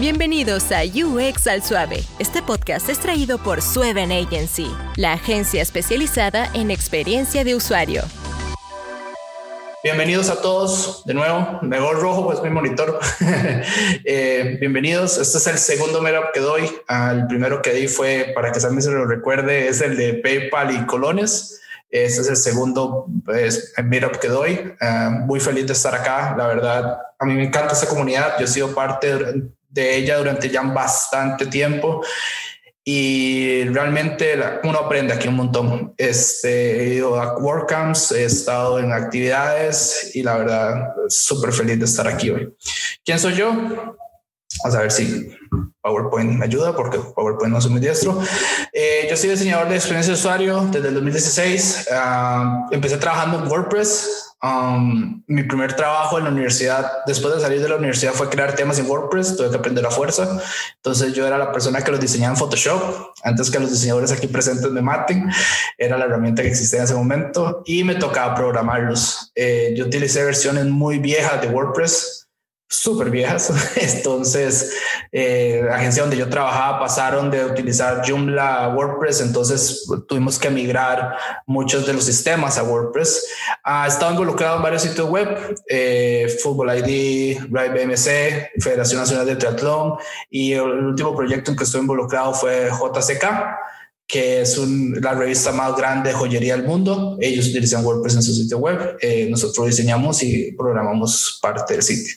Bienvenidos 0.00 0.72
a 0.72 0.82
UX 0.82 1.46
al 1.46 1.62
Suave. 1.62 2.02
Este 2.18 2.42
podcast 2.42 2.88
es 2.88 2.98
traído 2.98 3.38
por 3.38 3.62
Sueven 3.62 4.10
Agency, 4.10 4.68
la 4.96 5.12
agencia 5.12 5.62
especializada 5.62 6.50
en 6.52 6.72
experiencia 6.72 7.44
de 7.44 7.54
usuario. 7.54 8.02
Bienvenidos 9.84 10.30
a 10.30 10.42
todos 10.42 11.04
de 11.04 11.14
nuevo. 11.14 11.60
Me 11.62 11.78
voy 11.78 11.94
rojo, 11.94 12.26
pues 12.26 12.42
mi 12.42 12.50
monitor. 12.50 12.98
Eh, 14.04 14.56
bienvenidos. 14.58 15.16
Este 15.16 15.38
es 15.38 15.46
el 15.46 15.58
segundo 15.58 16.02
meetup 16.02 16.32
que 16.34 16.40
doy. 16.40 16.68
El 16.88 17.28
primero 17.28 17.62
que 17.62 17.72
di 17.72 17.86
fue, 17.86 18.32
para 18.34 18.50
que 18.50 18.58
Sammy 18.58 18.82
se 18.82 18.90
lo 18.90 19.06
recuerde, 19.06 19.68
es 19.68 19.80
el 19.80 19.96
de 19.96 20.14
PayPal 20.14 20.74
y 20.74 20.86
colones. 20.86 21.60
Este 21.88 22.22
es 22.22 22.28
el 22.28 22.36
segundo 22.36 23.06
pues, 23.24 23.72
meetup 23.84 24.16
que 24.16 24.26
doy. 24.26 24.74
Eh, 24.80 25.08
muy 25.20 25.38
feliz 25.38 25.68
de 25.68 25.72
estar 25.72 25.94
acá. 25.94 26.34
La 26.36 26.48
verdad, 26.48 26.98
a 27.16 27.24
mí 27.24 27.34
me 27.34 27.44
encanta 27.44 27.74
esta 27.74 27.86
comunidad. 27.86 28.34
Yo 28.40 28.46
he 28.46 28.48
sido 28.48 28.74
parte 28.74 29.53
de 29.74 29.96
ella 29.96 30.16
durante 30.18 30.48
ya 30.48 30.62
bastante 30.62 31.46
tiempo 31.46 32.02
y 32.86 33.64
realmente 33.64 34.38
uno 34.62 34.78
aprende 34.78 35.14
aquí 35.14 35.26
un 35.26 35.36
montón. 35.36 35.94
Este, 35.96 36.82
he 36.82 36.94
ido 36.96 37.18
a 37.18 37.38
WordCamps, 37.38 38.12
he 38.12 38.24
estado 38.24 38.78
en 38.78 38.92
actividades 38.92 40.14
y 40.14 40.22
la 40.22 40.36
verdad, 40.36 40.94
súper 41.08 41.52
feliz 41.52 41.78
de 41.78 41.86
estar 41.86 42.06
aquí 42.06 42.30
hoy. 42.30 42.54
¿Quién 43.02 43.18
soy 43.18 43.34
yo? 43.34 43.52
Vamos 44.62 44.76
a 44.76 44.82
ver 44.82 44.92
si 44.92 45.34
PowerPoint 45.80 46.38
me 46.38 46.44
ayuda 46.44 46.76
porque 46.76 46.98
PowerPoint 46.98 47.54
no 47.54 47.60
soy 47.60 47.72
muy 47.72 47.80
diestro. 47.80 48.20
Eh, 48.72 49.06
yo 49.10 49.16
soy 49.16 49.30
diseñador 49.30 49.68
de 49.68 49.76
experiencia 49.76 50.12
de 50.12 50.18
usuario 50.18 50.68
desde 50.70 50.88
el 50.88 50.94
2016. 50.94 51.88
Ah, 51.90 52.66
empecé 52.70 52.98
trabajando 52.98 53.38
en 53.38 53.50
WordPress 53.50 54.33
Um, 54.44 55.22
mi 55.26 55.42
primer 55.44 55.74
trabajo 55.74 56.18
en 56.18 56.24
la 56.24 56.30
universidad, 56.30 56.86
después 57.06 57.34
de 57.34 57.40
salir 57.40 57.62
de 57.62 57.68
la 57.70 57.76
universidad, 57.76 58.12
fue 58.12 58.28
crear 58.28 58.54
temas 58.54 58.78
en 58.78 58.86
WordPress. 58.86 59.38
Tuve 59.38 59.48
que 59.48 59.56
aprender 59.56 59.86
a 59.86 59.90
fuerza. 59.90 60.38
Entonces 60.76 61.14
yo 61.14 61.26
era 61.26 61.38
la 61.38 61.50
persona 61.50 61.80
que 61.80 61.90
los 61.90 61.98
diseñaba 61.98 62.34
en 62.34 62.38
Photoshop. 62.38 63.14
Antes 63.22 63.50
que 63.50 63.58
los 63.58 63.70
diseñadores 63.70 64.12
aquí 64.12 64.26
presentes 64.26 64.70
me 64.70 64.82
maten, 64.82 65.30
era 65.78 65.96
la 65.96 66.04
herramienta 66.04 66.42
que 66.42 66.48
existía 66.48 66.80
en 66.80 66.84
ese 66.84 66.94
momento 66.94 67.62
y 67.64 67.84
me 67.84 67.94
tocaba 67.94 68.34
programarlos. 68.34 69.32
Eh, 69.34 69.72
yo 69.78 69.86
utilicé 69.86 70.22
versiones 70.22 70.66
muy 70.66 70.98
viejas 70.98 71.40
de 71.40 71.48
WordPress 71.48 72.23
súper 72.74 73.10
viejas. 73.10 73.52
Entonces, 73.76 74.72
eh, 75.12 75.62
la 75.64 75.76
agencia 75.76 76.02
donde 76.02 76.16
yo 76.16 76.28
trabajaba 76.28 76.80
pasaron 76.80 77.30
de 77.30 77.44
utilizar 77.44 78.02
Joomla 78.06 78.64
a 78.64 78.68
WordPress, 78.74 79.20
entonces 79.20 79.86
tuvimos 80.08 80.38
que 80.38 80.50
migrar 80.50 81.16
muchos 81.46 81.86
de 81.86 81.92
los 81.92 82.04
sistemas 82.04 82.58
a 82.58 82.64
WordPress. 82.64 83.26
Ha 83.62 83.86
estado 83.86 84.12
involucrado 84.12 84.56
en 84.56 84.62
varios 84.62 84.82
sitios 84.82 85.08
web, 85.08 85.56
eh, 85.68 86.36
Football 86.42 86.78
ID, 86.78 87.38
Drive 87.48 87.70
BMC, 87.70 88.60
Federación 88.60 89.00
Nacional 89.00 89.26
de 89.26 89.36
Triatlón, 89.36 89.94
y 90.30 90.52
el 90.52 90.62
último 90.62 91.14
proyecto 91.14 91.50
en 91.50 91.56
que 91.56 91.64
estoy 91.64 91.80
involucrado 91.80 92.34
fue 92.34 92.68
JCK 92.70 93.24
que 94.06 94.42
es 94.42 94.58
la 94.58 95.14
revista 95.14 95.50
más 95.52 95.76
grande 95.76 96.10
de 96.10 96.14
joyería 96.14 96.56
del 96.56 96.66
mundo. 96.66 97.16
Ellos 97.20 97.48
utilizan 97.48 97.84
WordPress 97.84 98.16
en 98.16 98.22
su 98.22 98.34
sitio 98.34 98.58
web. 98.58 98.96
Eh, 99.00 99.28
nosotros 99.30 99.66
diseñamos 99.66 100.22
y 100.22 100.52
programamos 100.52 101.38
parte 101.40 101.74
del 101.74 101.82
sitio. 101.82 102.14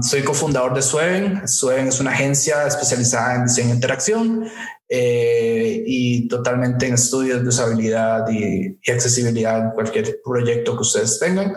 soy 0.00 0.22
cofundador 0.22 0.74
de 0.74 0.82
Sueven. 0.82 1.46
Sueven 1.46 1.88
es 1.88 2.00
una 2.00 2.12
agencia 2.12 2.66
especializada 2.66 3.36
en 3.36 3.44
diseño 3.44 3.70
e 3.70 3.74
interacción 3.74 4.44
eh, 4.88 5.82
y 5.86 6.28
totalmente 6.28 6.86
en 6.86 6.94
estudios 6.94 7.42
de 7.42 7.48
usabilidad 7.48 8.28
y, 8.30 8.78
y, 8.82 8.90
accesibilidad 8.90 9.66
en 9.66 9.70
cualquier 9.70 10.20
proyecto 10.24 10.76
que 10.76 10.82
ustedes 10.82 11.18
tengan. 11.18 11.52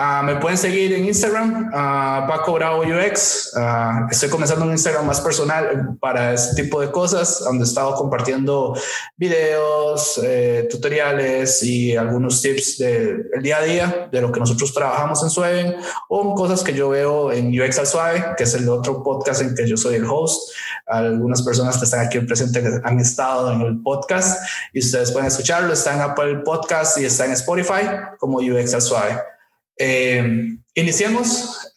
Uh, 0.00 0.22
me 0.22 0.36
pueden 0.36 0.56
seguir 0.56 0.92
en 0.92 1.06
Instagram, 1.06 1.70
uh, 1.70 2.28
Paco 2.28 2.52
Bravo 2.52 2.82
UX. 2.82 3.50
Uh, 3.56 4.08
estoy 4.08 4.28
comenzando 4.28 4.64
un 4.64 4.70
Instagram 4.70 5.04
más 5.04 5.20
personal 5.20 5.96
para 5.98 6.34
este 6.34 6.62
tipo 6.62 6.80
de 6.80 6.92
cosas, 6.92 7.40
donde 7.40 7.64
he 7.64 7.66
estado 7.66 7.96
compartiendo 7.96 8.74
videos, 9.16 10.20
eh, 10.22 10.68
tutoriales 10.70 11.64
y 11.64 11.96
algunos 11.96 12.40
tips 12.40 12.78
del 12.78 13.42
día 13.42 13.56
a 13.56 13.62
día 13.62 14.08
de 14.12 14.20
lo 14.20 14.30
que 14.30 14.38
nosotros 14.38 14.72
trabajamos 14.72 15.20
en 15.24 15.30
Sueven 15.30 15.74
o 16.08 16.32
cosas 16.36 16.62
que 16.62 16.74
yo 16.74 16.90
veo 16.90 17.32
en 17.32 17.48
UX 17.48 17.80
al 17.80 17.86
Suave, 17.88 18.24
que 18.36 18.44
es 18.44 18.54
el 18.54 18.68
otro 18.68 19.02
podcast 19.02 19.42
en 19.42 19.56
que 19.56 19.66
yo 19.66 19.76
soy 19.76 19.96
el 19.96 20.04
host. 20.04 20.52
Algunas 20.86 21.42
personas 21.42 21.76
que 21.76 21.86
están 21.86 22.06
aquí 22.06 22.20
presentes 22.20 22.80
han 22.84 23.00
estado 23.00 23.52
en 23.52 23.62
el 23.62 23.82
podcast 23.82 24.40
y 24.72 24.78
ustedes 24.78 25.10
pueden 25.10 25.26
escucharlo. 25.26 25.72
Está 25.72 25.94
en 25.96 26.02
Apple 26.02 26.36
Podcast 26.44 26.98
y 26.98 27.04
está 27.04 27.24
en 27.24 27.32
Spotify 27.32 27.82
como 28.20 28.38
UX 28.38 28.74
al 28.74 28.82
Suave. 28.82 29.37
Eh, 29.78 30.56
iniciemos. 30.74 31.74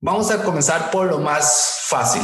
vamos 0.00 0.30
a 0.30 0.42
comenzar 0.42 0.90
por 0.90 1.06
lo 1.06 1.18
más 1.18 1.80
fácil. 1.88 2.22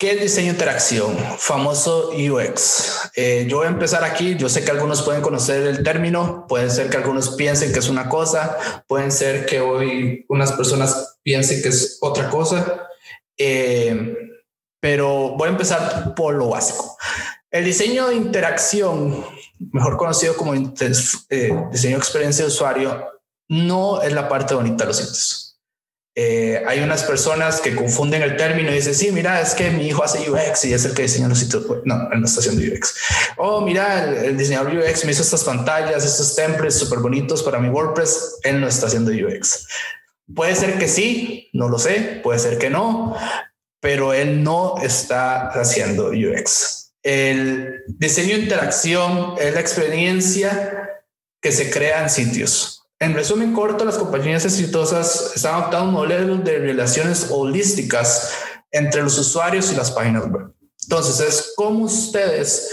¿Qué 0.00 0.12
es 0.12 0.20
diseño 0.22 0.52
interacción? 0.52 1.14
Famoso 1.36 2.12
UX. 2.12 3.10
Eh, 3.16 3.44
yo 3.46 3.58
voy 3.58 3.66
a 3.66 3.70
empezar 3.70 4.02
aquí. 4.02 4.34
Yo 4.34 4.48
sé 4.48 4.64
que 4.64 4.70
algunos 4.70 5.02
pueden 5.02 5.20
conocer 5.20 5.66
el 5.66 5.82
término, 5.82 6.46
puede 6.48 6.70
ser 6.70 6.88
que 6.88 6.96
algunos 6.96 7.36
piensen 7.36 7.70
que 7.70 7.80
es 7.80 7.88
una 7.90 8.08
cosa, 8.08 8.56
pueden 8.88 9.12
ser 9.12 9.44
que 9.44 9.60
hoy 9.60 10.24
unas 10.30 10.52
personas 10.52 11.18
piensen 11.22 11.60
que 11.60 11.68
es 11.68 11.98
otra 12.00 12.30
cosa, 12.30 12.88
eh, 13.36 14.16
pero 14.80 15.36
voy 15.36 15.48
a 15.48 15.52
empezar 15.52 16.14
por 16.14 16.34
lo 16.34 16.48
básico. 16.48 16.96
El 17.50 17.64
diseño 17.64 18.08
de 18.08 18.16
interacción 18.16 19.24
mejor 19.72 19.96
conocido 19.96 20.36
como 20.36 20.54
eh, 20.54 20.62
diseño 21.70 21.96
de 21.96 21.98
experiencia 21.98 22.44
de 22.44 22.50
usuario, 22.50 23.08
no 23.48 24.00
es 24.02 24.12
la 24.12 24.28
parte 24.28 24.54
bonita 24.54 24.84
de 24.84 24.88
los 24.88 24.96
sitios. 24.96 25.46
Eh, 26.16 26.62
hay 26.66 26.80
unas 26.80 27.04
personas 27.04 27.60
que 27.60 27.74
confunden 27.74 28.22
el 28.22 28.36
término 28.36 28.70
y 28.70 28.74
dicen, 28.74 28.94
sí, 28.94 29.12
mira, 29.12 29.40
es 29.40 29.54
que 29.54 29.70
mi 29.70 29.86
hijo 29.86 30.02
hace 30.02 30.28
UX 30.28 30.64
y 30.64 30.74
es 30.74 30.84
el 30.84 30.92
que 30.92 31.02
diseña 31.02 31.28
los 31.28 31.38
sitios 31.38 31.64
No, 31.84 32.10
él 32.10 32.20
no 32.20 32.26
está 32.26 32.40
haciendo 32.40 32.62
UX. 32.62 32.94
Oh, 33.36 33.60
mira, 33.60 34.04
el, 34.04 34.36
diseñador 34.36 34.74
UX 34.74 35.04
me 35.04 35.12
hizo 35.12 35.22
estas 35.22 35.44
pantallas, 35.44 36.04
estos 36.04 36.34
templates 36.34 36.78
súper 36.78 36.98
bonitos 36.98 37.42
para 37.42 37.58
mi 37.58 37.68
WordPress. 37.68 38.38
Él 38.42 38.60
no 38.60 38.66
está 38.66 38.86
haciendo 38.86 39.12
UX. 39.12 39.66
Puede 40.34 40.54
ser 40.56 40.78
que 40.78 40.88
sí, 40.88 41.48
no 41.52 41.68
lo 41.68 41.78
sé, 41.78 42.20
puede 42.22 42.38
ser 42.38 42.58
que 42.58 42.70
no, 42.70 43.16
pero 43.80 44.12
él 44.12 44.42
no 44.42 44.76
está 44.82 45.48
haciendo 45.48 46.08
UX. 46.08 46.79
El 47.02 47.82
diseño 47.86 48.36
de 48.36 48.42
interacción 48.42 49.34
es 49.38 49.54
la 49.54 49.60
experiencia 49.60 51.02
que 51.40 51.52
se 51.52 51.70
crea 51.70 52.02
en 52.02 52.10
sitios. 52.10 52.80
En 52.98 53.14
resumen 53.14 53.54
corto, 53.54 53.84
las 53.86 53.96
compañías 53.96 54.44
exitosas 54.44 55.32
están 55.34 55.54
adoptando 55.54 55.92
modelos 55.92 56.44
de 56.44 56.58
relaciones 56.58 57.28
holísticas 57.30 58.30
entre 58.70 59.02
los 59.02 59.18
usuarios 59.18 59.72
y 59.72 59.76
las 59.76 59.90
páginas 59.90 60.30
web. 60.30 60.52
Entonces, 60.82 61.26
es 61.26 61.52
como 61.56 61.84
ustedes 61.84 62.70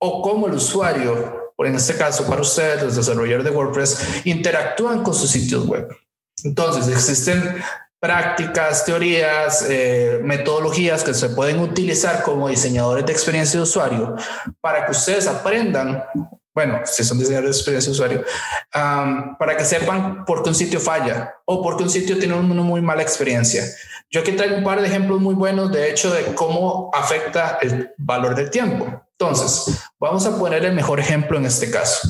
o 0.00 0.22
como 0.22 0.48
el 0.48 0.54
usuario, 0.54 1.52
o 1.56 1.64
en 1.64 1.76
este 1.76 1.94
caso 1.94 2.26
para 2.26 2.40
ustedes, 2.40 2.82
los 2.82 2.96
desarrolladores 2.96 3.44
de 3.44 3.56
WordPress, 3.56 3.98
interactúan 4.24 5.04
con 5.04 5.14
sus 5.14 5.30
sitios 5.30 5.66
web. 5.66 5.88
Entonces, 6.42 6.88
existen 6.88 7.62
prácticas, 8.00 8.84
teorías, 8.84 9.66
eh, 9.68 10.20
metodologías 10.22 11.02
que 11.02 11.14
se 11.14 11.30
pueden 11.30 11.58
utilizar 11.58 12.22
como 12.22 12.48
diseñadores 12.48 13.04
de 13.04 13.12
experiencia 13.12 13.58
de 13.58 13.64
usuario 13.64 14.14
para 14.60 14.86
que 14.86 14.92
ustedes 14.92 15.26
aprendan, 15.26 16.04
bueno, 16.54 16.80
si 16.84 17.02
son 17.02 17.18
diseñadores 17.18 17.56
de 17.56 17.58
experiencia 17.58 17.90
de 17.90 17.92
usuario, 17.92 18.24
para 19.38 19.56
que 19.56 19.64
sepan 19.64 20.24
por 20.24 20.42
qué 20.42 20.50
un 20.50 20.54
sitio 20.54 20.78
falla 20.78 21.34
o 21.44 21.62
por 21.62 21.76
qué 21.76 21.82
un 21.82 21.90
sitio 21.90 22.18
tiene 22.18 22.34
una 22.34 22.62
muy 22.62 22.80
mala 22.80 23.02
experiencia. 23.02 23.64
Yo 24.10 24.20
aquí 24.20 24.32
traigo 24.32 24.56
un 24.56 24.64
par 24.64 24.80
de 24.80 24.86
ejemplos 24.86 25.20
muy 25.20 25.34
buenos, 25.34 25.70
de 25.72 25.90
hecho, 25.90 26.12
de 26.12 26.34
cómo 26.34 26.90
afecta 26.94 27.58
el 27.60 27.92
valor 27.98 28.34
del 28.34 28.48
tiempo. 28.48 29.02
Entonces, 29.18 29.80
vamos 29.98 30.24
a 30.24 30.38
poner 30.38 30.64
el 30.64 30.72
mejor 30.72 31.00
ejemplo 31.00 31.36
en 31.36 31.46
este 31.46 31.70
caso. 31.70 32.08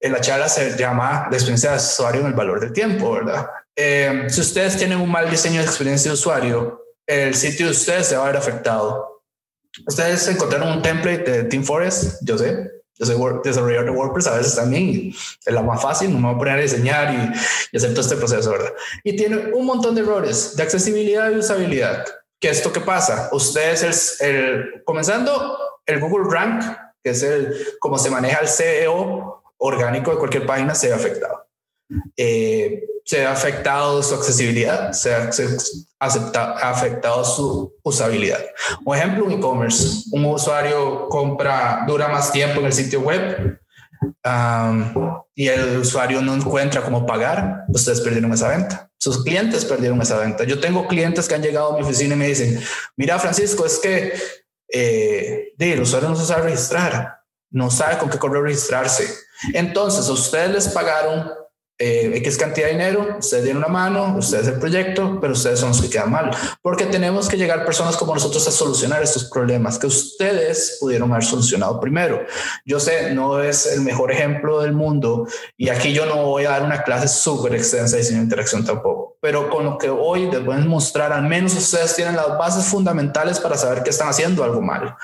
En 0.00 0.12
la 0.12 0.20
charla 0.20 0.48
se 0.48 0.76
llama 0.76 1.28
la 1.30 1.36
experiencia 1.36 1.70
de 1.70 1.76
usuario 1.76 2.22
en 2.22 2.28
el 2.28 2.32
valor 2.32 2.60
del 2.60 2.72
tiempo, 2.72 3.12
¿verdad? 3.12 3.46
Eh, 3.76 4.26
si 4.28 4.40
ustedes 4.40 4.76
tienen 4.76 5.00
un 5.00 5.10
mal 5.10 5.30
diseño 5.30 5.60
de 5.60 5.66
experiencia 5.66 6.10
de 6.10 6.14
usuario, 6.14 6.84
el 7.06 7.34
sitio 7.34 7.66
de 7.66 7.72
ustedes 7.72 8.06
se 8.06 8.16
va 8.16 8.24
a 8.24 8.26
ver 8.26 8.36
afectado. 8.36 9.22
Ustedes 9.86 10.26
encontraron 10.28 10.76
un 10.76 10.82
template 10.82 11.30
de 11.30 11.44
Team 11.44 11.64
Forest, 11.64 12.20
yo 12.22 12.38
sé, 12.38 12.70
yo 12.96 13.06
soy 13.06 13.16
desarrollador 13.42 13.86
de 13.86 13.90
WordPress 13.90 14.28
a 14.28 14.36
veces 14.36 14.54
también, 14.54 15.08
es 15.10 15.52
la 15.52 15.62
más 15.62 15.82
fácil, 15.82 16.12
no 16.12 16.20
me 16.20 16.26
voy 16.28 16.36
a 16.36 16.38
poner 16.38 16.58
a 16.58 16.62
diseñar 16.62 17.12
y, 17.12 17.32
y 17.72 17.76
hacer 17.76 17.90
todo 17.90 18.02
este 18.02 18.16
proceso, 18.16 18.52
¿verdad? 18.52 18.72
Y 19.02 19.16
tiene 19.16 19.52
un 19.52 19.66
montón 19.66 19.96
de 19.96 20.02
errores 20.02 20.54
de 20.56 20.62
accesibilidad 20.62 21.30
y 21.32 21.38
usabilidad. 21.38 22.04
¿Qué 22.40 22.50
es 22.50 22.58
esto 22.58 22.72
que 22.72 22.80
pasa? 22.80 23.30
Ustedes, 23.32 24.20
el, 24.20 24.28
el, 24.28 24.84
comenzando 24.84 25.58
el 25.86 25.98
Google 25.98 26.30
Rank, 26.30 26.62
que 27.02 27.10
es 27.10 27.22
el 27.22 27.54
cómo 27.80 27.98
se 27.98 28.10
maneja 28.10 28.40
el 28.40 28.48
CEO 28.48 29.42
orgánico 29.58 30.12
de 30.12 30.18
cualquier 30.18 30.46
página, 30.46 30.74
se 30.74 30.88
ve 30.88 30.94
afectado. 30.94 31.46
Eh, 32.16 32.84
se 33.04 33.26
ha 33.26 33.32
afectado 33.32 34.02
su 34.02 34.14
accesibilidad, 34.14 34.92
se 34.92 35.14
ha, 35.14 35.30
afectado 36.00 37.24
su 37.24 37.74
usabilidad. 37.82 38.40
Un 38.84 38.96
ejemplo, 38.96 39.26
un 39.26 39.32
e-commerce. 39.32 40.04
Un 40.12 40.24
usuario 40.24 41.08
compra, 41.08 41.84
dura 41.86 42.08
más 42.08 42.32
tiempo 42.32 42.60
en 42.60 42.66
el 42.66 42.72
sitio 42.72 43.00
web, 43.00 43.60
y 45.34 45.48
el 45.48 45.78
usuario 45.78 46.22
no 46.22 46.34
encuentra 46.34 46.82
cómo 46.82 47.06
pagar, 47.06 47.64
ustedes 47.68 48.00
perdieron 48.00 48.32
esa 48.32 48.48
venta. 48.48 48.90
Sus 48.96 49.22
clientes 49.22 49.64
perdieron 49.64 50.00
esa 50.00 50.18
venta. 50.18 50.44
Yo 50.44 50.60
tengo 50.60 50.86
clientes 50.86 51.28
que 51.28 51.34
han 51.34 51.42
llegado 51.42 51.74
a 51.74 51.76
mi 51.76 51.84
oficina 51.84 52.14
y 52.14 52.18
me 52.18 52.28
dicen, 52.28 52.58
mira 52.96 53.18
Francisco, 53.18 53.66
es 53.66 53.78
que 53.78 54.14
eh, 54.72 55.52
el 55.58 55.80
usuario 55.80 56.08
no 56.08 56.16
se 56.16 56.24
sabe 56.24 56.44
registrar, 56.44 57.18
no 57.50 57.70
sabe 57.70 57.98
con 57.98 58.08
qué 58.08 58.18
correo 58.18 58.42
registrarse. 58.42 59.06
Entonces, 59.52 60.08
ustedes 60.08 60.50
les 60.50 60.68
pagaron 60.68 61.30
eh, 61.76 62.12
X 62.18 62.36
cantidad 62.36 62.68
de 62.68 62.74
dinero, 62.74 63.16
ustedes 63.18 63.42
dieron 63.44 63.64
una 63.64 63.72
mano, 63.72 64.16
ustedes 64.16 64.46
el 64.46 64.60
proyecto, 64.60 65.18
pero 65.20 65.32
ustedes 65.32 65.58
son 65.58 65.70
los 65.70 65.82
que 65.82 65.90
quedan 65.90 66.10
mal, 66.10 66.30
porque 66.62 66.86
tenemos 66.86 67.28
que 67.28 67.36
llegar 67.36 67.64
personas 67.64 67.96
como 67.96 68.14
nosotros 68.14 68.46
a 68.46 68.52
solucionar 68.52 69.02
estos 69.02 69.24
problemas 69.24 69.78
que 69.78 69.88
ustedes 69.88 70.78
pudieron 70.80 71.10
haber 71.10 71.24
solucionado 71.24 71.80
primero. 71.80 72.24
Yo 72.64 72.78
sé, 72.78 73.12
no 73.12 73.42
es 73.42 73.66
el 73.66 73.80
mejor 73.80 74.12
ejemplo 74.12 74.60
del 74.60 74.72
mundo 74.72 75.26
y 75.56 75.68
aquí 75.68 75.92
yo 75.92 76.06
no 76.06 76.26
voy 76.26 76.44
a 76.44 76.50
dar 76.50 76.62
una 76.62 76.84
clase 76.84 77.08
súper 77.08 77.54
extensa 77.56 77.96
de 77.96 78.02
diseño 78.02 78.18
de 78.18 78.24
interacción 78.24 78.64
tampoco, 78.64 79.13
pero 79.24 79.48
con 79.48 79.64
lo 79.64 79.78
que 79.78 79.88
hoy 79.88 80.30
les 80.30 80.46
a 80.46 80.58
mostrar, 80.66 81.10
al 81.10 81.22
menos 81.22 81.54
ustedes 81.54 81.96
tienen 81.96 82.14
las 82.14 82.36
bases 82.36 82.66
fundamentales 82.66 83.40
para 83.40 83.56
saber 83.56 83.82
que 83.82 83.88
están 83.88 84.10
haciendo 84.10 84.44
algo 84.44 84.60
mal. 84.60 84.96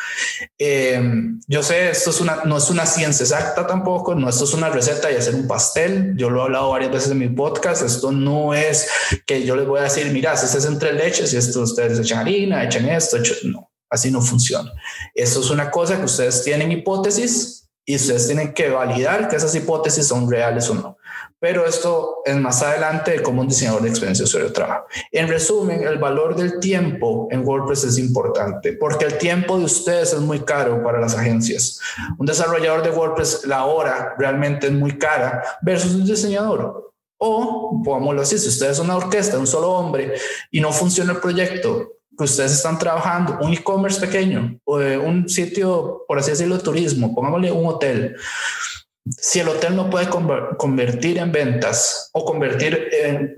Eh, 0.59 1.03
yo 1.47 1.63
sé, 1.63 1.89
esto 1.89 2.11
es 2.11 2.21
una, 2.21 2.45
no 2.45 2.59
es 2.59 2.69
una 2.69 2.85
ciencia 2.85 3.25
exacta 3.25 3.67
tampoco, 3.67 4.15
no 4.15 4.29
esto 4.29 4.45
es 4.45 4.53
una 4.53 4.69
receta 4.69 5.11
y 5.11 5.17
hacer 5.17 5.35
un 5.35 5.49
pastel, 5.49 6.13
yo 6.19 6.29
lo 6.29 6.41
he 6.41 6.45
hablado 6.45 6.69
varias 6.69 6.93
veces 6.93 7.13
en 7.13 7.19
mi 7.19 7.31
podcast, 7.31 7.83
esto 7.83 8.13
no 8.13 8.53
es 8.53 8.91
que 9.27 9.43
yo 9.47 9.57
les 9.57 9.67
voy 9.67 9.81
a 9.81 9.85
decir, 9.85 10.13
mira, 10.13 10.37
si 10.37 10.55
es 10.55 10.67
entre 10.67 10.93
leches 10.93 11.33
y 11.33 11.39
esto 11.39 11.63
ustedes 11.63 11.99
echan 11.99 12.19
harina, 12.19 12.63
echan 12.63 12.91
esto, 12.91 13.17
no, 13.45 13.71
así 13.89 14.11
no 14.11 14.21
funciona. 14.21 14.71
Esto 15.15 15.41
es 15.41 15.49
una 15.49 15.71
cosa 15.71 15.97
que 15.97 16.05
ustedes 16.05 16.45
tienen 16.45 16.71
hipótesis 16.71 17.71
y 17.87 17.97
ustedes 17.97 18.27
tienen 18.27 18.53
que 18.53 18.69
validar 18.69 19.31
que 19.31 19.37
esas 19.37 19.55
hipótesis 19.55 20.07
son 20.07 20.31
reales 20.31 20.69
o 20.69 20.75
no. 20.75 20.99
Pero 21.41 21.67
esto 21.67 22.19
es 22.25 22.37
más 22.37 22.63
adelante 22.63 23.13
de 23.13 23.23
cómo 23.23 23.41
un 23.41 23.49
diseñador 23.49 23.83
de 23.83 23.89
experiencia 23.89 24.25
usuario 24.25 24.53
trabaja. 24.53 24.85
En 25.11 25.27
resumen, 25.27 25.83
el 25.83 25.99
valor 25.99 26.37
del 26.37 26.61
tiempo 26.61 27.29
en 27.31 27.47
WordPress 27.47 27.85
es 27.85 27.99
importante 27.99 28.75
porque 28.75 29.07
el 29.07 29.17
tiempo 29.17 29.59
de 29.59 29.65
ustedes 29.65 30.13
es 30.13 30.21
muy 30.21 30.41
caro 30.41 30.83
para 30.85 31.01
las 31.01 31.17
agencias. 31.17 31.81
Un 32.19 32.27
desarrollador 32.27 32.83
de 32.83 32.91
WordPress, 32.91 33.47
la 33.47 33.65
hora 33.65 34.15
realmente 34.19 34.67
es 34.67 34.73
muy 34.73 34.99
cara 34.99 35.43
versus 35.63 35.95
un 35.95 36.05
diseñador. 36.05 36.93
O, 37.17 37.83
pongámoslo 37.85 38.23
así, 38.23 38.39
si 38.39 38.49
ustedes 38.49 38.77
son 38.77 38.87
una 38.87 38.97
orquesta, 38.97 39.39
un 39.39 39.47
solo 39.47 39.71
hombre 39.71 40.15
y 40.51 40.61
no 40.61 40.73
funciona 40.73 41.13
el 41.13 41.19
proyecto, 41.19 41.93
que 42.17 42.25
ustedes 42.25 42.53
están 42.53 42.79
trabajando, 42.79 43.39
un 43.41 43.53
e-commerce 43.53 43.99
pequeño 43.99 44.61
o 44.65 44.77
un 44.77 45.27
sitio, 45.27 46.05
por 46.07 46.19
así 46.19 46.31
decirlo, 46.31 46.59
de 46.59 46.63
turismo, 46.63 47.15
pongámosle 47.15 47.51
un 47.51 47.67
hotel 47.67 48.15
si 49.19 49.41
el 49.41 49.49
hotel 49.49 49.77
no 49.77 49.91
puede 49.91 50.09
convertir 50.09 51.19
en 51.19 51.33
ventas 51.33 52.11
o 52.12 52.25
convertir 52.25 52.89
en, 52.93 53.37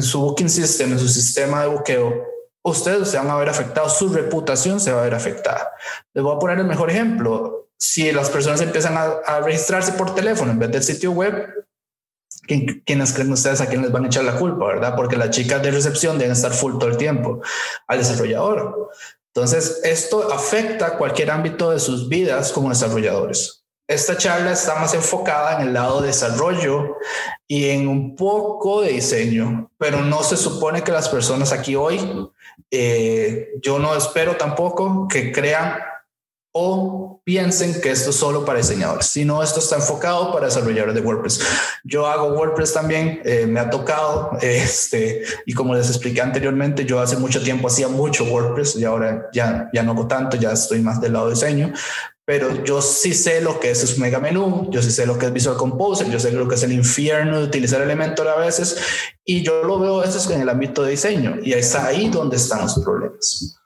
su 0.00 0.20
booking 0.20 0.48
system, 0.48 0.92
en 0.92 0.98
su 0.98 1.08
sistema 1.08 1.62
de 1.62 1.68
buqueo, 1.68 2.24
ustedes 2.62 3.08
se 3.08 3.18
van 3.18 3.30
a 3.30 3.36
ver 3.36 3.48
afectados, 3.48 3.96
su 3.96 4.08
reputación 4.08 4.80
se 4.80 4.92
va 4.92 5.00
a 5.00 5.04
ver 5.04 5.14
afectada. 5.14 5.70
Les 6.12 6.24
voy 6.24 6.34
a 6.34 6.38
poner 6.38 6.58
el 6.58 6.66
mejor 6.66 6.90
ejemplo. 6.90 7.68
Si 7.78 8.10
las 8.10 8.30
personas 8.30 8.60
empiezan 8.60 8.96
a, 8.96 9.40
registrarse 9.40 9.92
por 9.92 10.14
teléfono 10.14 10.50
en 10.50 10.58
vez 10.58 10.70
del 10.72 10.82
sitio 10.82 11.12
web, 11.12 11.46
¿quiénes 12.84 13.12
creen 13.12 13.32
ustedes 13.32 13.60
a 13.60 13.66
quién 13.66 13.82
les 13.82 13.92
van 13.92 14.04
a 14.04 14.06
echar 14.06 14.24
la 14.24 14.38
culpa, 14.38 14.66
verdad? 14.66 14.96
Porque 14.96 15.16
las 15.16 15.30
chicas 15.30 15.62
de 15.62 15.70
recepción 15.70 16.18
deben 16.18 16.32
estar 16.32 16.52
full 16.52 16.78
todo 16.78 16.88
el 16.88 16.96
tiempo 16.96 17.42
al 17.86 17.98
desarrollador. 17.98 18.90
Entonces, 19.34 19.80
esto 19.84 20.32
afecta 20.32 20.96
cualquier 20.96 21.30
ámbito 21.30 21.70
de 21.70 21.78
sus 21.78 22.08
vidas 22.08 22.50
como 22.52 22.70
desarrolladores. 22.70 23.65
Esta 23.88 24.16
charla 24.16 24.52
está 24.52 24.74
más 24.74 24.94
enfocada 24.94 25.60
en 25.60 25.68
el 25.68 25.74
lado 25.74 26.00
de 26.00 26.08
desarrollo 26.08 26.96
y 27.46 27.70
en 27.70 27.86
un 27.86 28.16
poco 28.16 28.82
de 28.82 28.90
diseño, 28.90 29.70
pero 29.78 30.00
no 30.00 30.24
se 30.24 30.36
supone 30.36 30.82
que 30.82 30.90
las 30.90 31.08
personas 31.08 31.52
aquí 31.52 31.76
hoy, 31.76 32.28
eh, 32.70 33.52
yo 33.62 33.78
no 33.78 33.94
espero 33.94 34.36
tampoco 34.36 35.06
que 35.06 35.30
crean 35.30 35.78
o 36.58 37.20
piensen 37.22 37.80
que 37.82 37.90
esto 37.90 38.10
es 38.10 38.16
solo 38.16 38.44
para 38.44 38.58
diseñadores, 38.58 39.06
sino 39.06 39.42
esto 39.42 39.60
está 39.60 39.76
enfocado 39.76 40.32
para 40.32 40.46
desarrolladores 40.46 40.94
de 40.94 41.02
WordPress. 41.02 41.40
Yo 41.84 42.06
hago 42.06 42.28
WordPress 42.28 42.72
también, 42.72 43.20
eh, 43.24 43.46
me 43.46 43.60
ha 43.60 43.68
tocado, 43.68 44.38
este, 44.40 45.22
y 45.44 45.52
como 45.52 45.74
les 45.74 45.90
expliqué 45.90 46.22
anteriormente, 46.22 46.86
yo 46.86 46.98
hace 46.98 47.18
mucho 47.18 47.42
tiempo 47.42 47.68
hacía 47.68 47.88
mucho 47.88 48.24
WordPress 48.24 48.74
y 48.76 48.84
ahora 48.84 49.28
ya, 49.34 49.68
ya 49.72 49.82
no 49.82 49.92
hago 49.92 50.08
tanto, 50.08 50.38
ya 50.38 50.52
estoy 50.52 50.80
más 50.80 50.98
del 50.98 51.12
lado 51.12 51.26
de 51.26 51.34
diseño, 51.34 51.72
pero 52.26 52.64
yo 52.64 52.82
sí 52.82 53.14
sé 53.14 53.40
lo 53.40 53.60
que 53.60 53.70
es 53.70 53.94
un 53.94 54.02
mega 54.02 54.18
menú, 54.18 54.68
yo 54.70 54.82
sí 54.82 54.90
sé 54.90 55.06
lo 55.06 55.16
que 55.16 55.26
es 55.26 55.32
Visual 55.32 55.56
Composer, 55.56 56.10
yo 56.10 56.18
sé 56.18 56.32
lo 56.32 56.48
que 56.48 56.56
es 56.56 56.62
el 56.64 56.72
infierno 56.72 57.38
de 57.38 57.44
utilizar 57.44 57.80
Elementor 57.80 58.26
a 58.26 58.34
veces, 58.34 58.76
y 59.24 59.44
yo 59.44 59.62
lo 59.62 59.78
veo 59.78 60.00
a 60.00 60.06
veces 60.06 60.28
en 60.28 60.40
el 60.40 60.48
ámbito 60.48 60.82
de 60.82 60.90
diseño, 60.90 61.36
y 61.40 61.52
es 61.52 61.72
ahí 61.76 62.08
donde 62.08 62.36
están 62.36 62.62
los 62.62 62.80
problemas. 62.80 63.56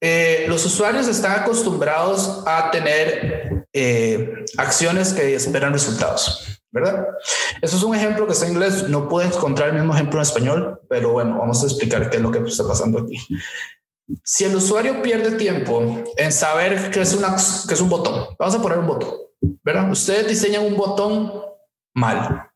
Eh, 0.00 0.46
los 0.48 0.64
usuarios 0.64 1.08
están 1.08 1.40
acostumbrados 1.40 2.44
a 2.46 2.70
tener 2.70 3.66
eh, 3.72 4.44
acciones 4.56 5.12
que 5.12 5.34
esperan 5.34 5.72
resultados, 5.72 6.60
¿verdad? 6.70 7.08
Eso 7.60 7.76
es 7.76 7.82
un 7.82 7.96
ejemplo 7.96 8.24
que 8.24 8.34
está 8.34 8.46
en 8.46 8.52
inglés, 8.52 8.88
no 8.88 9.08
puedo 9.08 9.26
encontrar 9.26 9.70
el 9.70 9.74
mismo 9.74 9.94
ejemplo 9.94 10.20
en 10.20 10.22
español, 10.22 10.80
pero 10.88 11.10
bueno, 11.10 11.38
vamos 11.40 11.60
a 11.60 11.66
explicar 11.66 12.08
qué 12.08 12.18
es 12.18 12.22
lo 12.22 12.30
que 12.30 12.38
está 12.38 12.68
pasando 12.68 13.00
aquí. 13.00 13.18
Si 14.22 14.44
el 14.44 14.54
usuario 14.56 15.02
pierde 15.02 15.36
tiempo 15.36 16.04
en 16.16 16.32
saber 16.32 16.90
que 16.90 17.00
es, 17.00 17.14
una, 17.14 17.36
que 17.66 17.74
es 17.74 17.80
un 17.80 17.88
botón, 17.88 18.36
vamos 18.38 18.54
a 18.54 18.62
poner 18.62 18.78
un 18.78 18.86
botón, 18.86 19.14
¿verdad? 19.62 19.90
Ustedes 19.90 20.28
diseñan 20.28 20.64
un 20.64 20.76
botón 20.76 21.32
mal, 21.94 22.50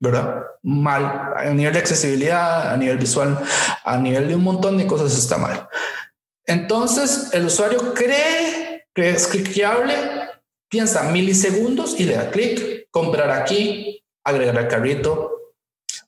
¿verdad? 0.00 0.44
Mal, 0.62 1.34
a 1.36 1.44
nivel 1.50 1.72
de 1.74 1.78
accesibilidad, 1.78 2.72
a 2.72 2.76
nivel 2.76 2.96
visual, 2.96 3.38
a 3.84 3.96
nivel 3.98 4.28
de 4.28 4.36
un 4.36 4.42
montón 4.42 4.78
de 4.78 4.86
cosas 4.86 5.16
está 5.16 5.36
mal. 5.36 5.68
Entonces, 6.46 7.28
el 7.34 7.46
usuario 7.46 7.92
cree 7.92 8.86
que 8.94 9.10
es 9.10 9.26
cliqueable, 9.26 9.94
piensa 10.70 11.02
milisegundos 11.04 12.00
y 12.00 12.04
le 12.04 12.16
da 12.16 12.30
clic, 12.30 12.88
comprar 12.90 13.30
aquí, 13.30 14.02
agregar 14.24 14.56
al 14.56 14.68
carrito, 14.68 15.54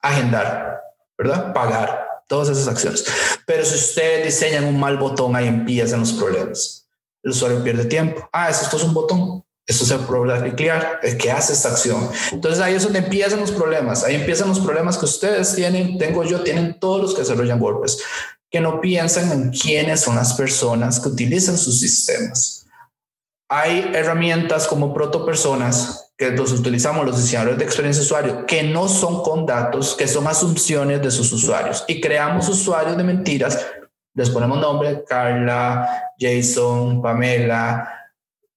agendar, 0.01 0.81
¿verdad? 1.19 1.53
Pagar 1.53 2.10
todas 2.31 2.49
esas 2.49 2.69
acciones. 2.69 3.05
Pero 3.45 3.65
si 3.65 3.75
ustedes 3.75 4.25
diseñan 4.25 4.65
un 4.65 4.79
mal 4.79 4.97
botón, 4.97 5.35
ahí 5.35 5.49
empiezan 5.49 5.99
los 5.99 6.13
problemas. 6.13 6.87
El 7.25 7.33
usuario 7.33 7.63
pierde 7.65 7.85
tiempo. 7.87 8.27
Ah, 8.33 8.49
esto 8.49 8.77
es 8.77 8.85
un 8.85 8.95
botón. 8.95 9.45
Esto 9.67 9.85
es 9.85 9.91
el 9.91 9.99
problema 10.07 10.41
de 10.41 10.55
clicar. 10.55 11.01
¿Qué 11.19 11.31
hace 11.31 11.53
esta 11.53 11.71
acción? 11.71 12.09
Entonces 12.31 12.61
ahí 12.61 12.75
es 12.75 12.85
donde 12.85 13.01
empiezan 13.01 13.41
los 13.41 13.51
problemas. 13.51 14.05
Ahí 14.05 14.15
empiezan 14.15 14.49
los 14.49 14.61
problemas 14.61 14.97
que 14.97 15.07
ustedes 15.07 15.55
tienen, 15.57 15.99
tengo 15.99 16.23
yo, 16.23 16.43
tienen 16.43 16.79
todos 16.79 17.03
los 17.03 17.15
que 17.15 17.23
desarrollan 17.23 17.61
WordPress, 17.61 17.99
que 18.49 18.61
no 18.61 18.81
piensan 18.81 19.33
en 19.33 19.51
quiénes 19.51 20.01
son 20.01 20.15
las 20.15 20.35
personas 20.35 21.01
que 21.01 21.09
utilizan 21.09 21.59
sus 21.59 21.81
sistemas. 21.81 22.67
Hay 23.49 23.91
herramientas 23.93 24.69
como 24.69 24.95
protopersonas 24.95 26.10
que 26.21 26.33
los 26.33 26.53
utilizamos 26.53 27.07
los 27.07 27.17
diseñadores 27.17 27.57
de 27.57 27.65
experiencia 27.65 28.03
de 28.03 28.05
usuario, 28.05 28.47
que 28.47 28.63
no 28.63 28.89
son 28.89 29.23
con 29.23 29.47
datos, 29.47 29.95
que 29.95 30.07
son 30.07 30.27
asunciones 30.27 31.01
de 31.01 31.11
sus 31.11 31.33
usuarios. 31.33 31.83
Y 31.89 31.99
creamos 31.99 32.47
usuarios 32.51 32.95
de 32.99 33.03
mentiras, 33.03 33.67
les 34.13 34.29
ponemos 34.29 34.59
nombre, 34.59 35.03
Carla, 35.09 36.13
Jason, 36.19 37.01
Pamela, 37.01 38.00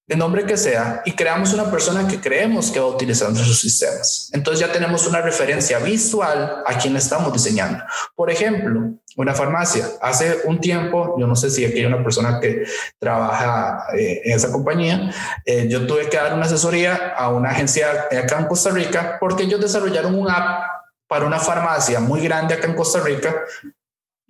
el 0.08 0.18
nombre 0.18 0.46
que 0.46 0.58
sea, 0.58 1.02
y 1.06 1.14
creamos 1.14 1.54
una 1.54 1.72
persona 1.72 2.08
que 2.08 2.20
creemos 2.20 2.72
que 2.72 2.80
va 2.80 2.86
a 2.86 2.90
utilizar 2.90 3.34
sistemas. 3.36 4.30
Entonces 4.34 4.60
ya 4.66 4.72
tenemos 4.72 5.08
una 5.08 5.22
referencia 5.22 5.80
visual 5.80 6.64
a 6.66 6.78
quien 6.78 6.96
estamos 6.98 7.32
diseñando. 7.32 7.84
Por 8.16 8.30
ejemplo, 8.30 8.94
una 9.16 9.34
farmacia. 9.34 9.86
Hace 10.02 10.42
un 10.46 10.60
tiempo, 10.60 11.16
yo 11.18 11.26
no 11.26 11.36
sé 11.36 11.50
si 11.50 11.64
aquí 11.64 11.80
hay 11.80 11.86
una 11.86 12.04
persona 12.04 12.40
que 12.40 12.64
trabaja 13.00 13.86
eh, 13.98 14.22
en 14.26 14.34
esa 14.34 14.52
compañía, 14.52 15.12
eh, 15.46 15.68
yo 15.70 15.88
tuve 15.88 16.10
que 16.10 16.18
dar 16.18 16.34
una 16.34 16.46
asesoría 16.46 17.14
a 17.16 17.30
una 17.30 17.52
agencia 17.52 18.08
acá 18.12 18.40
en 18.40 18.48
Costa 18.48 18.72
Rica 18.72 19.18
porque 19.20 19.44
ellos 19.44 19.62
desarrollaron 19.62 20.16
una 20.16 20.34
app 20.34 20.64
para 21.08 21.26
una 21.26 21.40
farmacia 21.40 22.00
muy 22.00 22.22
grande 22.22 22.56
acá 22.56 22.68
en 22.68 22.76
Costa 22.76 23.00
Rica 23.00 23.44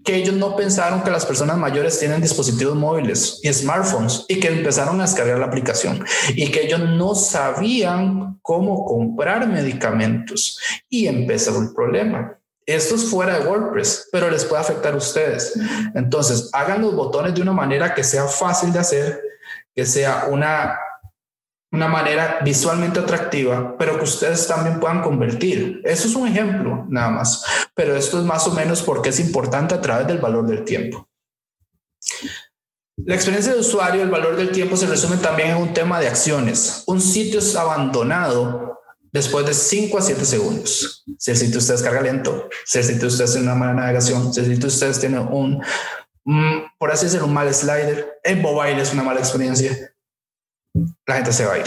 que 0.03 0.15
ellos 0.15 0.35
no 0.35 0.55
pensaron 0.55 1.01
que 1.01 1.11
las 1.11 1.25
personas 1.25 1.57
mayores 1.57 1.97
tienen 1.97 2.21
dispositivos 2.21 2.75
móviles 2.75 3.39
y 3.41 3.53
smartphones 3.53 4.25
y 4.27 4.39
que 4.39 4.49
empezaron 4.49 4.99
a 4.99 5.05
descargar 5.05 5.39
la 5.39 5.45
aplicación 5.45 6.03
y 6.29 6.51
que 6.51 6.65
ellos 6.65 6.81
no 6.81 7.15
sabían 7.15 8.39
cómo 8.41 8.85
comprar 8.85 9.47
medicamentos 9.47 10.59
y 10.89 11.07
empezó 11.07 11.59
el 11.61 11.73
problema. 11.73 12.37
Esto 12.65 12.95
es 12.95 13.09
fuera 13.09 13.39
de 13.39 13.45
WordPress, 13.45 14.09
pero 14.11 14.29
les 14.29 14.45
puede 14.45 14.61
afectar 14.61 14.93
a 14.93 14.97
ustedes. 14.97 15.53
Entonces, 15.95 16.49
hagan 16.53 16.81
los 16.81 16.95
botones 16.95 17.33
de 17.33 17.41
una 17.41 17.51
manera 17.51 17.93
que 17.93 18.03
sea 18.03 18.25
fácil 18.25 18.71
de 18.71 18.79
hacer, 18.79 19.21
que 19.75 19.85
sea 19.85 20.27
una 20.29 20.77
una 21.73 21.87
manera 21.87 22.39
visualmente 22.43 22.99
atractiva, 22.99 23.75
pero 23.79 23.97
que 23.97 24.03
ustedes 24.03 24.47
también 24.47 24.79
puedan 24.79 25.01
convertir. 25.01 25.81
Eso 25.83 26.07
es 26.07 26.15
un 26.15 26.27
ejemplo 26.27 26.85
nada 26.87 27.09
más, 27.09 27.43
pero 27.73 27.95
esto 27.95 28.19
es 28.19 28.25
más 28.25 28.47
o 28.47 28.51
menos 28.51 28.83
porque 28.83 29.09
es 29.09 29.19
importante 29.19 29.73
a 29.73 29.81
través 29.81 30.05
del 30.05 30.19
valor 30.19 30.45
del 30.45 30.63
tiempo. 30.63 31.09
La 32.97 33.15
experiencia 33.15 33.53
de 33.53 33.59
usuario, 33.59 34.03
el 34.03 34.11
valor 34.11 34.35
del 34.35 34.51
tiempo 34.51 34.77
se 34.77 34.85
resume 34.85 35.17
también 35.17 35.49
en 35.49 35.57
un 35.57 35.73
tema 35.73 35.99
de 35.99 36.07
acciones. 36.07 36.83
Un 36.85 37.01
sitio 37.01 37.39
es 37.39 37.55
abandonado 37.55 38.79
después 39.11 39.43
de 39.47 39.55
5 39.55 39.97
a 39.97 40.01
7 40.01 40.25
segundos. 40.25 41.03
Si 41.17 41.31
el 41.31 41.37
sitio 41.37 41.57
usted 41.57 41.73
descarga 41.73 42.01
lento, 42.01 42.49
si 42.65 42.77
el 42.77 42.83
sitio 42.83 43.07
usted 43.07 43.25
tiene 43.25 43.47
una 43.47 43.55
mala 43.55 43.73
navegación, 43.73 44.31
si 44.31 44.41
el 44.41 44.45
sitio 44.45 44.67
usted 44.67 44.95
tiene 44.99 45.19
un, 45.19 45.59
por 46.77 46.91
así 46.91 47.05
decirlo, 47.05 47.25
un 47.25 47.33
mal 47.33 47.51
slider, 47.51 48.19
en 48.23 48.43
mobile 48.43 48.79
es 48.79 48.93
una 48.93 49.01
mala 49.01 49.21
experiencia, 49.21 49.92
la 51.05 51.15
gente 51.15 51.33
se 51.33 51.45
va 51.45 51.53
a 51.53 51.59
ir. 51.59 51.65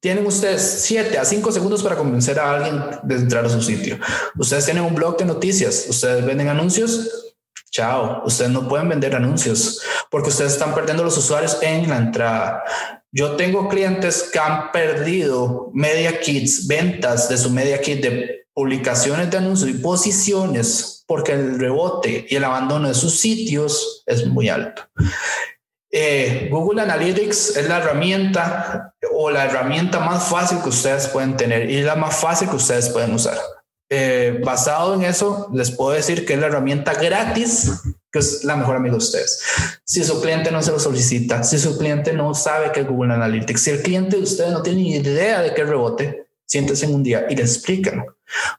Tienen 0.00 0.26
ustedes 0.26 0.82
7 0.82 1.16
a 1.18 1.24
5 1.24 1.50
segundos 1.50 1.82
para 1.82 1.96
convencer 1.96 2.38
a 2.38 2.54
alguien 2.54 2.82
de 3.04 3.14
entrar 3.14 3.46
a 3.46 3.48
su 3.48 3.62
sitio. 3.62 3.98
Ustedes 4.36 4.66
tienen 4.66 4.84
un 4.84 4.94
blog 4.94 5.16
de 5.16 5.24
noticias, 5.24 5.86
ustedes 5.88 6.24
venden 6.26 6.48
anuncios, 6.48 7.34
chao, 7.70 8.22
ustedes 8.26 8.50
no 8.50 8.68
pueden 8.68 8.88
vender 8.88 9.16
anuncios 9.16 9.80
porque 10.10 10.28
ustedes 10.28 10.52
están 10.52 10.74
perdiendo 10.74 11.04
los 11.04 11.16
usuarios 11.16 11.56
en 11.62 11.88
la 11.88 11.96
entrada. 11.96 12.62
Yo 13.10 13.36
tengo 13.36 13.68
clientes 13.68 14.28
que 14.32 14.38
han 14.38 14.72
perdido 14.72 15.70
media 15.72 16.20
kits, 16.20 16.66
ventas 16.66 17.28
de 17.28 17.38
su 17.38 17.50
media 17.50 17.80
kit 17.80 18.02
de 18.02 18.46
publicaciones 18.52 19.30
de 19.30 19.38
anuncios 19.38 19.70
y 19.70 19.74
posiciones 19.74 21.02
porque 21.06 21.32
el 21.32 21.58
rebote 21.58 22.26
y 22.28 22.36
el 22.36 22.44
abandono 22.44 22.88
de 22.88 22.94
sus 22.94 23.18
sitios 23.18 24.02
es 24.06 24.26
muy 24.26 24.48
alto. 24.48 24.82
Eh, 25.96 26.48
Google 26.50 26.82
Analytics 26.82 27.56
es 27.56 27.68
la 27.68 27.78
herramienta 27.78 28.92
o 29.12 29.30
la 29.30 29.44
herramienta 29.44 30.00
más 30.00 30.24
fácil 30.24 30.58
que 30.60 30.70
ustedes 30.70 31.06
pueden 31.06 31.36
tener 31.36 31.70
y 31.70 31.82
la 31.82 31.94
más 31.94 32.16
fácil 32.16 32.48
que 32.48 32.56
ustedes 32.56 32.88
pueden 32.88 33.14
usar. 33.14 33.38
Eh, 33.88 34.40
basado 34.44 34.94
en 34.94 35.04
eso, 35.04 35.48
les 35.54 35.70
puedo 35.70 35.92
decir 35.92 36.26
que 36.26 36.34
es 36.34 36.40
la 36.40 36.46
herramienta 36.46 36.94
gratis 36.94 37.70
que 38.10 38.18
es 38.18 38.42
la 38.42 38.56
mejor 38.56 38.76
amiga 38.76 38.92
de 38.92 38.98
ustedes. 38.98 39.40
Si 39.84 40.02
su 40.02 40.20
cliente 40.20 40.50
no 40.50 40.62
se 40.62 40.72
lo 40.72 40.80
solicita, 40.80 41.44
si 41.44 41.58
su 41.58 41.78
cliente 41.78 42.12
no 42.12 42.34
sabe 42.34 42.72
que 42.72 42.80
es 42.80 42.88
Google 42.88 43.14
Analytics, 43.14 43.60
si 43.60 43.70
el 43.70 43.82
cliente 43.82 44.16
de 44.16 44.22
ustedes 44.22 44.52
no 44.52 44.62
tiene 44.62 44.82
ni 44.82 44.96
idea 44.96 45.42
de 45.42 45.54
qué 45.54 45.64
rebote, 45.64 46.26
siéntense 46.44 46.86
en 46.86 46.94
un 46.94 47.04
día 47.04 47.26
y 47.28 47.36
le 47.36 47.42
explican, 47.42 48.04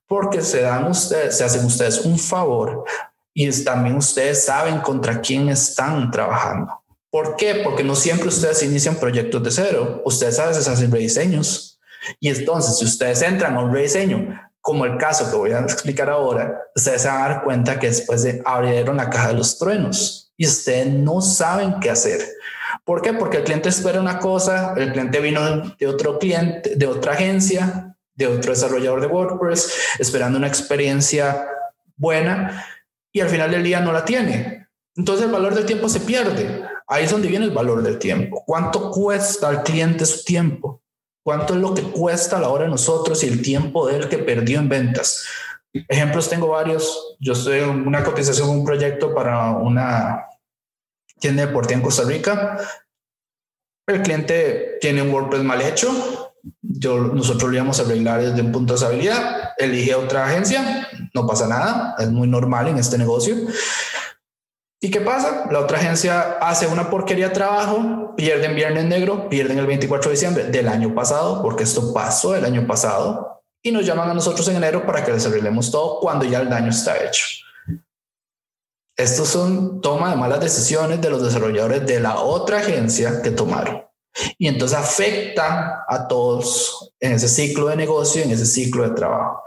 porque 0.08 0.42
se 0.42 0.62
dan 0.62 0.88
ustedes, 0.88 1.38
se 1.38 1.44
hacen 1.44 1.66
ustedes 1.66 2.00
un 2.06 2.18
favor 2.18 2.86
y 3.34 3.50
también 3.64 3.98
ustedes 3.98 4.46
saben 4.46 4.80
contra 4.80 5.20
quién 5.20 5.50
están 5.50 6.12
trabajando. 6.12 6.85
¿Por 7.16 7.38
qué? 7.38 7.62
Porque 7.64 7.82
no 7.82 7.96
siempre 7.96 8.28
ustedes 8.28 8.62
inician 8.62 8.98
proyectos 8.98 9.42
de 9.42 9.50
cero. 9.50 10.02
Ustedes 10.04 10.38
a 10.38 10.48
veces 10.48 10.68
hacen 10.68 10.92
rediseños. 10.92 11.80
Y 12.20 12.28
entonces, 12.28 12.78
si 12.78 12.84
ustedes 12.84 13.22
entran 13.22 13.56
a 13.56 13.62
un 13.62 13.74
rediseño 13.74 14.38
como 14.60 14.84
el 14.84 14.98
caso 14.98 15.32
que 15.32 15.38
voy 15.38 15.52
a 15.54 15.62
explicar 15.62 16.10
ahora, 16.10 16.60
ustedes 16.76 17.04
se 17.04 17.08
van 17.08 17.22
a 17.22 17.30
dar 17.30 17.44
cuenta 17.46 17.80
que 17.80 17.88
después 17.88 18.24
de 18.24 18.42
abrieron 18.44 18.98
la 18.98 19.10
caja 19.10 19.30
de 19.30 19.36
los 19.36 19.58
truenos 19.58 20.34
y 20.36 20.46
ustedes 20.46 20.88
no 20.88 21.22
saben 21.22 21.80
qué 21.80 21.90
hacer. 21.90 22.20
¿Por 22.84 23.02
qué? 23.02 23.14
Porque 23.14 23.38
el 23.38 23.44
cliente 23.46 23.70
espera 23.70 24.02
una 24.02 24.20
cosa, 24.20 24.74
el 24.76 24.92
cliente 24.92 25.22
vino 25.22 25.74
de 25.80 25.88
otro 25.88 26.20
cliente, 26.20 26.76
de 26.76 26.86
otra 26.86 27.14
agencia, 27.14 27.96
de 28.14 28.28
otro 28.28 28.52
desarrollador 28.52 29.00
de 29.00 29.08
WordPress, 29.08 29.74
esperando 30.00 30.38
una 30.38 30.48
experiencia 30.50 31.48
buena 31.96 32.66
y 33.14 33.22
al 33.22 33.30
final 33.30 33.52
del 33.52 33.64
día 33.64 33.80
no 33.80 33.94
la 33.94 34.04
tiene. 34.04 34.68
Entonces 34.98 35.28
el 35.28 35.32
valor 35.32 35.56
del 35.56 35.66
tiempo 35.66 35.88
se 35.88 36.02
pierde. 36.02 36.75
Ahí 36.88 37.06
es 37.06 37.12
donde 37.12 37.28
viene 37.28 37.46
el 37.46 37.52
valor 37.52 37.82
del 37.82 37.98
tiempo. 37.98 38.44
¿Cuánto 38.46 38.92
cuesta 38.92 39.50
al 39.50 39.64
cliente 39.64 40.06
su 40.06 40.24
tiempo? 40.24 40.82
¿Cuánto 41.24 41.56
es 41.56 41.60
lo 41.60 41.74
que 41.74 41.82
cuesta 41.82 42.40
la 42.40 42.50
hora 42.50 42.66
de 42.66 42.70
nosotros 42.70 43.24
y 43.24 43.28
el 43.28 43.42
tiempo 43.42 43.88
de 43.88 43.98
él 43.98 44.10
que 44.10 44.20
perdió 44.20 44.60
en 44.60 44.70
ventas? 44.70 45.26
Ejemplos 45.74 46.30
tengo 46.30 46.50
varios. 46.50 47.18
Yo 47.20 47.34
estoy 47.34 47.60
en 47.60 47.88
una 47.88 48.04
cotización, 48.04 48.50
un 48.50 48.64
proyecto 48.64 49.14
para 49.14 49.50
una 49.50 50.26
tienda 51.20 51.46
deportiva 51.46 51.78
en 51.78 51.84
Costa 51.84 52.04
Rica. 52.04 52.60
El 53.88 54.02
cliente 54.04 54.78
tiene 54.80 55.02
un 55.02 55.12
WordPress 55.12 55.44
mal 55.44 55.62
hecho. 55.62 56.34
Yo, 56.62 57.00
nosotros 57.00 57.50
lo 57.50 57.56
íbamos 57.56 57.80
a 57.80 57.84
arreglar 57.84 58.22
desde 58.22 58.42
un 58.42 58.52
punto 58.52 58.74
de 58.74 58.78
estabilidad. 58.78 59.54
Elige 59.58 59.96
otra 59.96 60.28
agencia. 60.28 60.88
No 61.16 61.26
pasa 61.26 61.48
nada. 61.48 61.96
Es 61.98 62.10
muy 62.12 62.28
normal 62.28 62.68
en 62.68 62.78
este 62.78 63.00
negocio. 63.00 63.36
¿Y 64.86 64.92
qué 64.92 65.02
pasa? 65.02 65.48
La 65.50 65.62
otra 65.62 65.80
agencia 65.80 66.38
hace 66.40 66.68
una 66.68 66.92
porquería 66.92 67.30
de 67.30 67.34
trabajo, 67.34 68.14
pierden 68.16 68.54
Viernes 68.54 68.86
Negro, 68.86 69.28
pierden 69.30 69.58
el 69.58 69.66
24 69.66 70.10
de 70.10 70.14
diciembre 70.14 70.44
del 70.44 70.68
año 70.68 70.94
pasado, 70.94 71.42
porque 71.42 71.64
esto 71.64 71.92
pasó 71.92 72.36
el 72.36 72.46
año 72.46 72.68
pasado, 72.68 73.42
y 73.64 73.72
nos 73.72 73.84
llaman 73.84 74.12
a 74.12 74.14
nosotros 74.14 74.48
en 74.48 74.58
enero 74.58 74.86
para 74.86 75.04
que 75.04 75.12
les 75.12 75.26
arreglemos 75.26 75.72
todo 75.72 76.00
cuando 76.02 76.24
ya 76.24 76.40
el 76.40 76.52
daño 76.52 76.70
está 76.70 77.04
hecho. 77.04 77.26
Estos 78.96 79.28
son 79.28 79.82
toma 79.82 80.12
de 80.12 80.18
malas 80.18 80.40
decisiones 80.40 81.02
de 81.02 81.10
los 81.10 81.24
desarrolladores 81.24 81.84
de 81.88 82.00
la 82.00 82.20
otra 82.20 82.60
agencia 82.60 83.24
que 83.24 83.32
tomaron. 83.32 83.86
Y 84.38 84.48
entonces 84.48 84.78
afecta 84.78 85.84
a 85.88 86.08
todos 86.08 86.94
en 87.00 87.14
ese 87.14 87.28
ciclo 87.28 87.70
de 87.70 87.76
negocio, 87.76 88.22
en 88.22 88.30
ese 88.30 88.46
ciclo 88.46 88.88
de 88.88 88.94
trabajo. 88.94 89.42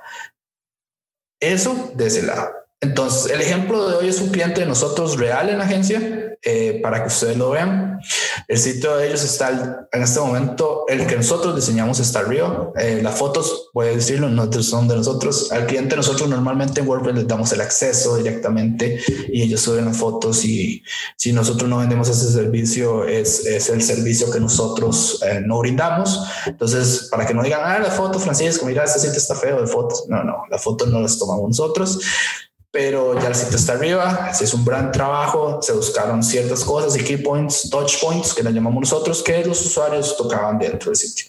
Eso 1.38 1.92
de 1.95 2.09
ese 2.09 2.25
lado. 2.25 2.58
Entonces, 2.80 3.32
el 3.32 3.40
ejemplo 3.40 3.88
de 3.88 3.97
hoy 3.97 4.08
es 4.08 4.20
un 4.20 4.28
cliente 4.28 4.61
de 4.61 4.66
nosotros 4.66 5.18
real 5.18 5.49
en 5.49 5.58
la 5.58 5.64
agencia 5.64 6.37
eh, 6.42 6.78
para 6.80 7.02
que 7.02 7.08
ustedes 7.08 7.37
lo 7.37 7.50
vean. 7.50 7.99
El 8.47 8.58
sitio 8.58 8.97
de 8.97 9.08
ellos 9.08 9.25
está 9.25 9.88
en 9.90 10.02
este 10.02 10.20
momento, 10.20 10.85
el 10.87 11.04
que 11.08 11.16
nosotros 11.16 11.56
diseñamos 11.56 11.99
está 11.99 12.20
arriba. 12.20 12.70
Eh, 12.78 13.00
las 13.02 13.16
fotos, 13.16 13.70
voy 13.75 13.88
a 13.88 13.90
decirlo, 13.90 14.28
no 14.28 14.49
son 14.62 14.87
de 14.87 14.94
nosotros. 14.94 15.50
Al 15.50 15.66
cliente 15.66 15.97
nosotros 15.97 16.28
normalmente 16.28 16.80
en 16.80 16.88
WordPress 16.88 17.16
les 17.16 17.26
damos 17.26 17.52
el 17.52 17.61
acceso 17.62 18.16
directamente 18.16 19.02
y 19.28 19.42
ellos 19.42 19.61
suben 19.61 19.87
las 19.87 19.97
fotos 19.97 20.44
y 20.44 20.80
si 21.16 21.32
nosotros 21.32 21.68
no 21.68 21.78
vendemos 21.78 22.08
ese 22.08 22.30
servicio 22.30 23.04
es, 23.08 23.44
es 23.44 23.70
el 23.70 23.82
servicio 23.82 24.30
que 24.30 24.38
nosotros 24.38 25.20
eh, 25.26 25.40
no 25.44 25.58
brindamos. 25.58 26.23
Entonces, 26.47 27.08
para 27.11 27.26
que 27.26 27.35
no 27.35 27.42
digan, 27.42 27.62
ah, 27.64 27.80
la 27.80 27.90
foto, 27.90 28.20
Francisco, 28.20 28.66
mira, 28.66 28.85
este 28.85 29.00
sitio 29.00 29.18
está 29.18 29.35
feo 29.35 29.61
de 29.61 29.66
fotos. 29.66 30.04
No, 30.08 30.23
no, 30.23 30.44
las 30.49 30.62
fotos 30.62 30.87
no 30.87 31.00
las 31.00 31.18
tomamos 31.18 31.49
nosotros 31.49 31.99
pero 32.71 33.19
ya 33.21 33.29
el 33.29 33.35
sitio 33.35 33.57
está 33.57 33.73
arriba, 33.73 34.31
es 34.39 34.55
un 34.55 34.65
gran 34.65 34.93
trabajo, 34.93 35.61
se 35.63 35.73
buscaron 35.73 36.23
ciertas 36.23 36.65
cosas 36.65 36.97
y 36.97 37.05
key 37.05 37.17
points, 37.17 37.71
touch 37.71 38.01
points, 38.01 38.35
que 38.35 38.43
le 38.43 38.53
llamamos 38.53 38.81
nosotros, 38.81 39.23
que 39.23 39.45
los 39.45 39.65
usuarios 39.65 40.17
tocaban 40.17 40.59
dentro 40.59 40.91
del 40.91 40.97
sitio. 40.97 41.27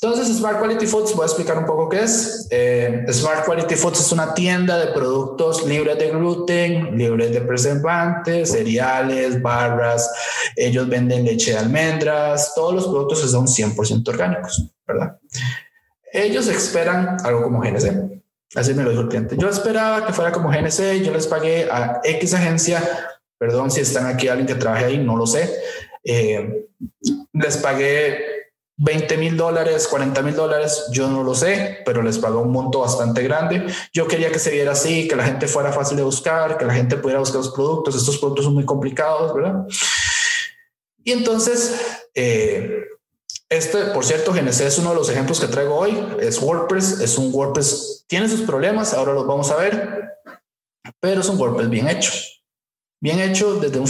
Entonces, 0.00 0.36
Smart 0.36 0.58
Quality 0.58 0.86
Foods, 0.86 1.14
voy 1.14 1.22
a 1.22 1.26
explicar 1.26 1.56
un 1.56 1.64
poco 1.64 1.88
qué 1.88 2.02
es. 2.02 2.46
Eh, 2.50 3.06
Smart 3.10 3.46
Quality 3.46 3.76
Foods 3.76 4.00
es 4.00 4.12
una 4.12 4.34
tienda 4.34 4.78
de 4.78 4.92
productos 4.92 5.66
libres 5.66 5.98
de 5.98 6.10
gluten, 6.10 6.98
libres 6.98 7.32
de 7.32 7.40
preservantes, 7.40 8.52
cereales, 8.52 9.40
barras. 9.40 10.10
Ellos 10.54 10.86
venden 10.86 11.24
leche 11.24 11.52
de 11.52 11.58
almendras, 11.58 12.52
todos 12.54 12.74
los 12.74 12.86
productos 12.88 13.30
son 13.30 13.46
100% 13.46 14.06
orgánicos, 14.08 14.70
¿verdad? 14.86 15.18
Ellos 16.12 16.46
esperan 16.48 17.16
algo 17.24 17.44
como 17.44 17.60
GNC. 17.60 18.22
Así 18.56 18.72
me 18.72 18.82
lo 18.82 18.90
dijo 18.90 19.02
el 19.02 19.08
cliente. 19.08 19.36
Yo 19.38 19.48
esperaba 19.48 20.06
que 20.06 20.14
fuera 20.14 20.32
como 20.32 20.48
GNC, 20.48 21.02
yo 21.04 21.12
les 21.12 21.26
pagué 21.26 21.68
a 21.70 22.00
X 22.02 22.32
agencia, 22.32 22.82
perdón 23.38 23.70
si 23.70 23.80
están 23.80 24.06
aquí 24.06 24.28
alguien 24.28 24.46
que 24.46 24.54
trabaje 24.54 24.86
ahí, 24.86 24.98
no 24.98 25.16
lo 25.16 25.26
sé. 25.26 25.54
Eh, 26.02 26.66
les 27.34 27.56
pagué 27.58 28.36
20 28.78 29.16
mil 29.18 29.36
dólares, 29.36 29.86
40 29.88 30.22
mil 30.22 30.34
dólares, 30.34 30.86
yo 30.90 31.08
no 31.08 31.22
lo 31.22 31.34
sé, 31.34 31.78
pero 31.84 32.02
les 32.02 32.18
pagó 32.18 32.40
un 32.40 32.50
monto 32.50 32.80
bastante 32.80 33.22
grande. 33.22 33.66
Yo 33.92 34.08
quería 34.08 34.32
que 34.32 34.38
se 34.38 34.50
viera 34.50 34.72
así, 34.72 35.06
que 35.06 35.16
la 35.16 35.24
gente 35.24 35.48
fuera 35.48 35.70
fácil 35.70 35.98
de 35.98 36.02
buscar, 36.02 36.56
que 36.56 36.64
la 36.64 36.74
gente 36.74 36.96
pudiera 36.96 37.20
buscar 37.20 37.38
los 37.38 37.52
productos. 37.52 37.94
Estos 37.94 38.16
productos 38.16 38.46
son 38.46 38.54
muy 38.54 38.64
complicados, 38.64 39.34
¿verdad? 39.34 39.66
Y 41.04 41.12
entonces, 41.12 42.04
eh, 42.14 42.84
este, 43.48 43.78
por 43.86 44.04
cierto, 44.04 44.32
GNC 44.32 44.60
es 44.62 44.78
uno 44.78 44.90
de 44.90 44.96
los 44.96 45.08
ejemplos 45.08 45.40
que 45.40 45.46
traigo 45.46 45.76
hoy. 45.76 45.96
Es 46.20 46.40
WordPress, 46.40 47.00
es 47.00 47.16
un 47.18 47.32
WordPress, 47.32 48.04
tiene 48.08 48.28
sus 48.28 48.42
problemas, 48.42 48.92
ahora 48.94 49.12
los 49.12 49.26
vamos 49.26 49.50
a 49.50 49.56
ver, 49.56 50.18
pero 51.00 51.20
es 51.20 51.28
un 51.28 51.38
WordPress 51.38 51.70
bien 51.70 51.88
hecho. 51.88 52.12
Bien 53.00 53.20
hecho 53.20 53.60
desde 53.60 53.78
un, 53.78 53.88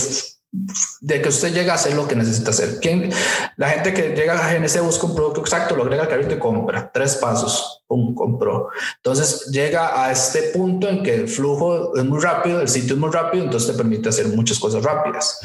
de 1.00 1.22
que 1.22 1.28
usted 1.28 1.52
llega 1.52 1.72
a 1.72 1.76
hacer 1.76 1.94
lo 1.94 2.06
que 2.06 2.16
necesita 2.16 2.50
hacer. 2.50 2.80
¿Quién, 2.80 3.10
la 3.56 3.70
gente 3.70 3.94
que 3.94 4.10
llega 4.10 4.34
a 4.34 4.52
GNC 4.52 4.80
busca 4.82 5.06
un 5.06 5.14
producto 5.14 5.40
exacto, 5.40 5.76
lo 5.76 5.84
agrega 5.84 6.02
al 6.02 6.08
carrito 6.08 6.34
y 6.34 6.38
compra. 6.38 6.90
Tres 6.92 7.16
pasos, 7.16 7.82
pum, 7.86 8.14
compró. 8.14 8.68
Entonces 8.96 9.46
llega 9.46 10.04
a 10.04 10.10
este 10.12 10.50
punto 10.54 10.88
en 10.88 11.02
que 11.02 11.14
el 11.14 11.28
flujo 11.28 11.96
es 11.96 12.04
muy 12.04 12.20
rápido, 12.20 12.60
el 12.60 12.68
sitio 12.68 12.94
es 12.94 13.00
muy 13.00 13.10
rápido, 13.10 13.44
entonces 13.44 13.70
te 13.70 13.76
permite 13.76 14.08
hacer 14.08 14.28
muchas 14.28 14.58
cosas 14.58 14.82
rápidas. 14.82 15.38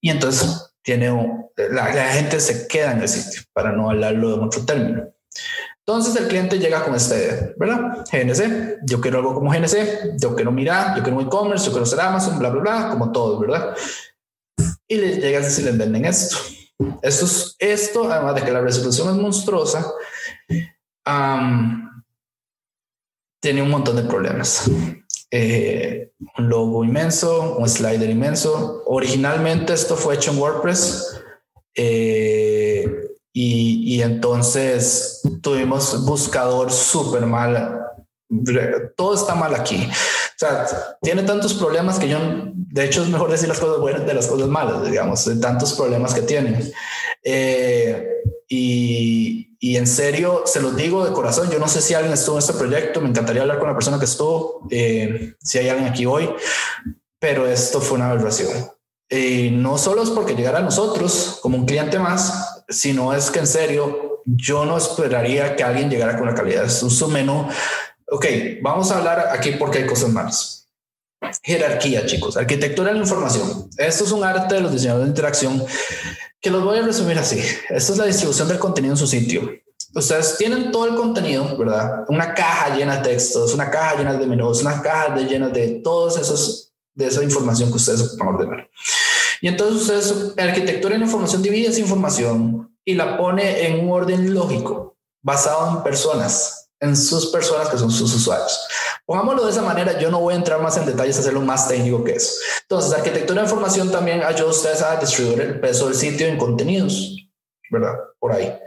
Y 0.00 0.10
entonces 0.10 0.71
tiene 0.82 1.10
la, 1.56 1.86
gente 1.86 2.40
se 2.40 2.66
queda 2.66 2.92
en 2.92 3.02
el 3.02 3.08
sitio 3.08 3.42
para 3.52 3.72
no 3.72 3.90
hablarlo 3.90 4.36
de 4.36 4.44
otro 4.44 4.64
término. 4.64 5.08
Entonces 5.78 6.14
el 6.16 6.28
cliente 6.28 6.58
llega 6.58 6.84
con 6.84 6.94
esta 6.94 7.16
idea, 7.16 7.52
¿verdad? 7.56 8.04
GNC, 8.10 8.80
yo 8.84 9.00
quiero 9.00 9.18
algo 9.18 9.34
como 9.34 9.50
GNC, 9.50 10.16
yo 10.20 10.34
quiero 10.34 10.52
mirar, 10.52 10.96
yo 10.96 11.02
quiero 11.02 11.18
un 11.18 11.26
e-commerce, 11.26 11.66
yo 11.66 11.72
quiero 11.72 11.86
ser 11.86 12.00
Amazon, 12.00 12.38
bla, 12.38 12.50
bla, 12.50 12.60
bla, 12.60 12.88
como 12.90 13.10
todo, 13.10 13.40
¿verdad? 13.40 13.76
Y 14.86 14.96
le 14.96 15.16
llegas 15.16 15.44
decir, 15.44 15.64
les 15.64 15.76
venden 15.76 16.04
esto. 16.04 16.36
Esto, 17.02 17.24
es, 17.24 17.56
esto, 17.58 18.12
además 18.12 18.36
de 18.36 18.42
que 18.42 18.52
la 18.52 18.60
resolución 18.60 19.08
es 19.08 19.20
monstruosa, 19.20 19.92
tiene 23.40 23.62
un 23.62 23.70
montón 23.70 23.96
de 23.96 24.02
problemas. 24.02 24.70
Eh, 25.34 26.12
un 26.36 26.48
logo 26.50 26.84
inmenso, 26.84 27.56
un 27.56 27.66
slider 27.66 28.10
inmenso. 28.10 28.82
Originalmente 28.84 29.72
esto 29.72 29.96
fue 29.96 30.16
hecho 30.16 30.30
en 30.30 30.38
WordPress 30.38 31.22
eh, 31.74 32.86
y, 33.32 33.96
y, 33.96 34.02
entonces 34.02 35.22
tuvimos 35.40 36.04
buscador 36.04 36.70
súper 36.70 37.24
mal. 37.24 37.80
Todo 38.94 39.14
está 39.14 39.34
mal 39.34 39.54
aquí. 39.54 39.88
O 39.88 40.38
sea, 40.44 40.66
tiene 41.00 41.22
tantos 41.22 41.54
problemas 41.54 41.98
que 41.98 42.10
yo, 42.10 42.18
de 42.52 42.84
hecho, 42.84 43.02
es 43.02 43.08
mejor 43.08 43.30
decir 43.30 43.48
las 43.48 43.58
cosas 43.58 43.80
buenas 43.80 44.04
de 44.04 44.12
las 44.12 44.26
cosas 44.26 44.48
malas, 44.48 44.84
digamos, 44.84 45.24
de 45.24 45.36
tantos 45.36 45.72
problemas 45.72 46.12
que 46.12 46.22
tienen. 46.22 46.70
Eh, 47.24 48.06
y, 48.54 49.56
y, 49.60 49.78
en 49.78 49.86
serio, 49.86 50.42
se 50.44 50.60
los 50.60 50.76
digo 50.76 51.06
de 51.06 51.12
corazón, 51.12 51.50
yo 51.50 51.58
no 51.58 51.68
sé 51.68 51.80
si 51.80 51.94
alguien 51.94 52.12
estuvo 52.12 52.34
en 52.34 52.40
este 52.40 52.52
proyecto, 52.52 53.00
me 53.00 53.08
encantaría 53.08 53.40
hablar 53.40 53.58
con 53.58 53.66
la 53.66 53.72
persona 53.72 53.98
que 53.98 54.04
estuvo, 54.04 54.68
eh, 54.70 55.36
si 55.40 55.56
hay 55.56 55.70
alguien 55.70 55.88
aquí 55.88 56.04
hoy, 56.04 56.28
pero 57.18 57.46
esto 57.46 57.80
fue 57.80 57.96
una 57.96 58.10
aberración. 58.10 58.50
Y 59.08 59.48
no 59.52 59.78
solo 59.78 60.02
es 60.02 60.10
porque 60.10 60.34
llegara 60.34 60.58
a 60.58 60.62
nosotros 60.62 61.38
como 61.40 61.56
un 61.56 61.64
cliente 61.64 61.98
más, 61.98 62.62
sino 62.68 63.14
es 63.14 63.30
que 63.30 63.38
en 63.38 63.46
serio, 63.46 64.20
yo 64.26 64.66
no 64.66 64.76
esperaría 64.76 65.56
que 65.56 65.64
alguien 65.64 65.88
llegara 65.88 66.18
con 66.18 66.26
la 66.26 66.34
calidad 66.34 66.64
de 66.64 66.68
su 66.68 67.08
menú. 67.08 67.48
Ok, 68.10 68.26
vamos 68.60 68.90
a 68.90 68.98
hablar 68.98 69.28
aquí 69.32 69.52
porque 69.52 69.78
hay 69.78 69.86
cosas 69.86 70.10
malas. 70.10 70.68
Jerarquía, 71.42 72.04
chicos, 72.04 72.36
arquitectura 72.36 72.88
de 72.88 72.96
la 72.96 73.00
información. 73.00 73.70
Esto 73.78 74.04
es 74.04 74.12
un 74.12 74.22
arte 74.22 74.56
de 74.56 74.60
los 74.60 74.72
diseñadores 74.72 75.06
de 75.06 75.10
interacción 75.10 75.64
que 76.42 76.50
los 76.50 76.64
voy 76.64 76.78
a 76.78 76.82
resumir 76.82 77.18
así. 77.18 77.38
Esta 77.70 77.92
es 77.92 77.98
la 77.98 78.04
distribución 78.04 78.48
del 78.48 78.58
contenido 78.58 78.94
en 78.94 78.98
su 78.98 79.06
sitio. 79.06 79.48
Ustedes 79.94 80.36
tienen 80.38 80.72
todo 80.72 80.86
el 80.86 80.96
contenido, 80.96 81.56
¿verdad? 81.56 82.04
Una 82.08 82.34
caja 82.34 82.74
llena 82.74 82.96
de 82.96 83.10
textos, 83.10 83.54
una 83.54 83.70
caja 83.70 83.96
llena 83.96 84.14
de 84.14 84.26
menús, 84.26 84.60
una 84.60 84.82
caja 84.82 85.14
llena 85.16 85.48
de 85.48 85.80
todos 85.84 86.18
esos, 86.18 86.72
de 86.94 87.06
esa 87.06 87.22
información 87.22 87.70
que 87.70 87.76
ustedes 87.76 88.16
a 88.18 88.28
ordenar. 88.28 88.68
Y 89.40 89.48
entonces 89.48 89.82
ustedes, 89.82 90.38
arquitectura 90.38 90.96
en 90.96 91.02
información 91.02 91.42
divide 91.42 91.68
esa 91.68 91.80
información 91.80 92.74
y 92.84 92.94
la 92.94 93.16
pone 93.16 93.66
en 93.66 93.84
un 93.84 93.92
orden 93.92 94.34
lógico, 94.34 94.96
basado 95.22 95.76
en 95.76 95.82
personas, 95.84 96.70
en 96.80 96.96
sus 96.96 97.26
personas 97.26 97.68
que 97.68 97.78
son 97.78 97.90
sus 97.90 98.12
usuarios. 98.14 98.58
Pongámoslo 99.12 99.44
de 99.44 99.50
esa 99.50 99.60
manera, 99.60 99.98
yo 99.98 100.10
no 100.10 100.20
voy 100.20 100.32
a 100.32 100.38
entrar 100.38 100.62
más 100.62 100.78
en 100.78 100.86
detalles, 100.86 101.18
hacerlo 101.18 101.42
más 101.42 101.68
técnico 101.68 102.02
que 102.02 102.12
eso. 102.12 102.32
Entonces, 102.62 102.94
arquitectura 102.94 103.42
de 103.42 103.46
información 103.46 103.92
también 103.92 104.22
ayuda 104.22 104.48
a 104.48 104.52
ustedes 104.52 104.80
a 104.80 104.96
distribuir 104.96 105.42
el 105.42 105.60
peso 105.60 105.84
del 105.84 105.94
sitio 105.94 106.26
en 106.26 106.38
contenidos, 106.38 107.14
¿verdad? 107.70 107.92
Por 108.18 108.32
ahí. 108.32 108.58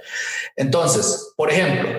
Entonces, 0.55 1.33
por 1.35 1.49
ejemplo, 1.49 1.89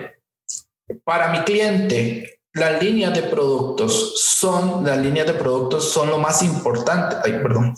para 1.03 1.33
mi 1.33 1.39
cliente, 1.41 2.39
las 2.53 2.81
líneas 2.81 3.13
de 3.13 3.23
productos 3.23 4.13
son, 4.37 4.85
las 4.85 4.97
líneas 4.97 5.27
de 5.27 5.33
productos 5.33 5.91
son 5.91 6.09
lo 6.09 6.17
más 6.17 6.41
importante. 6.41 7.17
Ay, 7.25 7.33
perdón, 7.43 7.75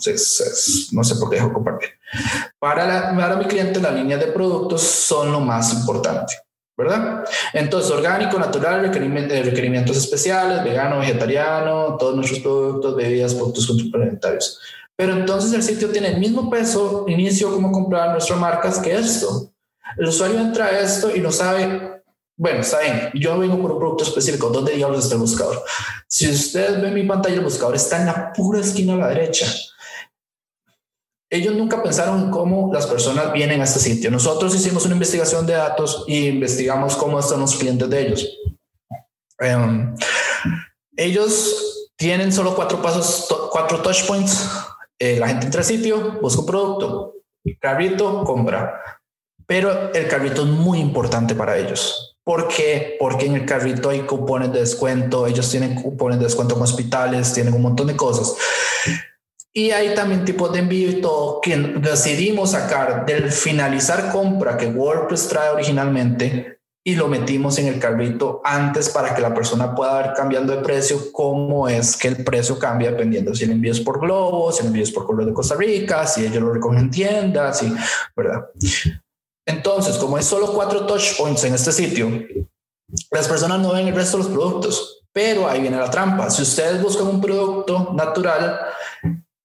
no 0.92 1.04
sé 1.04 1.16
por 1.16 1.30
qué 1.30 1.34
dejo 1.34 1.52
compartir. 1.52 1.88
Para, 2.60 2.86
la, 2.86 3.16
para 3.16 3.34
mi 3.34 3.46
cliente, 3.46 3.80
las 3.80 3.92
líneas 3.92 4.20
de 4.20 4.28
productos 4.28 4.82
son 4.82 5.32
lo 5.32 5.40
más 5.40 5.72
importante. 5.72 6.32
¿Verdad? 6.80 7.24
Entonces, 7.52 7.90
orgánico, 7.90 8.38
natural, 8.38 8.84
eh, 8.84 9.42
requerimientos, 9.42 9.96
especiales, 9.96 10.64
vegano, 10.64 10.98
vegetariano, 10.98 11.96
todos 11.98 12.16
nuestros 12.16 12.40
productos, 12.40 12.96
bebidas, 12.96 13.34
productos 13.34 13.66
complementarios. 13.66 14.58
Pero 14.96 15.12
entonces 15.12 15.52
el 15.52 15.62
sitio 15.62 15.90
tiene 15.90 16.08
el 16.08 16.18
mismo 16.18 16.50
peso 16.50 17.04
inicio 17.08 17.52
como 17.52 17.70
comprar 17.70 18.12
nuestras 18.12 18.38
marcas 18.38 18.78
que 18.78 18.94
esto. 18.94 19.50
El 19.96 20.06
usuario 20.06 20.38
entra 20.38 20.66
a 20.66 20.80
esto 20.80 21.14
y 21.14 21.20
no 21.20 21.30
sabe, 21.30 22.02
bueno, 22.36 22.62
saben, 22.62 23.10
yo 23.14 23.38
vengo 23.38 23.60
por 23.60 23.72
un 23.72 23.78
producto 23.78 24.04
específico, 24.04 24.50
¿dónde 24.50 24.72
diablos 24.72 25.04
está 25.04 25.14
el 25.14 25.20
buscador? 25.20 25.62
Si 26.06 26.28
ustedes 26.28 26.80
ven 26.80 26.94
mi 26.94 27.04
pantalla, 27.04 27.36
el 27.36 27.44
buscador 27.44 27.76
está 27.76 28.00
en 28.00 28.06
la 28.06 28.32
pura 28.32 28.60
esquina 28.60 28.94
a 28.94 28.96
la 28.96 29.08
derecha 29.08 29.46
ellos 31.30 31.54
nunca 31.54 31.80
pensaron 31.80 32.24
en 32.24 32.30
cómo 32.30 32.72
las 32.74 32.88
personas 32.88 33.32
vienen 33.32 33.60
a 33.60 33.64
este 33.64 33.78
sitio. 33.78 34.10
Nosotros 34.10 34.52
hicimos 34.54 34.84
una 34.84 34.94
investigación 34.94 35.46
de 35.46 35.52
datos 35.52 36.04
y 36.08 36.26
investigamos 36.26 36.96
cómo 36.96 37.20
están 37.20 37.38
los 37.38 37.54
clientes 37.54 37.88
de 37.88 38.06
ellos. 38.06 38.38
Em, 39.38 39.94
ellos 40.96 41.88
tienen 41.96 42.32
solo 42.32 42.56
cuatro 42.56 42.82
pasos, 42.82 43.28
cuatro 43.52 43.80
touch 43.80 44.04
points. 44.06 44.50
Eh, 44.98 45.18
la 45.20 45.28
gente 45.28 45.46
entra 45.46 45.60
al 45.60 45.66
sitio, 45.66 46.18
busca 46.20 46.40
un 46.40 46.46
producto, 46.46 47.14
carrito, 47.60 48.24
compra. 48.24 48.82
Pero 49.46 49.92
el 49.94 50.08
carrito 50.08 50.42
es 50.42 50.48
muy 50.48 50.80
importante 50.80 51.34
para 51.36 51.56
ellos. 51.56 52.16
¿Por 52.24 52.48
qué? 52.48 52.96
Porque 52.98 53.26
en 53.26 53.34
el 53.34 53.46
carrito 53.46 53.88
hay 53.88 54.00
cupones 54.00 54.52
de 54.52 54.60
descuento, 54.60 55.26
ellos 55.26 55.48
tienen 55.50 55.74
cupones 55.74 56.18
de 56.18 56.24
descuento 56.24 56.54
con 56.54 56.64
hospitales, 56.64 57.32
tienen 57.32 57.54
un 57.54 57.62
montón 57.62 57.86
de 57.86 57.96
cosas. 57.96 58.34
Y 59.52 59.72
hay 59.72 59.94
también 59.94 60.24
tipos 60.24 60.52
de 60.52 60.60
envío 60.60 60.90
y 60.90 61.00
todo 61.00 61.40
que 61.40 61.56
decidimos 61.56 62.52
sacar 62.52 63.04
del 63.04 63.32
finalizar 63.32 64.12
compra 64.12 64.56
que 64.56 64.66
WordPress 64.66 65.28
trae 65.28 65.50
originalmente 65.50 66.60
y 66.84 66.94
lo 66.94 67.08
metimos 67.08 67.58
en 67.58 67.66
el 67.66 67.78
carrito 67.78 68.40
antes 68.42 68.88
para 68.88 69.14
que 69.14 69.20
la 69.20 69.34
persona 69.34 69.74
pueda 69.74 70.00
ver 70.00 70.12
cambiando 70.14 70.56
de 70.56 70.62
precio 70.62 71.12
cómo 71.12 71.68
es 71.68 71.96
que 71.96 72.08
el 72.08 72.24
precio 72.24 72.58
cambia 72.58 72.92
dependiendo 72.92 73.34
si 73.34 73.44
el 73.44 73.50
envío 73.50 73.72
es 73.72 73.80
por 73.80 74.00
Globo, 74.00 74.50
si 74.50 74.60
el 74.60 74.68
envío 74.68 74.82
es 74.82 74.92
por 74.92 75.06
Correo 75.06 75.26
de 75.26 75.34
Costa 75.34 75.56
Rica, 75.56 76.06
si 76.06 76.24
ellos 76.24 76.42
lo 76.42 76.52
recogen 76.52 76.78
en 76.78 76.90
tiendas, 76.90 77.62
y, 77.62 77.74
¿verdad? 78.16 78.46
Entonces, 79.46 79.96
como 79.96 80.16
hay 80.16 80.22
solo 80.22 80.52
cuatro 80.52 80.86
touch 80.86 81.18
points 81.18 81.44
en 81.44 81.54
este 81.54 81.72
sitio, 81.72 82.08
las 83.10 83.28
personas 83.28 83.60
no 83.60 83.72
ven 83.72 83.88
el 83.88 83.94
resto 83.94 84.16
de 84.16 84.24
los 84.24 84.32
productos, 84.32 85.02
pero 85.12 85.48
ahí 85.48 85.60
viene 85.60 85.76
la 85.76 85.90
trampa. 85.90 86.30
Si 86.30 86.42
ustedes 86.42 86.80
buscan 86.80 87.08
un 87.08 87.20
producto 87.20 87.92
natural, 87.94 88.60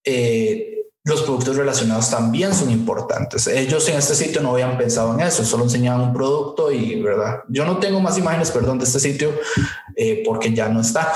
eh, 0.06 0.76
los 1.04 1.22
productos 1.22 1.56
relacionados 1.56 2.10
también 2.10 2.54
son 2.54 2.72
importantes. 2.72 3.46
Ellos 3.46 3.88
en 3.89 3.98
este 3.98 4.15
sitio 4.15 4.41
no 4.41 4.54
habían 4.54 4.76
pensado 4.76 5.13
en 5.13 5.20
eso, 5.20 5.46
solo 5.46 5.63
enseñaban 5.65 6.02
un 6.02 6.13
producto 6.13 6.72
y, 6.72 7.00
¿verdad? 7.00 7.44
Yo 7.48 7.63
no 7.63 7.78
tengo 7.78 8.00
más 8.00 8.18
imágenes, 8.18 8.50
perdón, 8.50 8.80
de 8.80 8.86
este 8.86 9.00
sitio 9.00 9.32
eh, 9.96 10.24
porque 10.26 10.52
ya 10.54 10.68
no 10.68 10.82
está. 10.82 11.13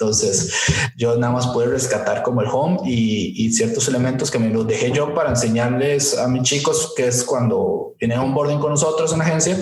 Entonces, 0.00 0.92
yo 0.96 1.16
nada 1.16 1.32
más 1.32 1.48
puedo 1.48 1.72
rescatar 1.72 2.22
como 2.22 2.40
el 2.40 2.46
home 2.46 2.78
y, 2.84 3.52
ciertos 3.52 3.88
elementos 3.88 4.30
que 4.30 4.38
me 4.38 4.50
los 4.50 4.64
dejé 4.64 4.92
yo 4.92 5.12
para 5.12 5.30
enseñarles 5.30 6.16
a 6.16 6.28
mis 6.28 6.42
chicos, 6.42 6.92
que 6.96 7.08
es 7.08 7.24
cuando 7.24 7.94
vienen 7.98 8.18
a 8.18 8.22
un 8.22 8.32
boarding 8.32 8.60
con 8.60 8.70
nosotros 8.70 9.10
en 9.12 9.18
la 9.18 9.24
agencia, 9.24 9.58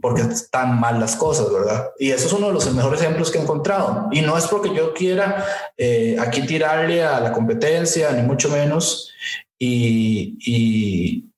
porque 0.00 0.22
están 0.22 0.80
mal 0.80 0.98
las 0.98 1.16
cosas, 1.16 1.52
¿verdad? 1.52 1.90
Y 1.98 2.12
eso 2.12 2.28
es 2.28 2.32
uno 2.32 2.46
de 2.46 2.54
los 2.54 2.72
mejores 2.72 3.02
ejemplos 3.02 3.30
que 3.30 3.36
he 3.36 3.42
encontrado. 3.42 4.08
Y 4.10 4.22
no 4.22 4.38
es 4.38 4.46
porque 4.46 4.74
yo 4.74 4.94
quiera 4.94 5.44
eh, 5.76 6.16
aquí 6.18 6.46
tirarle 6.46 7.04
a 7.04 7.20
la 7.20 7.32
competencia, 7.32 8.10
ni 8.12 8.22
mucho 8.22 8.48
menos, 8.48 9.10
y, 9.58 10.38
y, 10.46 11.30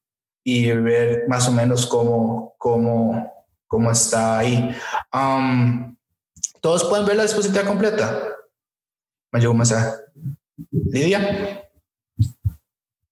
y 0.45 0.71
ver 0.71 1.25
más 1.27 1.49
o 1.49 1.53
menos 1.53 1.85
cómo, 1.85 2.55
cómo, 2.59 3.45
cómo 3.67 3.91
está 3.91 4.39
ahí. 4.39 4.73
Um, 5.13 5.97
todos 6.61 6.85
pueden 6.85 7.07
ver 7.07 7.17
la 7.17 7.25
dispositiva 7.25 7.65
completa 7.65 8.36
me 9.33 9.41
llegó 9.41 9.53
un 9.53 9.59
mensaje. 9.59 9.93
Lidia. 10.71 11.63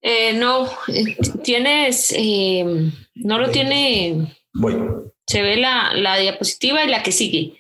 Eh, 0.01 0.35
no, 0.35 0.69
tienes, 1.43 2.13
eh, 2.17 2.93
no 3.15 3.39
lo 3.39 3.51
tiene. 3.51 4.37
Voy. 4.53 4.77
Se 5.27 5.41
ve 5.41 5.57
la, 5.57 5.95
la, 5.95 6.17
diapositiva 6.19 6.85
y 6.85 6.89
la 6.89 7.03
que 7.03 7.11
sigue. 7.11 7.59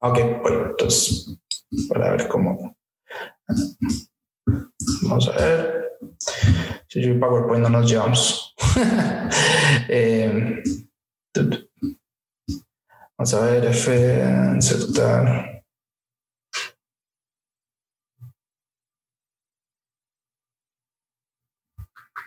Ok, 0.00 0.18
bueno, 0.42 0.66
entonces, 0.70 1.36
para 1.88 2.12
ver 2.12 2.28
cómo. 2.28 2.76
Vamos 5.02 5.28
a 5.28 5.32
ver. 5.32 5.98
Si 6.88 7.02
yo 7.02 7.18
PowerPoint 7.18 7.62
no 7.62 7.70
nos 7.70 7.90
llevamos. 7.90 8.54
eh, 9.88 10.62
vamos 13.16 13.34
a 13.34 13.40
ver, 13.40 13.64
F, 13.66 14.58
total. 14.86 15.57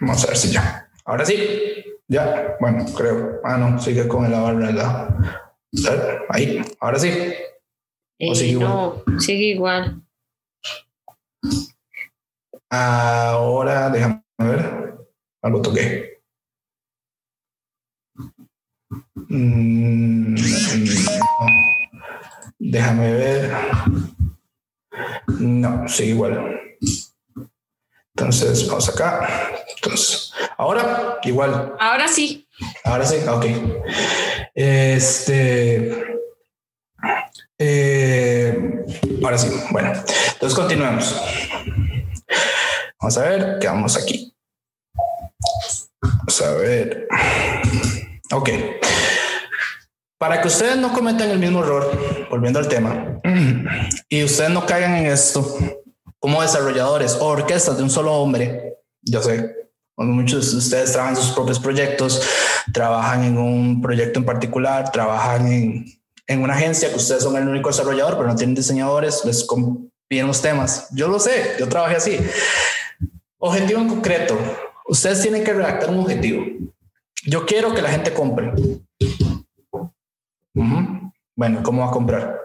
Vamos 0.02 0.24
a 0.24 0.28
ver 0.28 0.38
si 0.38 0.52
ya. 0.52 0.90
Ahora 1.06 1.24
sí. 1.26 1.38
Ya. 2.08 2.58
Bueno, 2.60 2.86
creo. 2.98 3.40
Ah, 3.44 3.58
no. 3.58 3.80
Sigue 3.80 4.08
con 4.08 4.26
el 4.26 4.32
barra 4.32 5.16
Ahí. 6.30 6.60
Ahora 6.80 6.98
sí. 6.98 7.12
¿O 8.20 8.36
sigue 8.36 8.52
igual? 8.52 8.68
No, 8.68 9.04
sigue 9.20 9.46
igual. 9.46 10.02
Ahora 12.70 13.90
déjame 13.90 14.24
ver. 14.40 14.96
Algo 15.44 15.62
toqué. 15.62 16.22
Mm, 19.30 20.36
déjame 22.58 23.14
ver. 23.14 23.52
No, 25.40 25.88
sigue 25.88 26.10
igual. 26.10 26.71
Entonces, 28.16 28.68
vamos 28.68 28.90
acá. 28.90 29.52
Entonces, 29.76 30.34
ahora 30.58 31.20
igual. 31.24 31.76
Ahora 31.80 32.08
sí. 32.08 32.48
Ahora 32.84 33.06
sí, 33.06 33.18
ok. 33.28 33.46
Este. 34.54 36.20
Eh, 37.58 38.72
Ahora 39.24 39.38
sí, 39.38 39.50
bueno, 39.70 39.94
entonces 40.34 40.58
continuemos. 40.58 41.16
Vamos 43.00 43.18
a 43.18 43.22
ver, 43.22 43.60
quedamos 43.60 43.98
aquí. 43.98 44.36
Vamos 46.02 46.42
a 46.42 46.52
ver. 46.54 47.08
Ok. 48.32 48.50
Para 50.18 50.42
que 50.42 50.48
ustedes 50.48 50.78
no 50.78 50.94
cometan 50.94 51.30
el 51.30 51.40
mismo 51.40 51.64
error, 51.64 52.28
volviendo 52.30 52.60
al 52.60 52.68
tema, 52.68 53.20
y 54.10 54.24
ustedes 54.24 54.50
no 54.50 54.66
caigan 54.66 54.96
en 54.96 55.08
esto 55.08 55.58
como 56.22 56.42
desarrolladores 56.42 57.18
o 57.20 57.26
orquestas 57.26 57.78
de 57.78 57.84
un 57.84 57.90
solo 57.90 58.14
hombre, 58.14 58.78
yo 59.02 59.22
sé, 59.24 59.56
muchos 59.98 60.52
de 60.52 60.58
ustedes 60.60 60.92
trabajan 60.92 61.16
sus 61.16 61.32
propios 61.32 61.60
proyectos, 61.60 62.22
trabajan 62.72 63.24
en 63.24 63.38
un 63.40 63.82
proyecto 63.82 64.20
en 64.20 64.26
particular, 64.26 64.92
trabajan 64.92 65.52
en, 65.52 65.86
en 66.28 66.44
una 66.44 66.54
agencia 66.54 66.90
que 66.90 66.98
ustedes 66.98 67.24
son 67.24 67.36
el 67.36 67.48
único 67.48 67.70
desarrollador, 67.70 68.18
pero 68.18 68.28
no 68.28 68.36
tienen 68.36 68.56
diseñadores, 68.56 69.26
les 69.26 69.48
piden 70.08 70.28
los 70.28 70.42
temas. 70.42 70.88
Yo 70.92 71.08
lo 71.08 71.20
sé, 71.20 71.56
yo 71.60 71.68
trabajé 71.68 71.96
así. 71.96 72.20
Objetivo 73.40 73.82
en 73.82 73.90
concreto. 73.90 74.38
Ustedes 74.88 75.22
tienen 75.24 75.44
que 75.44 75.54
redactar 75.54 75.90
un 75.90 76.02
objetivo. 76.02 76.46
Yo 77.26 77.48
quiero 77.48 77.74
que 77.74 77.82
la 77.82 77.90
gente 77.90 78.14
compre. 78.14 78.54
Bueno, 81.36 81.64
¿cómo 81.64 81.82
va 81.82 81.88
a 81.88 81.92
comprar? 81.92 82.40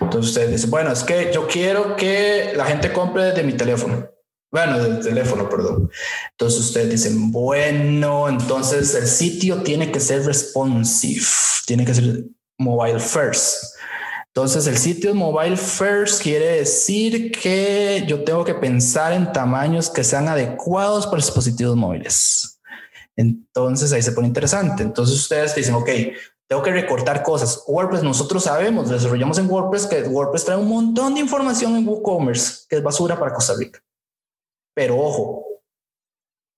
Entonces 0.00 0.30
ustedes 0.30 0.50
dicen, 0.50 0.70
bueno, 0.70 0.92
es 0.92 1.02
que 1.04 1.30
yo 1.32 1.46
quiero 1.46 1.96
que 1.96 2.52
la 2.54 2.66
gente 2.66 2.92
compre 2.92 3.24
desde 3.24 3.42
mi 3.42 3.52
teléfono. 3.52 4.08
Bueno, 4.50 4.78
del 4.78 5.00
teléfono, 5.00 5.48
perdón. 5.48 5.90
Entonces 6.30 6.60
ustedes 6.60 6.90
dicen, 6.90 7.30
bueno, 7.30 8.28
entonces 8.28 8.94
el 8.94 9.06
sitio 9.06 9.62
tiene 9.62 9.92
que 9.92 10.00
ser 10.00 10.24
responsive, 10.24 11.26
tiene 11.66 11.84
que 11.84 11.94
ser 11.94 12.24
mobile 12.58 12.98
first. 12.98 13.76
Entonces 14.28 14.66
el 14.66 14.78
sitio 14.78 15.14
mobile 15.14 15.56
first 15.56 16.22
quiere 16.22 16.58
decir 16.58 17.32
que 17.32 18.04
yo 18.06 18.24
tengo 18.24 18.44
que 18.44 18.54
pensar 18.54 19.12
en 19.12 19.32
tamaños 19.32 19.90
que 19.90 20.04
sean 20.04 20.28
adecuados 20.28 21.06
para 21.06 21.16
dispositivos 21.16 21.76
móviles. 21.76 22.60
Entonces 23.16 23.92
ahí 23.92 24.00
se 24.00 24.12
pone 24.12 24.28
interesante. 24.28 24.82
Entonces 24.82 25.16
ustedes 25.16 25.54
dicen, 25.54 25.74
ok, 25.74 25.90
tengo 26.48 26.62
que 26.62 26.72
recortar 26.72 27.22
cosas. 27.22 27.62
WordPress, 27.66 28.02
nosotros 28.02 28.44
sabemos, 28.44 28.88
desarrollamos 28.88 29.38
en 29.38 29.50
WordPress 29.50 29.86
que 29.86 30.02
WordPress 30.02 30.46
trae 30.46 30.56
un 30.56 30.68
montón 30.68 31.14
de 31.14 31.20
información 31.20 31.76
en 31.76 31.86
WooCommerce 31.86 32.66
que 32.68 32.76
es 32.76 32.82
basura 32.82 33.18
para 33.18 33.34
Costa 33.34 33.52
Rica. 33.56 33.82
Pero 34.74 34.96
ojo, 34.96 35.44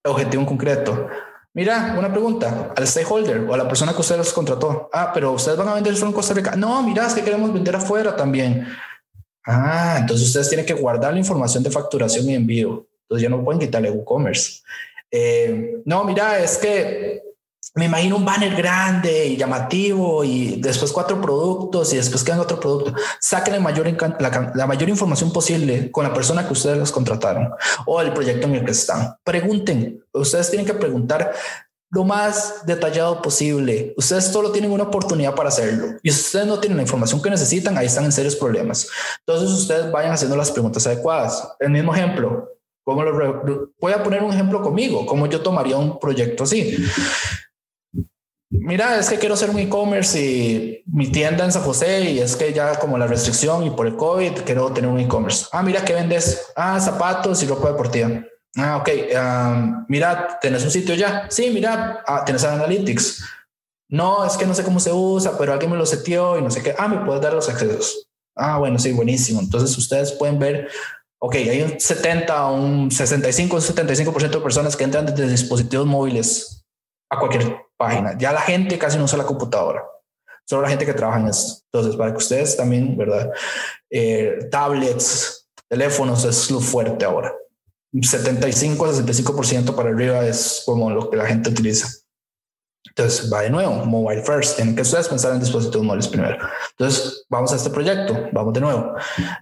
objetivo 0.07 0.42
en 0.42 0.48
concreto. 0.48 1.09
Mira, 1.53 1.96
una 1.98 2.12
pregunta 2.12 2.72
al 2.76 2.87
stakeholder 2.87 3.40
o 3.40 3.55
a 3.55 3.57
la 3.57 3.66
persona 3.66 3.92
que 3.92 4.00
ustedes 4.00 4.33
contrató. 4.33 4.88
Ah, 4.92 5.11
pero 5.12 5.33
ustedes 5.33 5.59
van 5.59 5.68
a 5.68 5.74
vender 5.74 5.96
solo 5.96 6.11
en 6.11 6.14
Costa 6.14 6.35
Rica. 6.35 6.55
No, 6.55 6.81
mira, 6.85 7.07
es 7.07 7.14
que 7.14 7.24
queremos 7.24 7.53
vender 7.53 7.74
afuera 7.74 8.14
también. 8.14 8.68
Ah, 9.44 9.96
entonces 9.98 10.29
ustedes 10.29 10.48
tienen 10.48 10.66
que 10.66 10.74
guardar 10.74 11.12
la 11.12 11.18
información 11.18 11.64
de 11.64 11.70
facturación 11.70 12.31
y 12.31 12.35
envío. 12.35 12.87
Entonces 13.03 13.22
ya 13.24 13.29
no 13.29 13.42
pueden 13.42 13.61
quitarle 13.61 13.90
WooCommerce. 13.90 14.62
Eh, 15.11 15.83
no, 15.85 16.05
mira, 16.05 16.38
es 16.38 16.57
que 16.59 17.29
me 17.74 17.85
imagino 17.85 18.16
un 18.16 18.24
banner 18.24 18.54
grande 18.56 19.26
y 19.26 19.37
llamativo 19.37 20.24
y 20.24 20.61
después 20.61 20.90
cuatro 20.90 21.20
productos 21.20 21.92
y 21.92 21.96
después 21.96 22.24
quedan 22.24 22.40
otro 22.40 22.59
producto. 22.59 22.94
Saquen 23.20 23.54
la 23.54 23.61
mayor, 23.61 23.87
la, 24.18 24.66
mayor 24.66 24.88
información 24.88 25.33
posible 25.33 25.90
con 25.90 26.04
la 26.04 26.12
persona 26.12 26.46
que 26.46 26.52
ustedes 26.52 26.78
los 26.78 26.90
contrataron 26.90 27.50
o 27.87 28.00
el 28.00 28.12
proyecto 28.12 28.48
en 28.48 28.56
el 28.56 28.64
que 28.64 28.72
están. 28.72 29.14
Pregunten. 29.22 30.04
Ustedes 30.12 30.50
tienen 30.50 30.66
que 30.66 30.74
preguntar 30.74 31.33
lo 31.90 32.04
más 32.04 32.66
detallado 32.66 33.22
posible. 33.22 33.94
Ustedes 33.96 34.24
solo 34.24 34.50
tienen 34.50 34.72
una 34.72 34.85
oportunidad 34.85 35.35
para 35.35 35.48
hacerlo 35.48 35.98
y 36.02 36.11
si 36.11 36.20
ustedes 36.20 36.46
no 36.46 36.59
tienen 36.59 36.76
la 36.76 36.83
información 36.83 37.22
que 37.22 37.30
necesitan, 37.30 37.78
ahí 37.78 37.87
están 37.87 38.04
en 38.04 38.12
serios 38.12 38.35
problemas. 38.35 38.88
Entonces 39.24 39.50
ustedes 39.56 39.92
vayan 39.92 40.12
haciendo 40.12 40.37
las 40.37 40.50
preguntas 40.50 40.87
adecuadas. 40.87 41.48
El 41.61 41.70
mismo 41.70 41.94
ejemplo. 41.94 42.48
¿Cómo 42.83 43.04
lo 43.04 43.70
voy 43.78 43.92
a 43.92 44.02
poner 44.02 44.22
un 44.22 44.33
ejemplo 44.33 44.62
conmigo, 44.62 45.06
cómo 45.06 45.26
yo 45.26 45.42
tomaría 45.42 45.76
un 45.76 46.00
proyecto 46.00 46.42
así 46.44 46.76
mira, 48.50 48.98
es 48.98 49.08
que 49.08 49.18
quiero 49.18 49.34
hacer 49.34 49.50
un 49.50 49.58
e-commerce 49.58 50.20
y 50.20 50.82
mi 50.86 51.10
tienda 51.10 51.44
en 51.44 51.52
San 51.52 51.62
José 51.62 52.10
y 52.10 52.18
es 52.18 52.36
que 52.36 52.52
ya 52.52 52.78
como 52.78 52.98
la 52.98 53.06
restricción 53.06 53.64
y 53.64 53.70
por 53.70 53.86
el 53.86 53.96
COVID 53.96 54.40
quiero 54.44 54.72
tener 54.72 54.90
un 54.90 55.00
e-commerce. 55.00 55.46
Ah, 55.52 55.62
mira, 55.62 55.84
¿qué 55.84 55.94
vendes? 55.94 56.52
Ah, 56.56 56.78
zapatos 56.80 57.42
y 57.42 57.46
ropa 57.46 57.70
deportiva. 57.70 58.22
Ah, 58.56 58.78
ok. 58.78 58.88
mira, 59.88 60.38
¿tenés 60.40 60.64
un 60.64 60.70
sitio 60.70 60.94
ya? 60.94 61.26
Sí, 61.30 61.50
mira, 61.50 62.02
ah, 62.06 62.24
¿tenés 62.24 62.44
Analytics? 62.44 63.24
No, 63.88 64.24
es 64.24 64.36
que 64.36 64.46
no 64.46 64.54
sé 64.54 64.62
cómo 64.62 64.78
se 64.78 64.92
usa, 64.92 65.36
pero 65.38 65.52
alguien 65.52 65.70
me 65.70 65.76
lo 65.76 65.86
seteó 65.86 66.38
y 66.38 66.42
no 66.42 66.50
sé 66.50 66.62
qué. 66.62 66.74
Ah, 66.78 66.88
me 66.88 67.04
puedes 67.04 67.22
dar 67.22 67.32
los 67.32 67.48
accesos. 67.48 68.08
Ah, 68.36 68.58
bueno, 68.58 68.78
sí, 68.78 68.92
buenísimo. 68.92 69.40
Entonces 69.40 69.76
ustedes 69.76 70.12
pueden 70.12 70.38
ver, 70.38 70.68
ok, 71.18 71.34
hay 71.34 71.62
un 71.62 71.80
70, 71.80 72.50
un 72.50 72.90
65, 72.90 73.56
un 73.56 73.62
75% 73.62 74.30
de 74.30 74.40
personas 74.40 74.76
que 74.76 74.84
entran 74.84 75.06
desde 75.06 75.28
dispositivos 75.28 75.86
móviles 75.86 76.64
a 77.10 77.18
cualquier 77.18 77.69
página. 77.80 78.16
Ya 78.18 78.30
la 78.30 78.42
gente 78.42 78.78
casi 78.78 78.98
no 78.98 79.04
usa 79.04 79.16
la 79.16 79.24
computadora, 79.24 79.82
solo 80.44 80.62
la 80.62 80.68
gente 80.68 80.84
que 80.84 80.92
trabaja 80.92 81.18
en 81.18 81.28
esto. 81.28 81.62
Entonces, 81.72 81.96
para 81.96 82.10
que 82.10 82.18
ustedes 82.18 82.56
también, 82.56 82.96
¿verdad? 82.96 83.30
Eh, 83.88 84.48
tablets, 84.50 85.48
teléfonos 85.66 86.24
es 86.26 86.50
lo 86.50 86.60
fuerte 86.60 87.06
ahora. 87.06 87.34
75 87.92 88.84
a 88.84 88.92
65% 88.92 89.74
para 89.74 89.88
arriba 89.88 90.24
es 90.24 90.62
como 90.64 90.90
lo 90.90 91.10
que 91.10 91.16
la 91.16 91.26
gente 91.26 91.50
utiliza. 91.50 91.88
Entonces 92.86 93.32
va 93.32 93.42
de 93.42 93.50
nuevo, 93.50 93.84
mobile 93.84 94.22
first. 94.22 94.56
Tienen 94.56 94.76
que 94.76 94.82
ustedes 94.82 95.08
pensar 95.08 95.32
en 95.32 95.40
dispositivos 95.40 95.86
móviles 95.86 96.08
primero. 96.08 96.36
Entonces 96.72 97.24
vamos 97.28 97.52
a 97.52 97.56
este 97.56 97.70
proyecto, 97.70 98.28
vamos 98.32 98.52
de 98.52 98.60
nuevo. 98.60 98.94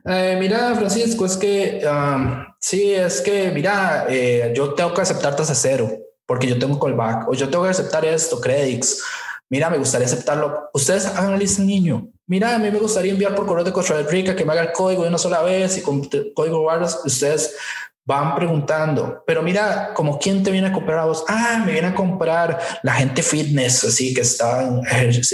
Eh, 0.07 0.37
mira, 0.38 0.74
Francisco, 0.77 1.27
es 1.27 1.37
que 1.37 1.83
um, 1.87 2.44
sí, 2.61 2.94
es 2.94 3.20
que 3.20 3.51
mira, 3.51 4.07
eh, 4.09 4.53
yo 4.57 4.74
tengo 4.74 4.94
que 4.94 5.03
aceptar 5.03 5.37
tasa 5.37 5.55
cero 5.55 5.90
porque 6.29 6.47
yo 6.47 6.59
tengo 6.59 6.79
callback 6.79 7.27
o 7.27 7.33
yo 7.33 7.49
tengo 7.49 7.64
que 7.64 7.71
aceptar 7.71 8.05
esto, 8.05 8.38
credits. 8.38 9.03
Mira, 9.49 9.71
me 9.71 9.79
gustaría 9.79 10.07
aceptarlo. 10.07 10.69
Ustedes 10.75 11.07
hagan 11.07 11.31
la 11.31 11.38
lista 11.38 11.62
niño. 11.62 12.07
Mira, 12.27 12.55
a 12.55 12.59
mí 12.59 12.71
me 12.71 12.79
gustaría 12.79 13.12
enviar 13.12 13.35
por 13.35 13.47
correo 13.47 13.64
de 13.64 13.73
Costa 13.73 14.03
Rica 14.03 14.37
que 14.37 14.45
me 14.45 14.53
haga 14.53 14.61
el 14.64 14.73
código 14.73 15.05
de 15.05 15.09
una 15.09 15.17
sola 15.17 15.41
vez 15.41 15.79
y 15.79 15.81
con 15.81 16.07
código 16.35 16.64
barras 16.64 17.01
ustedes 17.03 17.57
van 18.05 18.35
preguntando, 18.35 19.23
pero 19.27 19.43
mira, 19.43 19.93
como 19.93 20.19
quién 20.19 20.43
te 20.43 20.51
viene 20.51 20.69
a 20.69 20.73
comprar 20.73 20.99
a 20.99 21.05
vos? 21.05 21.25
Ah, 21.29 21.62
me 21.64 21.73
viene 21.73 21.88
a 21.88 21.95
comprar 21.95 22.59
la 22.83 22.95
gente 22.95 23.23
fitness, 23.23 23.85
así 23.85 24.14
que 24.14 24.23
está 24.23 24.67
en, 24.67 24.83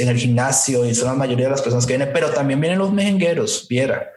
el 0.09 0.18
gimnasio 0.18 0.85
y 0.85 0.92
son 0.92 1.07
la 1.07 1.14
mayoría 1.14 1.46
de 1.46 1.52
las 1.52 1.62
personas 1.62 1.87
que 1.87 1.96
vienen, 1.96 2.12
pero 2.12 2.30
también 2.30 2.61
vienen 2.61 2.80
los 2.80 2.92
mejengueros, 2.92 3.68
viera. 3.68 4.11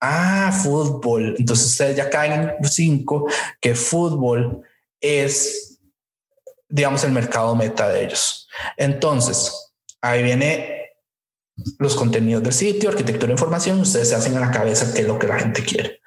Ah, 0.00 0.52
fútbol. 0.62 1.34
Entonces 1.38 1.66
ustedes 1.66 1.96
ya 1.96 2.08
caen 2.08 2.54
en 2.60 2.68
cinco 2.68 3.26
que 3.60 3.74
fútbol 3.74 4.62
es 5.00 5.67
digamos, 6.68 7.04
el 7.04 7.12
mercado 7.12 7.54
meta 7.56 7.88
de 7.88 8.04
ellos. 8.04 8.48
Entonces, 8.76 9.72
ahí 10.00 10.22
viene 10.22 10.78
los 11.78 11.96
contenidos 11.96 12.42
del 12.42 12.52
sitio, 12.52 12.90
arquitectura 12.90 13.28
de 13.28 13.32
información, 13.32 13.80
ustedes 13.80 14.08
se 14.08 14.14
hacen 14.14 14.34
en 14.34 14.40
la 14.40 14.50
cabeza 14.50 14.92
qué 14.94 15.02
es 15.02 15.08
lo 15.08 15.18
que 15.18 15.26
la 15.26 15.38
gente 15.38 15.64
quiere. 15.64 16.00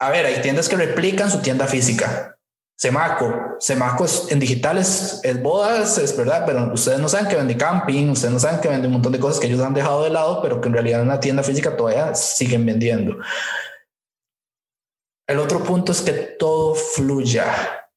A 0.00 0.10
ver, 0.10 0.26
hay 0.26 0.40
tiendas 0.40 0.68
que 0.68 0.76
replican 0.76 1.30
su 1.30 1.40
tienda 1.40 1.66
física. 1.66 2.36
Semaco, 2.76 3.56
Semaco 3.58 4.04
es, 4.04 4.30
en 4.30 4.38
digitales 4.38 5.20
es 5.24 5.42
bodas, 5.42 5.98
es 5.98 6.16
verdad, 6.16 6.44
pero 6.46 6.72
ustedes 6.72 7.00
no 7.00 7.08
saben 7.08 7.26
que 7.26 7.34
vende 7.34 7.56
camping, 7.56 8.10
ustedes 8.10 8.32
no 8.32 8.38
saben 8.38 8.60
que 8.60 8.68
vende 8.68 8.86
un 8.86 8.92
montón 8.92 9.10
de 9.10 9.18
cosas 9.18 9.40
que 9.40 9.48
ellos 9.48 9.60
han 9.60 9.74
dejado 9.74 10.04
de 10.04 10.10
lado, 10.10 10.40
pero 10.40 10.60
que 10.60 10.68
en 10.68 10.74
realidad 10.74 11.00
en 11.00 11.08
una 11.08 11.18
tienda 11.18 11.42
física 11.42 11.76
todavía 11.76 12.14
siguen 12.14 12.64
vendiendo. 12.64 13.16
El 15.26 15.40
otro 15.40 15.62
punto 15.64 15.90
es 15.90 16.00
que 16.00 16.12
todo 16.12 16.76
fluya 16.76 17.87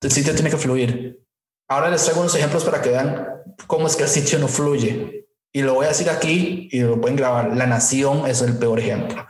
el 0.00 0.12
sitio 0.12 0.34
tiene 0.34 0.50
que 0.50 0.56
fluir. 0.56 1.20
Ahora 1.68 1.90
les 1.90 2.04
traigo 2.04 2.20
unos 2.20 2.34
ejemplos 2.34 2.64
para 2.64 2.80
que 2.80 2.90
vean 2.90 3.26
cómo 3.66 3.86
es 3.86 3.96
que 3.96 4.04
el 4.04 4.08
sitio 4.08 4.38
no 4.38 4.48
fluye. 4.48 5.26
Y 5.52 5.62
lo 5.62 5.74
voy 5.74 5.86
a 5.86 5.88
decir 5.88 6.08
aquí 6.08 6.68
y 6.70 6.80
lo 6.80 7.00
pueden 7.00 7.16
grabar. 7.16 7.56
La 7.56 7.66
Nación 7.66 8.26
es 8.26 8.42
el 8.42 8.56
peor 8.58 8.78
ejemplo. 8.78 9.26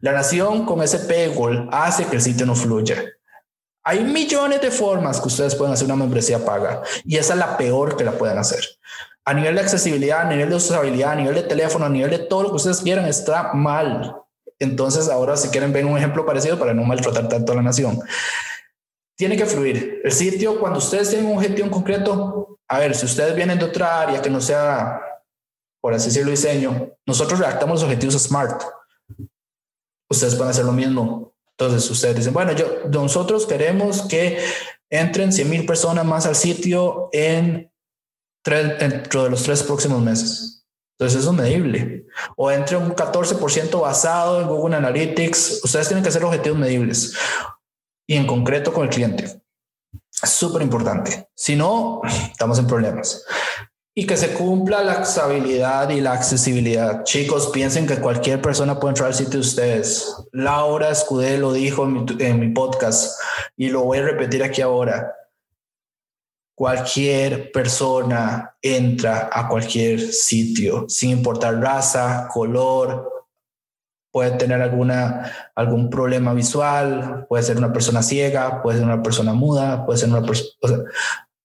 La 0.00 0.12
Nación 0.12 0.64
con 0.64 0.82
ese 0.82 1.00
paywall 1.00 1.68
hace 1.72 2.06
que 2.06 2.16
el 2.16 2.22
sitio 2.22 2.46
no 2.46 2.54
fluya. 2.54 3.04
Hay 3.84 4.02
millones 4.04 4.60
de 4.60 4.70
formas 4.70 5.20
que 5.20 5.28
ustedes 5.28 5.54
pueden 5.54 5.74
hacer 5.74 5.86
una 5.86 5.96
membresía 5.96 6.44
paga 6.44 6.82
y 7.04 7.16
esa 7.18 7.34
es 7.34 7.38
la 7.38 7.56
peor 7.56 7.96
que 7.96 8.04
la 8.04 8.12
pueden 8.12 8.38
hacer. 8.38 8.64
A 9.24 9.34
nivel 9.34 9.54
de 9.56 9.60
accesibilidad, 9.60 10.22
a 10.22 10.30
nivel 10.30 10.48
de 10.48 10.56
usabilidad, 10.56 11.12
a 11.12 11.16
nivel 11.16 11.34
de 11.34 11.42
teléfono, 11.42 11.84
a 11.84 11.88
nivel 11.88 12.10
de 12.10 12.18
todo 12.18 12.44
lo 12.44 12.50
que 12.50 12.56
ustedes 12.56 12.80
quieran, 12.80 13.06
está 13.06 13.52
mal. 13.52 14.16
Entonces, 14.58 15.08
ahora 15.08 15.36
si 15.36 15.48
quieren 15.48 15.72
ver 15.72 15.84
un 15.84 15.98
ejemplo 15.98 16.24
parecido 16.24 16.58
para 16.58 16.74
no 16.74 16.82
maltratar 16.84 17.28
tanto 17.28 17.52
a 17.52 17.56
la 17.56 17.62
nación 17.62 18.00
tiene 19.16 19.36
que 19.36 19.46
fluir. 19.46 20.02
El 20.04 20.12
sitio, 20.12 20.60
cuando 20.60 20.78
ustedes 20.78 21.10
tienen 21.10 21.26
un 21.26 21.38
objetivo 21.38 21.66
en 21.66 21.72
concreto, 21.72 22.58
a 22.68 22.78
ver, 22.78 22.94
si 22.94 23.06
ustedes 23.06 23.34
vienen 23.34 23.58
de 23.58 23.64
otra 23.64 24.02
área 24.02 24.20
que 24.20 24.30
no 24.30 24.40
sea, 24.40 25.00
por 25.80 25.94
así 25.94 26.08
decirlo, 26.08 26.30
diseño, 26.30 26.90
nosotros 27.06 27.40
redactamos 27.40 27.80
los 27.80 27.84
objetivos 27.84 28.22
SMART. 28.22 28.62
Ustedes 30.10 30.34
pueden 30.34 30.50
hacer 30.50 30.64
lo 30.64 30.72
mismo. 30.72 31.32
Entonces, 31.58 31.90
ustedes 31.90 32.16
dicen, 32.16 32.34
bueno, 32.34 32.52
yo, 32.52 32.66
nosotros 32.90 33.46
queremos 33.46 34.02
que 34.02 34.38
entren 34.90 35.32
100 35.32 35.50
mil 35.50 35.66
personas 35.66 36.04
más 36.04 36.26
al 36.26 36.36
sitio 36.36 37.08
en 37.12 37.72
dentro 38.44 39.24
de 39.24 39.30
los 39.30 39.42
tres 39.42 39.62
próximos 39.62 40.00
meses. 40.02 40.64
Entonces 40.98 41.20
eso 41.20 41.30
es 41.30 41.36
medible. 41.36 42.06
O 42.36 42.50
entre 42.50 42.76
un 42.76 42.94
14% 42.94 43.80
basado 43.80 44.40
en 44.40 44.46
Google 44.46 44.76
Analytics. 44.76 45.62
Ustedes 45.64 45.88
tienen 45.88 46.02
que 46.02 46.10
hacer 46.10 46.24
objetivos 46.24 46.58
medibles 46.58 47.14
y 48.06 48.16
en 48.16 48.26
concreto 48.26 48.72
con 48.72 48.84
el 48.84 48.90
cliente. 48.90 49.40
Súper 50.10 50.62
importante. 50.62 51.28
Si 51.34 51.56
no, 51.56 52.00
estamos 52.04 52.58
en 52.58 52.66
problemas. 52.66 53.24
Y 53.94 54.06
que 54.06 54.16
se 54.16 54.34
cumpla 54.34 54.82
la 54.82 55.00
usabilidad 55.00 55.88
y 55.90 56.00
la 56.00 56.12
accesibilidad. 56.12 57.02
Chicos, 57.04 57.48
piensen 57.48 57.86
que 57.86 58.00
cualquier 58.00 58.42
persona 58.42 58.78
puede 58.78 58.92
entrar 58.92 59.08
al 59.08 59.14
sitio 59.14 59.34
de 59.34 59.38
ustedes. 59.40 60.14
Laura 60.32 60.90
Escudé 60.90 61.38
lo 61.38 61.52
dijo 61.52 61.84
en 61.84 61.92
mi, 61.92 62.06
en 62.18 62.40
mi 62.40 62.48
podcast 62.50 63.18
y 63.56 63.68
lo 63.68 63.84
voy 63.84 63.98
a 63.98 64.02
repetir 64.02 64.42
aquí 64.42 64.60
ahora 64.60 65.14
cualquier 66.56 67.52
persona 67.52 68.56
entra 68.62 69.28
a 69.30 69.46
cualquier 69.46 70.00
sitio, 70.00 70.86
sin 70.88 71.10
importar 71.10 71.60
raza, 71.60 72.28
color, 72.32 73.15
puede 74.16 74.30
tener 74.30 74.62
alguna, 74.62 75.30
algún 75.54 75.90
problema 75.90 76.32
visual, 76.32 77.26
puede 77.28 77.42
ser 77.42 77.58
una 77.58 77.70
persona 77.70 78.02
ciega, 78.02 78.62
puede 78.62 78.78
ser 78.78 78.86
una 78.86 79.02
persona 79.02 79.34
muda, 79.34 79.84
puede 79.84 79.98
ser 79.98 80.08
una 80.08 80.22
persona... 80.22 80.84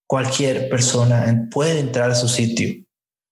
cualquier 0.08 0.70
persona 0.70 1.50
puede 1.52 1.82
entrar 1.82 2.10
a 2.10 2.16
su 2.16 2.30
sitio 2.30 2.82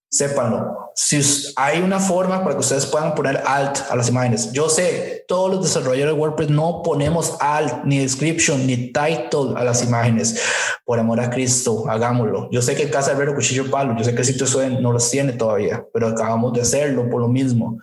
sépanlo. 0.10 0.92
Si 0.96 1.22
hay 1.56 1.82
una 1.82 2.00
forma 2.00 2.44
para 2.44 2.56
que 2.56 2.60
ustedes 2.60 2.86
puedan 2.86 3.16
poner 3.16 3.42
alt 3.46 3.80
a 3.90 3.96
las 3.96 4.10
imágenes. 4.10 4.52
Yo 4.52 4.68
sé, 4.68 5.24
todos 5.28 5.50
los 5.52 5.64
desarrolladores 5.64 6.14
de 6.14 6.20
WordPress 6.20 6.50
no 6.50 6.82
ponemos 6.84 7.38
alt, 7.40 7.86
ni 7.86 8.00
description, 8.00 8.66
ni 8.68 8.92
title 8.92 9.54
a 9.56 9.64
las 9.64 9.84
imágenes. 9.84 10.42
Por 10.84 11.00
amor 11.00 11.20
a 11.22 11.30
Cristo, 11.30 11.86
hagámoslo. 11.88 12.50
Yo 12.52 12.62
sé 12.62 12.76
que 12.76 12.90
Casa 12.90 13.12
Herrero 13.12 13.36
Cuchillo 13.36 13.70
Palo, 13.70 13.96
yo 13.98 14.04
sé 14.04 14.14
que 14.14 14.22
el 14.22 14.26
sitio 14.26 14.48
no 14.82 14.92
los 14.92 15.10
tiene 15.10 15.34
todavía, 15.34 15.86
pero 15.94 16.08
acabamos 16.08 16.54
de 16.54 16.62
hacerlo 16.62 17.10
por 17.10 17.22
lo 17.22 17.28
mismo. 17.28 17.80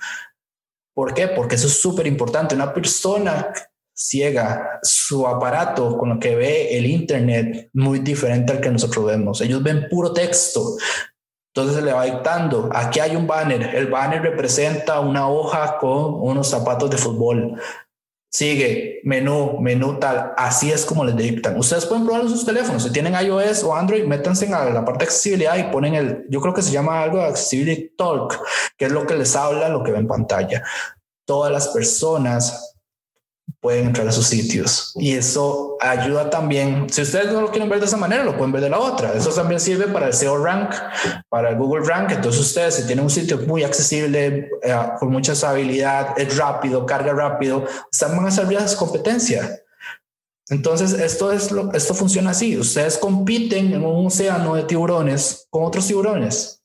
¿Por 0.97 1.13
qué? 1.13 1.29
Porque 1.29 1.57
eso 1.57 1.67
es 1.67 1.79
súper 1.79 2.07
importante. 2.07 2.55
Una 2.55 2.73
persona 2.73 3.53
ciega, 3.95 4.81
su 4.83 5.27
aparato 5.27 5.99
con 5.99 6.09
lo 6.09 6.19
que 6.19 6.35
ve 6.35 6.79
el 6.79 6.87
Internet 6.87 7.69
muy 7.75 7.99
diferente 7.99 8.55
al 8.55 8.63
que 8.63 8.71
nosotros 8.71 9.05
vemos. 9.05 9.43
Ellos 9.43 9.63
ven 9.63 9.89
puro 9.91 10.15
texto, 10.15 10.77
entonces 11.55 11.77
se 11.77 11.83
le 11.83 11.93
va 11.93 12.05
dictando. 12.05 12.71
Aquí 12.73 13.01
hay 13.01 13.15
un 13.15 13.27
banner. 13.27 13.75
El 13.75 13.89
banner 13.89 14.23
representa 14.23 15.01
una 15.01 15.29
hoja 15.29 15.77
con 15.77 16.15
unos 16.15 16.49
zapatos 16.49 16.89
de 16.89 16.97
fútbol. 16.97 17.61
Sigue, 18.37 19.01
menú, 19.03 19.59
menú 19.61 19.99
tal. 19.99 20.35
Así 20.37 20.70
es 20.70 20.85
como 20.85 21.03
les 21.07 21.16
dictan. 21.16 21.57
Ustedes 21.59 21.87
pueden 21.87 22.05
probar 22.05 22.29
sus 22.29 22.44
teléfonos. 22.44 22.83
Si 22.83 22.90
tienen 22.90 23.14
iOS 23.14 23.64
o 23.64 23.75
Android, 23.75 24.05
métanse 24.05 24.44
en 24.44 24.51
la 24.51 24.85
parte 24.85 24.99
de 24.99 25.05
accesibilidad 25.07 25.57
y 25.57 25.72
ponen 25.72 25.94
el, 25.94 26.27
yo 26.29 26.42
creo 26.42 26.53
que 26.53 26.61
se 26.61 26.70
llama 26.70 27.03
algo 27.03 27.16
de 27.16 27.29
Accessibility 27.29 27.94
Talk, 27.96 28.38
que 28.77 28.85
es 28.85 28.92
lo 28.92 29.07
que 29.07 29.14
les 29.14 29.35
habla, 29.35 29.70
lo 29.70 29.83
que 29.83 29.90
ve 29.90 30.01
en 30.01 30.07
pantalla. 30.07 30.62
Todas 31.25 31.51
las 31.51 31.68
personas 31.68 32.76
pueden 33.61 33.87
entrar 33.87 34.07
a 34.07 34.13
sus 34.13 34.27
sitios. 34.27 34.93
Y 34.97 35.13
eso 35.13 35.77
ayuda 35.81 36.31
también, 36.31 36.89
si 36.91 37.03
ustedes 37.03 37.33
no 37.33 37.41
lo 37.41 37.51
quieren 37.51 37.69
ver 37.69 37.81
de 37.81 37.87
esa 37.87 37.97
manera, 37.97 38.25
lo 38.25 38.37
pueden 38.37 38.53
ver 38.53 38.63
de 38.63 38.71
la 38.71 38.79
otra. 38.79 39.13
Eso 39.13 39.31
también 39.31 39.61
sirve 39.61 39.87
para 39.87 40.07
el 40.07 40.13
SEO 40.13 40.39
Rank, 40.39 40.71
para 41.29 41.51
el 41.51 41.57
Google 41.57 41.85
Rank. 41.85 42.13
Entonces 42.13 42.41
ustedes, 42.41 42.77
si 42.77 42.87
tienen 42.87 43.05
un 43.05 43.11
sitio 43.11 43.39
muy 43.39 43.65
accesible, 43.65 44.51
eh, 44.63 44.77
con 44.99 45.11
mucha 45.11 45.33
usabilidad, 45.33 46.19
es 46.19 46.37
rápido, 46.37 46.87
carga 46.87 47.13
rápido, 47.13 47.65
están 47.91 48.17
van 48.17 48.27
a 48.27 48.31
servir 48.31 48.59
a 48.59 48.67
competencia. 48.77 49.63
Entonces, 50.49 50.93
esto, 50.93 51.33
es 51.33 51.51
esto 51.75 51.95
funciona 51.95 52.31
así. 52.31 52.57
Ustedes 52.57 52.99
compiten 52.99 53.73
en 53.73 53.85
un 53.85 54.07
océano 54.07 54.55
de 54.55 54.63
tiburones 54.63 55.49
con 55.51 55.65
otros 55.65 55.89
tiburones 55.89 56.57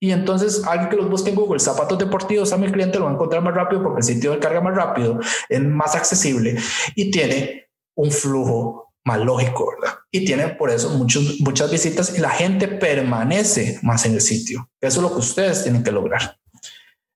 y 0.00 0.12
entonces 0.12 0.62
alguien 0.66 0.88
que 0.88 0.96
los 0.96 1.10
busque 1.10 1.28
en 1.28 1.36
Google, 1.36 1.60
zapatos 1.60 1.98
deportivos 1.98 2.52
a 2.52 2.56
mi 2.56 2.72
cliente 2.72 2.98
lo 2.98 3.04
va 3.04 3.10
a 3.10 3.14
encontrar 3.14 3.42
más 3.42 3.54
rápido 3.54 3.82
porque 3.82 3.98
el 3.98 4.04
sitio 4.04 4.32
de 4.32 4.38
carga 4.38 4.62
más 4.62 4.74
rápido, 4.74 5.20
es 5.48 5.60
más 5.60 5.94
accesible 5.94 6.56
y 6.94 7.10
tiene 7.10 7.68
un 7.94 8.10
flujo 8.10 8.94
más 9.04 9.20
lógico, 9.20 9.72
¿verdad? 9.78 9.98
Y 10.10 10.24
tiene 10.24 10.48
por 10.48 10.70
eso 10.70 10.88
muchos, 10.90 11.40
muchas 11.40 11.70
visitas 11.70 12.16
y 12.16 12.20
la 12.20 12.30
gente 12.30 12.66
permanece 12.66 13.78
más 13.82 14.06
en 14.06 14.14
el 14.14 14.20
sitio. 14.22 14.70
Eso 14.80 15.00
es 15.00 15.02
lo 15.02 15.12
que 15.12 15.20
ustedes 15.20 15.62
tienen 15.62 15.82
que 15.82 15.92
lograr. 15.92 16.38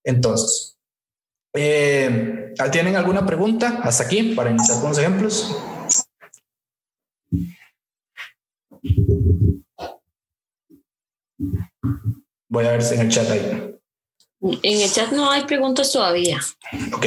Entonces, 0.04 0.78
eh, 1.54 2.52
¿tienen 2.70 2.96
alguna 2.96 3.24
pregunta 3.24 3.80
hasta 3.82 4.04
aquí 4.04 4.34
para 4.34 4.50
iniciar 4.50 4.80
con 4.80 4.90
los 4.90 4.98
ejemplos? 4.98 5.56
Voy 12.54 12.64
a 12.66 12.70
ver 12.70 12.82
si 12.84 12.94
en 12.94 13.00
el 13.00 13.08
chat 13.08 13.28
hay. 13.28 13.74
En 14.40 14.80
el 14.80 14.92
chat 14.92 15.10
no 15.10 15.28
hay 15.28 15.42
preguntas 15.42 15.90
todavía. 15.90 16.40
Ok. 16.92 17.04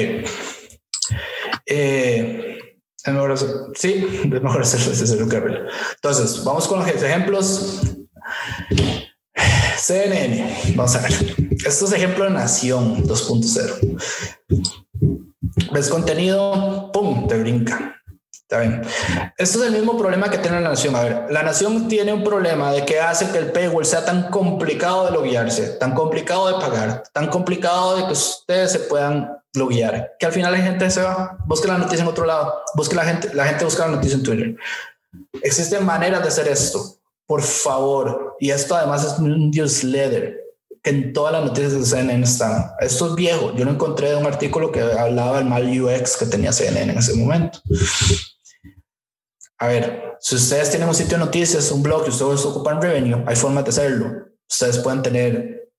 Eh, 1.66 2.60
es 3.02 3.14
mejor 3.14 3.40
sí, 3.74 4.06
es 4.26 4.42
mejor 4.42 4.62
hacerlo 4.62 4.90
desde 4.90 5.16
el 5.16 5.22
Entonces, 5.96 6.44
vamos 6.44 6.68
con 6.68 6.80
los 6.80 6.90
ejemplos. 6.90 7.80
CNN, 9.78 10.74
vamos 10.76 10.96
a 10.96 11.02
ver. 11.04 11.14
Esto 11.66 11.86
es 11.86 11.94
ejemplo 11.94 12.26
de 12.26 12.32
Nación 12.32 13.06
2.0. 13.06 15.72
Ves 15.72 15.88
contenido, 15.88 16.92
pum, 16.92 17.26
te 17.30 17.38
brinca. 17.38 17.96
Está 18.50 18.62
bien. 18.62 18.82
Esto 19.38 19.60
es 19.60 19.66
el 19.68 19.74
mismo 19.74 19.98
problema 19.98 20.32
que 20.32 20.38
tiene 20.38 20.62
la 20.62 20.70
nación. 20.70 20.96
A 20.96 21.04
ver, 21.04 21.26
la 21.30 21.44
nación 21.44 21.90
tiene 21.90 22.14
un 22.14 22.24
problema 22.24 22.72
de 22.72 22.86
que 22.86 22.98
hace 22.98 23.30
que 23.30 23.40
el 23.40 23.52
paywall 23.52 23.86
sea 23.86 24.06
tan 24.06 24.30
complicado 24.30 25.04
de 25.04 25.12
loguearse, 25.12 25.72
tan 25.72 25.94
complicado 25.94 26.48
de 26.48 26.54
pagar, 26.54 27.04
tan 27.12 27.28
complicado 27.28 27.98
de 27.98 28.06
que 28.06 28.14
ustedes 28.14 28.72
se 28.72 28.80
puedan 28.80 29.38
loguear, 29.54 30.16
que 30.18 30.28
al 30.28 30.32
final 30.32 30.54
la 30.54 30.60
gente 30.60 30.90
se 30.90 31.02
va, 31.02 31.38
busque 31.46 31.68
la 31.68 31.78
noticia 31.78 32.04
en 32.04 32.08
otro 32.08 32.26
lado, 32.26 32.54
busque 32.74 32.96
la 32.96 33.04
gente, 33.04 33.34
la 33.34 33.48
gente 33.48 33.66
busca 33.66 33.86
la 33.86 33.96
noticia 33.98 34.16
en 34.16 34.24
Twitter. 34.24 34.56
Existen 35.44 35.86
maneras 35.86 36.22
de 36.22 36.30
hacer 36.30 36.48
esto, 36.48 36.96
por 37.26 37.42
favor. 37.42 38.38
Y 38.40 38.52
esto 38.52 38.78
además 38.78 39.04
es 39.04 39.20
un 39.20 39.52
newsletter 39.52 40.38
que 40.82 40.92
en 40.92 41.12
todas 41.12 41.34
las 41.34 41.44
noticias 41.44 41.74
de 41.74 41.84
CNN 41.84 42.24
están. 42.24 42.72
Esto 42.80 43.08
es 43.08 43.16
viejo. 43.16 43.54
Yo 43.58 43.66
lo 43.66 43.72
encontré 43.72 44.12
de 44.12 44.16
un 44.16 44.26
artículo 44.26 44.72
que 44.72 44.82
hablaba 44.82 45.40
del 45.40 45.48
mal 45.48 45.68
UX 45.68 46.16
que 46.16 46.28
tenía 46.28 46.54
CNN 46.54 46.94
en 46.94 46.98
ese 47.00 47.14
momento. 47.14 47.60
A 49.60 49.68
ver, 49.68 50.16
si 50.20 50.36
ustedes 50.36 50.70
tienen 50.70 50.88
un 50.88 50.96
sitio 50.96 51.18
de 51.18 51.26
noticias, 51.26 51.72
un 51.72 51.82
blog 51.84 52.04
y 52.06 52.10
ustedes 52.10 52.46
ocupan 52.46 52.82
revenue, 52.82 53.24
hay 53.26 53.36
formas 53.36 53.64
de 53.64 53.70
hacerlo. 53.70 54.28
Ustedes 54.50 54.78
pueden 54.80 55.02
tener 55.02 55.70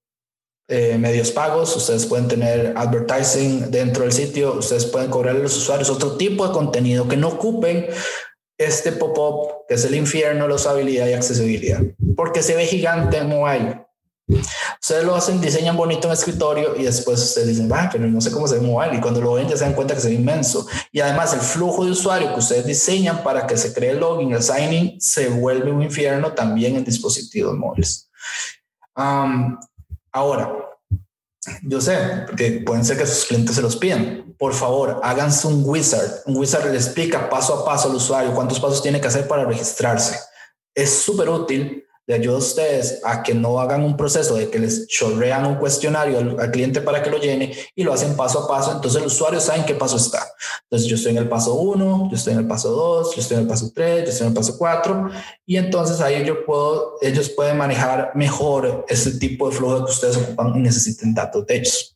eh, 0.68 0.98
medios 0.98 1.30
pagos, 1.30 1.74
ustedes 1.76 2.04
pueden 2.06 2.28
tener 2.28 2.74
advertising 2.76 3.70
dentro 3.70 4.02
del 4.02 4.12
sitio, 4.12 4.54
ustedes 4.58 4.84
pueden 4.86 5.10
cobrarle 5.10 5.40
a 5.40 5.44
los 5.44 5.56
usuarios 5.56 5.88
otro 5.88 6.16
tipo 6.16 6.46
de 6.46 6.52
contenido 6.52 7.08
que 7.08 7.16
no 7.16 7.28
ocupen 7.28 7.86
este 8.58 8.92
pop-up 8.92 9.66
que 9.66 9.74
es 9.74 9.84
el 9.84 9.94
infierno, 9.94 10.46
la 10.48 10.56
usabilidad 10.56 11.06
y 11.06 11.12
accesibilidad, 11.14 11.80
porque 12.16 12.42
se 12.42 12.54
ve 12.54 12.66
gigante 12.66 13.18
en 13.18 13.28
mobile. 13.28 13.88
Ustedes 14.28 15.04
lo 15.04 15.14
hacen, 15.14 15.40
diseñan 15.40 15.76
bonito 15.76 16.06
en 16.06 16.12
escritorio 16.12 16.76
y 16.76 16.84
después 16.84 17.20
ustedes 17.22 17.48
dicen, 17.48 17.70
va, 17.70 17.88
pero 17.90 18.06
no 18.06 18.20
sé 18.20 18.30
cómo 18.30 18.46
se 18.46 18.58
ve 18.58 18.66
mobile. 18.66 18.96
Y 18.96 19.00
cuando 19.00 19.20
lo 19.20 19.34
ven 19.34 19.48
ya 19.48 19.56
se 19.56 19.64
dan 19.64 19.74
cuenta 19.74 19.94
que 19.94 20.00
se 20.00 20.08
ve 20.08 20.14
inmenso. 20.14 20.66
Y 20.92 21.00
además 21.00 21.32
el 21.32 21.40
flujo 21.40 21.84
de 21.84 21.92
usuario 21.92 22.32
que 22.34 22.40
ustedes 22.40 22.66
diseñan 22.66 23.22
para 23.22 23.46
que 23.46 23.56
se 23.56 23.72
cree 23.72 23.90
el 23.90 24.00
login, 24.00 24.32
el 24.32 24.42
signing, 24.42 25.00
se 25.00 25.28
vuelve 25.28 25.72
un 25.72 25.82
infierno 25.82 26.32
también 26.32 26.76
en 26.76 26.84
dispositivos 26.84 27.56
móviles. 27.56 28.10
ahora, 28.94 30.52
yo 31.62 31.80
sé, 31.80 32.26
que 32.36 32.62
pueden 32.66 32.84
ser 32.84 32.98
que 32.98 33.06
sus 33.06 33.24
clientes 33.24 33.56
se 33.56 33.62
los 33.62 33.76
piden. 33.76 34.34
Por 34.38 34.52
favor, 34.52 35.00
háganse 35.02 35.46
un 35.46 35.62
wizard. 35.64 36.22
Un 36.26 36.36
wizard 36.36 36.70
le 36.70 36.76
explica 36.76 37.30
paso 37.30 37.54
a 37.54 37.64
paso 37.64 37.88
al 37.88 37.96
usuario 37.96 38.34
cuántos 38.34 38.60
pasos 38.60 38.82
tiene 38.82 39.00
que 39.00 39.08
hacer 39.08 39.26
para 39.26 39.44
registrarse. 39.44 40.18
Es 40.74 41.00
súper 41.00 41.30
útil 41.30 41.88
le 42.08 42.14
ayuda 42.14 42.36
a 42.36 42.38
ustedes 42.38 43.00
a 43.04 43.22
que 43.22 43.34
no 43.34 43.60
hagan 43.60 43.84
un 43.84 43.94
proceso 43.94 44.34
de 44.34 44.48
que 44.48 44.58
les 44.58 44.88
chorrean 44.88 45.44
un 45.44 45.56
cuestionario 45.56 46.18
al, 46.18 46.50
cliente 46.50 46.80
para 46.80 47.02
que 47.02 47.10
lo 47.10 47.18
llene 47.18 47.54
y 47.74 47.84
lo 47.84 47.92
hacen 47.92 48.16
paso 48.16 48.44
a 48.44 48.48
paso. 48.48 48.72
Entonces 48.72 49.02
el 49.02 49.06
usuario 49.06 49.38
sabe 49.40 49.58
en 49.58 49.66
qué 49.66 49.74
paso 49.74 49.98
está. 49.98 50.26
Entonces 50.62 50.88
yo 50.88 50.96
estoy 50.96 51.12
en 51.12 51.18
el 51.18 51.28
paso 51.28 51.52
1, 51.56 52.08
yo 52.10 52.16
estoy 52.16 52.32
en 52.32 52.38
el 52.38 52.46
paso 52.46 52.70
2, 52.70 53.14
yo 53.14 53.20
estoy 53.20 53.36
en 53.36 53.42
el 53.42 53.46
paso 53.46 53.70
3, 53.74 54.04
yo 54.04 54.10
estoy 54.10 54.26
en 54.26 54.32
el 54.32 54.34
paso 54.34 54.56
4 54.56 55.10
y 55.44 55.56
entonces 55.58 56.00
ahí 56.00 56.24
yo 56.24 56.46
puedo, 56.46 56.94
ellos 57.02 57.28
pueden 57.28 57.58
manejar 57.58 58.12
mejor 58.14 58.86
ese 58.88 59.18
tipo 59.18 59.50
de 59.50 59.56
flujo 59.56 59.84
que 59.84 59.92
ustedes 59.92 60.16
ocupan 60.16 60.56
y 60.56 60.60
necesiten 60.60 61.12
datos 61.12 61.46
de 61.46 61.56
ellos. 61.56 61.94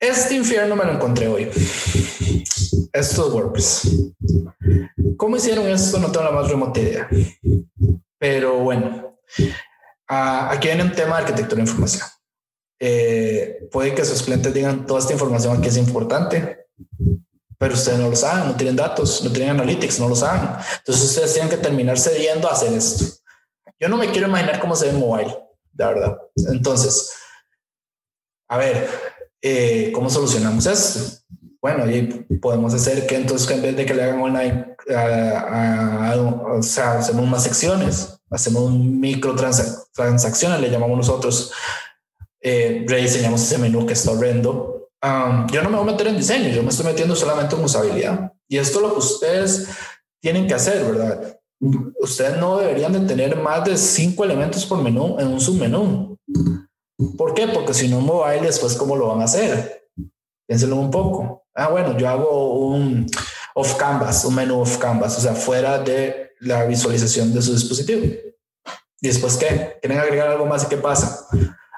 Este 0.00 0.34
infierno 0.34 0.74
me 0.74 0.84
lo 0.84 0.94
encontré 0.94 1.28
hoy. 1.28 1.48
Esto 2.92 3.26
es 3.26 3.34
WordPress. 3.34 4.12
¿Cómo 5.16 5.36
hicieron 5.36 5.66
esto? 5.68 5.98
No 5.98 6.10
tengo 6.10 6.24
la 6.24 6.32
más 6.32 6.48
remota 6.48 6.80
idea. 6.80 7.08
Pero 8.18 8.58
bueno, 8.58 9.18
ah, 10.08 10.50
aquí 10.52 10.68
viene 10.68 10.84
un 10.84 10.92
tema 10.92 11.16
de 11.16 11.22
arquitectura 11.22 11.56
de 11.56 11.68
información. 11.68 12.06
Eh, 12.78 13.68
puede 13.70 13.94
que 13.94 14.04
sus 14.04 14.22
clientes 14.22 14.52
digan 14.54 14.86
toda 14.86 15.00
esta 15.00 15.12
información 15.12 15.56
aquí 15.56 15.68
es 15.68 15.76
importante, 15.76 16.66
pero 17.58 17.74
ustedes 17.74 17.98
no 17.98 18.08
lo 18.08 18.16
saben, 18.16 18.48
no 18.48 18.56
tienen 18.56 18.76
datos, 18.76 19.22
no 19.22 19.30
tienen 19.30 19.50
analytics, 19.50 20.00
no 20.00 20.08
lo 20.08 20.16
saben. 20.16 20.48
Entonces 20.78 21.04
ustedes 21.04 21.32
tienen 21.34 21.50
que 21.50 21.58
terminar 21.58 21.98
cediendo 21.98 22.48
a 22.48 22.52
hacer 22.52 22.72
esto. 22.72 23.04
Yo 23.78 23.88
no 23.88 23.96
me 23.96 24.10
quiero 24.10 24.28
imaginar 24.28 24.60
cómo 24.60 24.74
se 24.74 24.86
ve 24.86 24.92
mobile 24.92 25.36
la 25.80 25.88
verdad. 25.88 26.18
Entonces, 26.52 27.12
a 28.48 28.58
ver, 28.58 28.88
eh, 29.40 29.90
¿cómo 29.94 30.10
solucionamos 30.10 30.66
esto? 30.66 31.24
Bueno, 31.62 31.90
y 31.90 32.02
podemos 32.38 32.72
hacer 32.72 33.06
que 33.06 33.16
entonces 33.16 33.50
en 33.50 33.60
vez 33.60 33.76
de 33.76 33.84
que 33.84 33.92
le 33.92 34.02
hagan 34.02 34.22
online, 34.22 34.76
o 34.88 36.62
sea, 36.62 36.98
hacemos 36.98 37.28
más 37.28 37.42
secciones, 37.42 38.18
hacemos 38.30 38.72
microtransacciones, 38.72 40.60
le 40.60 40.70
llamamos 40.70 40.96
nosotros, 40.96 41.52
eh, 42.40 42.86
rediseñamos 42.88 43.42
ese 43.42 43.58
menú 43.58 43.84
que 43.84 43.92
está 43.92 44.12
horrendo. 44.12 44.88
yo 45.02 45.62
no 45.62 45.70
me 45.70 45.76
voy 45.76 45.88
a 45.88 45.92
meter 45.92 46.06
en 46.08 46.16
diseño, 46.16 46.48
yo 46.48 46.62
me 46.62 46.70
estoy 46.70 46.86
metiendo 46.86 47.14
solamente 47.14 47.54
en 47.54 47.64
usabilidad. 47.64 48.32
Y 48.48 48.56
esto 48.56 48.78
es 48.78 48.82
lo 48.82 48.92
que 48.92 48.98
ustedes 48.98 49.68
tienen 50.22 50.46
que 50.46 50.54
hacer, 50.54 50.84
¿verdad? 50.84 51.38
Ustedes 52.00 52.38
no 52.38 52.56
deberían 52.56 52.92
de 52.92 53.00
tener 53.00 53.36
más 53.36 53.64
de 53.66 53.76
cinco 53.76 54.24
elementos 54.24 54.64
por 54.64 54.82
menú 54.82 55.18
en 55.18 55.26
un 55.28 55.40
submenú. 55.40 56.16
¿Por 57.18 57.34
qué? 57.34 57.48
Porque 57.48 57.74
si 57.74 57.88
no 57.88 58.00
mobile, 58.00 58.46
después, 58.46 58.74
¿cómo 58.76 58.96
lo 58.96 59.08
van 59.08 59.20
a 59.20 59.24
hacer? 59.24 59.88
Piénsenlo 60.46 60.76
un 60.76 60.90
poco. 60.90 61.39
Ah, 61.54 61.68
bueno, 61.68 61.96
yo 61.96 62.08
hago 62.08 62.68
un 62.68 63.06
off 63.54 63.76
canvas, 63.76 64.24
un 64.24 64.34
menú 64.34 64.60
off 64.60 64.78
canvas, 64.78 65.18
o 65.18 65.20
sea, 65.20 65.34
fuera 65.34 65.78
de 65.78 66.32
la 66.40 66.64
visualización 66.64 67.32
de 67.32 67.42
su 67.42 67.52
dispositivo. 67.52 68.04
¿Y 69.02 69.08
después 69.08 69.36
qué? 69.36 69.78
¿Quieren 69.80 69.98
agregar 69.98 70.28
algo 70.28 70.46
más 70.46 70.64
y 70.64 70.68
qué 70.68 70.76
pasa? 70.76 71.26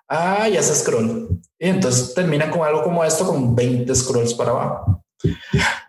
Ah, 0.08 0.48
ya 0.48 0.62
se 0.62 0.74
scroll. 0.74 1.40
Y 1.58 1.68
entonces 1.68 2.14
terminan 2.14 2.50
con 2.50 2.62
algo 2.62 2.82
como 2.82 3.04
esto, 3.04 3.26
con 3.26 3.54
20 3.54 3.94
scrolls 3.94 4.34
para 4.34 4.50
abajo. 4.50 5.04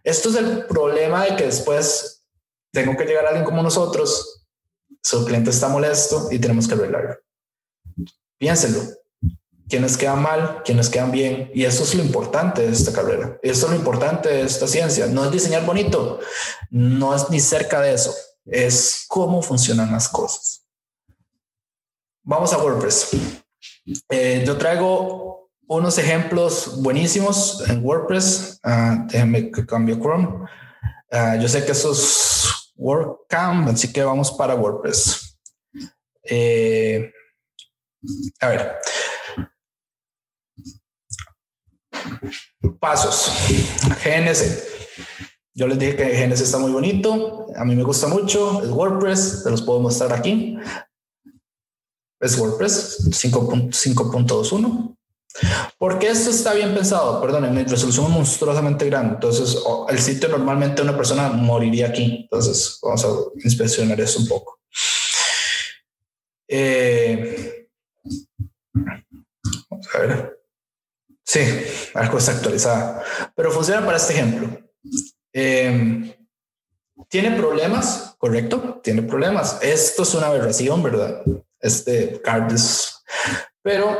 Esto 0.04 0.30
es 0.30 0.36
el 0.36 0.66
problema 0.66 1.26
de 1.26 1.36
que 1.36 1.46
después 1.46 2.26
tengo 2.72 2.96
que 2.96 3.06
llegar 3.06 3.26
a 3.26 3.30
alguien 3.30 3.46
como 3.46 3.62
nosotros, 3.62 4.46
su 5.02 5.26
cliente 5.26 5.50
está 5.50 5.68
molesto 5.68 6.30
y 6.32 6.40
tenemos 6.40 6.68
que 6.68 6.76
arreglarlo. 6.76 7.18
Piénsenlo 8.38 9.03
quiénes 9.74 9.98
quedan 9.98 10.22
mal, 10.22 10.62
quiénes 10.64 10.88
quedan 10.88 11.10
bien. 11.10 11.50
Y 11.56 11.66
eso 11.66 11.82
es 11.82 11.96
lo 11.96 12.04
importante 12.04 12.62
de 12.62 12.72
esta 12.72 12.94
carrera. 12.94 13.40
Eso 13.42 13.66
es 13.66 13.72
lo 13.72 13.76
importante 13.76 14.30
de 14.30 14.42
esta 14.44 14.68
ciencia. 14.68 15.08
No 15.08 15.26
es 15.26 15.32
diseñar 15.32 15.66
bonito, 15.66 16.20
no 16.70 17.16
es 17.16 17.28
ni 17.32 17.40
cerca 17.40 17.82
de 17.82 17.96
eso. 17.96 18.14
Es 18.46 19.06
cómo 19.08 19.42
funcionan 19.42 19.92
las 19.92 20.08
cosas. 20.08 20.64
Vamos 22.22 22.54
a 22.54 22.60
WordPress. 22.60 23.18
Eh, 24.10 24.44
yo 24.46 24.58
traigo 24.58 25.50
unos 25.66 25.98
ejemplos 25.98 26.80
buenísimos 26.84 27.68
en 27.68 27.84
WordPress. 27.84 28.60
Uh, 28.64 29.08
déjenme 29.08 29.50
que 29.50 29.66
cambie 29.66 30.00
Chrome. 30.00 30.48
Ah, 31.12 31.36
yo 31.36 31.48
sé 31.48 31.66
que 31.66 31.72
eso 31.72 31.94
es 31.94 32.72
WordCamp, 32.76 33.70
así 33.70 33.92
que 33.92 34.04
vamos 34.04 34.32
para 34.34 34.54
WordPress. 34.54 35.40
Eh, 36.26 37.12
a 38.40 38.48
ver, 38.50 38.78
Pasos. 42.80 43.32
GNS. 44.04 44.64
Yo 45.54 45.68
les 45.68 45.78
dije 45.78 45.96
que 45.96 46.28
GNS 46.28 46.42
está 46.42 46.58
muy 46.58 46.72
bonito. 46.72 47.48
A 47.56 47.64
mí 47.66 47.76
me 47.76 47.84
gusta 47.84 48.08
mucho. 48.08 48.64
Es 48.64 48.70
WordPress. 48.70 49.44
Se 49.44 49.52
los 49.52 49.62
puedo 49.62 49.80
mostrar 49.80 50.14
aquí. 50.14 50.58
Es 52.20 52.38
WordPress 52.38 53.10
5.21. 53.12 54.96
Porque 55.78 56.10
esto 56.10 56.30
está 56.30 56.54
bien 56.54 56.74
pensado, 56.74 57.20
perdón, 57.20 57.54
mi 57.54 57.64
resolución 57.64 58.12
monstruosamente 58.12 58.86
grande. 58.86 59.16
Entonces, 59.16 59.58
el 59.90 60.00
sitio 60.00 60.30
normalmente 60.30 60.82
una 60.82 60.96
persona 60.96 61.30
moriría 61.30 61.88
aquí. 61.88 62.22
Entonces, 62.24 62.80
vamos 62.82 63.04
a 63.04 63.08
inspeccionar 63.44 64.00
eso 64.00 64.20
un 64.20 64.28
poco. 64.28 64.60
Eh, 66.48 67.68
vamos 69.70 69.88
a 69.94 70.00
ver. 70.00 70.43
Sí, 71.26 71.42
algo 71.94 72.18
está 72.18 72.34
actualizada, 72.34 73.04
pero 73.36 73.52
funciona 73.52 73.86
para 73.86 73.98
este 73.98 74.14
ejemplo. 74.14 74.60
Em, 75.32 76.14
tiene 77.10 77.32
problemas, 77.38 78.16
correcto, 78.18 78.82
tiene 78.84 79.04
problemas. 79.04 79.60
Esto 79.62 80.04
es 80.04 80.14
una 80.16 80.28
aberración, 80.28 80.84
¿verdad? 80.84 81.24
Este 81.60 82.22
card 82.22 82.54
pero 83.62 83.98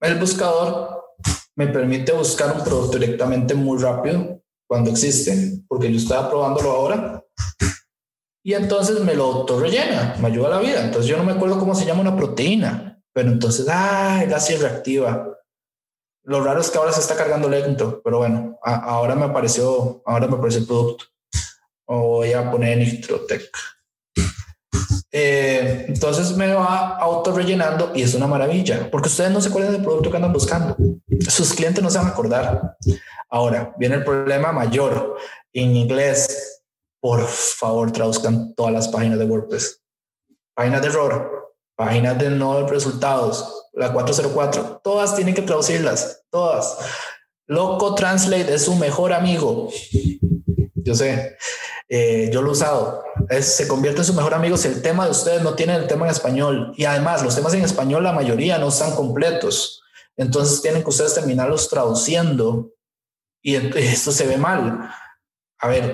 el 0.00 0.18
buscador 0.18 1.04
me 1.54 1.66
permite 1.66 2.12
buscar 2.12 2.56
un 2.56 2.64
producto 2.64 2.98
directamente 2.98 3.54
muy 3.54 3.78
rápido 3.78 4.42
cuando 4.66 4.90
existe, 4.90 5.60
porque 5.68 5.92
yo 5.92 5.98
estaba 5.98 6.30
probándolo 6.30 6.70
ahora 6.70 7.22
y 8.46 8.54
entonces 8.54 9.00
me 9.00 9.16
lo 9.16 9.24
auto 9.24 9.58
rellena, 9.58 10.14
me 10.20 10.28
ayuda 10.28 10.46
a 10.46 10.50
la 10.50 10.58
vida. 10.60 10.84
Entonces 10.84 11.10
yo 11.10 11.16
no 11.16 11.24
me 11.24 11.32
acuerdo 11.32 11.58
cómo 11.58 11.74
se 11.74 11.84
llama 11.84 12.02
una 12.02 12.16
proteína, 12.16 13.02
pero 13.12 13.28
entonces, 13.28 13.66
ah, 13.68 14.20
así 14.32 14.54
reactiva. 14.54 15.35
Lo 16.26 16.42
raro 16.42 16.60
es 16.60 16.70
que 16.70 16.78
ahora 16.78 16.90
se 16.90 17.00
está 17.00 17.14
cargando 17.14 17.48
lento, 17.48 18.00
pero 18.02 18.18
bueno, 18.18 18.58
ahora 18.60 19.14
me 19.14 19.26
apareció, 19.26 20.02
ahora 20.04 20.26
me 20.26 20.34
apareció 20.34 20.60
el 20.60 20.66
producto. 20.66 21.04
O 21.86 22.00
voy 22.16 22.32
a 22.32 22.50
poner 22.50 22.78
Nitrotec. 22.78 23.48
Eh, 25.12 25.86
entonces 25.88 26.36
me 26.36 26.52
va 26.52 26.98
auto 26.98 27.32
rellenando 27.32 27.92
y 27.94 28.02
es 28.02 28.12
una 28.14 28.26
maravilla 28.26 28.90
porque 28.90 29.08
ustedes 29.08 29.30
no 29.30 29.40
se 29.40 29.48
acuerdan 29.48 29.72
del 29.72 29.82
producto 29.82 30.10
que 30.10 30.16
andan 30.16 30.32
buscando. 30.32 30.76
Sus 31.28 31.54
clientes 31.54 31.82
no 31.82 31.90
se 31.90 31.98
van 31.98 32.08
a 32.08 32.10
acordar. 32.10 32.76
Ahora 33.30 33.72
viene 33.78 33.94
el 33.94 34.04
problema 34.04 34.50
mayor 34.50 35.16
en 35.52 35.76
inglés. 35.76 36.64
Por 37.00 37.24
favor, 37.24 37.92
traduzcan 37.92 38.52
todas 38.56 38.72
las 38.72 38.88
páginas 38.88 39.20
de 39.20 39.26
WordPress. 39.26 39.80
Páginas 40.54 40.82
de 40.82 40.88
error, 40.88 41.54
páginas 41.76 42.18
de 42.18 42.30
no 42.30 42.66
resultados, 42.66 43.55
la 43.76 43.92
404, 43.92 44.80
todas 44.82 45.14
tienen 45.14 45.34
que 45.34 45.42
traducirlas, 45.42 46.22
todas. 46.30 46.78
Loco 47.46 47.94
Translate 47.94 48.54
es 48.54 48.64
su 48.64 48.74
mejor 48.74 49.12
amigo. 49.12 49.70
Yo 50.74 50.94
sé, 50.94 51.36
eh, 51.88 52.30
yo 52.32 52.42
lo 52.42 52.48
he 52.48 52.52
usado. 52.52 53.04
se 53.40 53.68
convierte 53.68 54.00
en 54.00 54.06
su 54.06 54.14
mejor 54.14 54.34
amigo 54.34 54.56
si 54.56 54.68
el 54.68 54.82
tema 54.82 55.04
de 55.04 55.10
ustedes 55.10 55.42
no 55.42 55.54
tiene 55.54 55.76
el 55.76 55.86
tema 55.86 56.06
en 56.06 56.12
español. 56.12 56.72
Y 56.76 56.84
además, 56.84 57.22
los 57.22 57.36
temas 57.36 57.54
en 57.54 57.64
español, 57.64 58.02
la 58.02 58.12
mayoría 58.12 58.58
no 58.58 58.68
están 58.68 58.92
completos. 58.92 59.82
Entonces 60.16 60.62
tienen 60.62 60.82
que 60.82 60.88
ustedes 60.88 61.14
terminarlos 61.14 61.68
traduciendo 61.68 62.72
y 63.42 63.54
esto 63.76 64.10
se 64.10 64.26
ve 64.26 64.38
mal. 64.38 64.90
A 65.58 65.68
ver, 65.68 65.92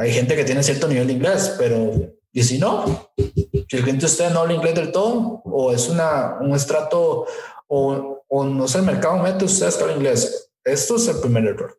hay 0.00 0.12
gente 0.12 0.34
que 0.34 0.44
tiene 0.44 0.62
cierto 0.62 0.88
nivel 0.88 1.06
de 1.06 1.12
inglés, 1.12 1.54
pero 1.58 1.92
y 2.32 2.42
si 2.42 2.58
no, 2.58 3.10
si 3.16 3.76
el 3.76 3.82
cliente 3.82 4.06
usted 4.06 4.30
no 4.30 4.40
habla 4.40 4.54
inglés 4.54 4.74
del 4.74 4.92
todo, 4.92 5.42
o 5.44 5.72
es 5.72 5.88
una, 5.88 6.38
un 6.40 6.54
estrato, 6.54 7.26
o, 7.66 8.24
o 8.28 8.44
no 8.44 8.68
sé, 8.68 8.78
el 8.78 8.84
mercado 8.84 9.18
mete 9.18 9.44
ustedes 9.44 9.76
que 9.76 9.82
habla 9.82 9.96
inglés. 9.96 10.50
Esto 10.64 10.96
es 10.96 11.08
el 11.08 11.20
primer 11.20 11.46
error. 11.46 11.78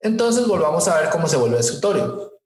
Entonces 0.00 0.46
volvamos 0.46 0.88
a 0.88 1.00
ver 1.00 1.10
cómo 1.10 1.28
se 1.28 1.36
vuelve 1.36 1.56
el 1.56 1.60
escritorio, 1.60 2.40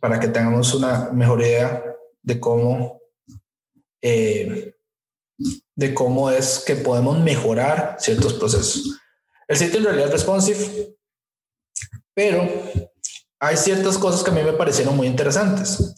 para 0.00 0.20
que 0.20 0.28
tengamos 0.28 0.74
una 0.74 1.10
mejor 1.12 1.40
idea 1.40 1.84
de 2.22 2.38
cómo, 2.38 3.00
eh, 4.00 4.76
de 5.74 5.94
cómo 5.94 6.30
es 6.30 6.60
que 6.60 6.76
podemos 6.76 7.18
mejorar 7.18 7.96
ciertos 7.98 8.34
procesos. 8.34 9.00
El 9.48 9.56
sitio 9.56 9.78
en 9.78 9.84
realidad 9.84 10.06
es 10.06 10.12
responsive, 10.12 10.96
pero 12.14 12.48
hay 13.42 13.56
ciertas 13.56 13.98
cosas 13.98 14.22
que 14.22 14.30
a 14.30 14.34
mí 14.34 14.40
me 14.44 14.52
parecieron 14.52 14.96
muy 14.96 15.08
interesantes. 15.08 15.94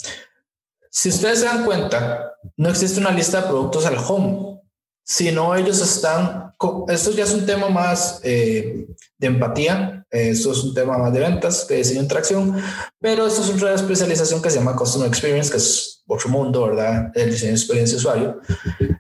Si 0.91 1.11
ustedes 1.11 1.41
se 1.41 1.45
dan 1.45 1.67
cuenta, 1.67 2.33
no 2.57 2.71
existe 2.71 2.99
una 2.99 3.11
lista 3.11 3.43
de 3.43 3.49
productos 3.49 3.85
al 3.85 3.99
home, 3.99 4.63
sino 5.05 5.55
ellos 5.55 5.79
están, 5.83 6.55
esto 6.89 7.11
ya 7.11 7.25
es 7.25 7.35
un 7.35 7.45
tema 7.45 7.69
más 7.69 8.21
eh, 8.23 8.87
de 9.19 9.27
empatía, 9.27 10.07
esto 10.09 10.53
es 10.53 10.65
un 10.65 10.73
tema 10.73 10.97
más 10.97 11.13
de 11.13 11.21
ventas, 11.21 11.69
de 11.69 11.77
diseño 11.77 11.99
de 11.99 12.05
interacción, 12.05 12.63
pero 12.99 13.27
esto 13.27 13.43
es 13.43 13.51
una 13.51 13.75
especialización 13.75 14.41
que 14.41 14.49
se 14.49 14.57
llama 14.57 14.75
Customer 14.75 15.07
Experience, 15.07 15.51
que 15.51 15.59
es 15.59 16.03
otro 16.07 16.31
mundo, 16.31 16.67
¿verdad? 16.69 17.13
El 17.15 17.31
diseño 17.31 17.51
de 17.51 17.59
experiencia 17.59 17.97
de 17.97 17.99
usuario. 17.99 18.41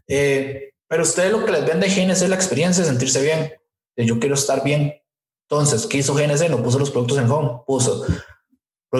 Eh, 0.06 0.74
pero 0.86 1.02
ustedes 1.02 1.32
lo 1.32 1.46
que 1.46 1.52
les 1.52 1.64
vende 1.64 1.88
GNC 1.88 2.10
es 2.10 2.28
la 2.28 2.36
experiencia 2.36 2.84
de 2.84 2.90
sentirse 2.90 3.22
bien, 3.22 3.54
de 3.96 4.04
yo 4.04 4.18
quiero 4.18 4.34
estar 4.34 4.62
bien. 4.62 5.00
Entonces, 5.48 5.86
¿qué 5.86 5.98
hizo 5.98 6.14
GNC? 6.14 6.50
No 6.50 6.62
puso 6.62 6.78
los 6.78 6.90
productos 6.90 7.18
en 7.18 7.30
home, 7.30 7.60
puso 7.66 8.04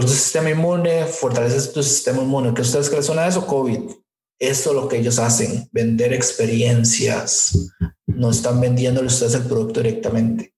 tu 0.01 0.09
sistema 0.09 0.51
inmune, 0.51 1.05
fortaleces 1.07 1.73
tu 1.73 1.83
sistema 1.83 2.23
inmune. 2.23 2.55
¿Qué 2.55 2.63
ustedes 2.63 2.89
creen 2.89 3.29
eso? 3.29 3.47
COVID. 3.47 3.91
Eso 4.39 4.71
es 4.71 4.77
lo 4.77 4.89
que 4.89 4.99
ellos 4.99 5.19
hacen, 5.19 5.69
vender 5.73 6.13
experiencias. 6.13 7.71
No 8.07 8.31
están 8.31 8.61
vendiéndole 8.61 9.07
ustedes 9.07 9.35
el 9.35 9.45
producto 9.45 9.81
directamente. 9.81 10.55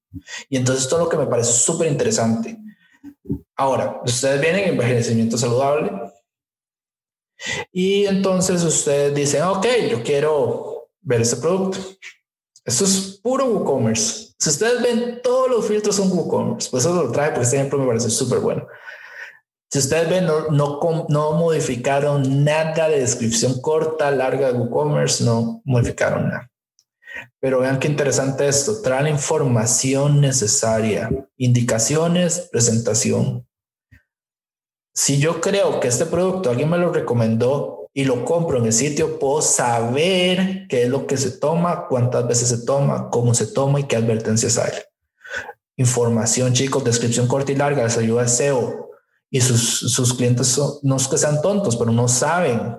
Y 0.48 0.56
entonces 0.56 0.84
esto 0.84 0.96
es 0.96 1.04
lo 1.04 1.08
que 1.08 1.18
me 1.18 1.26
parece 1.26 1.52
súper 1.52 1.90
interesante. 1.90 2.58
Ahora, 3.56 4.00
ustedes 4.04 4.40
vienen 4.40 4.64
en 4.64 4.70
envejecimiento 4.70 5.36
saludable 5.36 5.92
y 7.72 8.06
entonces 8.06 8.62
ustedes 8.62 9.14
dicen, 9.14 9.42
ok, 9.42 9.66
yo 9.90 10.02
quiero 10.02 10.88
ver 11.00 11.20
este 11.20 11.36
producto. 11.36 11.78
Esto 12.64 12.84
es 12.84 13.20
puro 13.22 13.46
WooCommerce. 13.46 14.34
Si 14.38 14.50
ustedes 14.50 14.82
ven, 14.82 15.20
todos 15.22 15.48
los 15.48 15.66
filtros 15.66 15.96
son 15.96 16.10
WooCommerce. 16.10 16.68
Pues 16.70 16.84
eso 16.84 16.94
lo 16.94 17.12
trae 17.12 17.30
porque 17.30 17.44
este 17.44 17.56
ejemplo 17.56 17.78
me 17.78 17.86
parece 17.86 18.10
súper 18.10 18.40
bueno. 18.40 18.66
Si 19.68 19.80
ustedes 19.80 20.08
ven, 20.08 20.26
no, 20.26 20.48
no, 21.08 21.32
modificaron 21.32 22.44
nada 22.44 22.88
de 22.88 23.00
descripción 23.00 23.60
corta, 23.60 24.10
larga 24.12 24.52
de 24.52 24.58
WooCommerce, 24.58 25.24
no 25.24 25.60
modificaron 25.64 26.28
nada. 26.28 26.50
Pero 27.40 27.60
vean 27.60 27.80
qué 27.80 27.88
interesante 27.88 28.46
esto, 28.46 28.80
trae 28.82 29.02
la 29.02 29.10
información 29.10 30.20
necesaria, 30.20 31.10
indicaciones, 31.36 32.48
presentación. 32.52 33.46
Si 34.94 35.18
yo 35.18 35.40
creo 35.40 35.80
que 35.80 35.88
este 35.88 36.06
producto 36.06 36.50
alguien 36.50 36.70
me 36.70 36.78
lo 36.78 36.92
recomendó 36.92 37.88
y 37.92 38.04
lo 38.04 38.24
compro 38.24 38.58
en 38.58 38.66
el 38.66 38.72
sitio, 38.72 39.18
puedo 39.18 39.42
saber 39.42 40.66
qué 40.68 40.84
es 40.84 40.88
lo 40.88 41.06
que 41.06 41.16
se 41.16 41.32
toma, 41.32 41.86
cuántas 41.88 42.26
veces 42.26 42.48
se 42.48 42.64
toma, 42.64 43.10
cómo 43.10 43.34
se 43.34 43.46
toma 43.48 43.80
y 43.80 43.84
qué 43.84 43.96
advertencias 43.96 44.58
hay. 44.58 44.72
Información, 45.76 46.52
chicos, 46.52 46.84
descripción 46.84 47.26
corta 47.26 47.52
y 47.52 47.56
larga 47.56 47.84
les 47.84 47.98
ayuda 47.98 48.22
a 48.22 48.28
SEO 48.28 48.85
y 49.30 49.40
sus, 49.40 49.92
sus 49.92 50.14
clientes 50.14 50.48
son, 50.48 50.74
no 50.82 50.96
es 50.96 51.08
que 51.08 51.18
sean 51.18 51.42
tontos, 51.42 51.76
pero 51.76 51.92
no 51.92 52.08
saben 52.08 52.76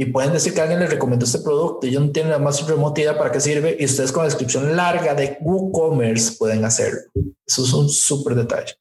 y 0.00 0.04
pueden 0.04 0.32
decir 0.32 0.54
que 0.54 0.60
alguien 0.60 0.78
les 0.78 0.90
recomendó 0.90 1.26
este 1.26 1.40
producto 1.40 1.84
y 1.84 1.90
ellos 1.90 2.02
no 2.02 2.12
tienen 2.12 2.30
la 2.30 2.38
más 2.38 2.64
remota 2.64 3.00
idea 3.00 3.18
para 3.18 3.32
qué 3.32 3.40
sirve 3.40 3.76
y 3.80 3.84
ustedes 3.84 4.12
con 4.12 4.22
la 4.22 4.28
descripción 4.28 4.76
larga 4.76 5.12
de 5.12 5.38
WooCommerce 5.40 6.36
pueden 6.38 6.64
hacerlo. 6.64 7.00
Eso 7.44 7.64
es 7.64 7.72
un 7.72 7.88
súper 7.88 8.36
detalle. 8.36 8.74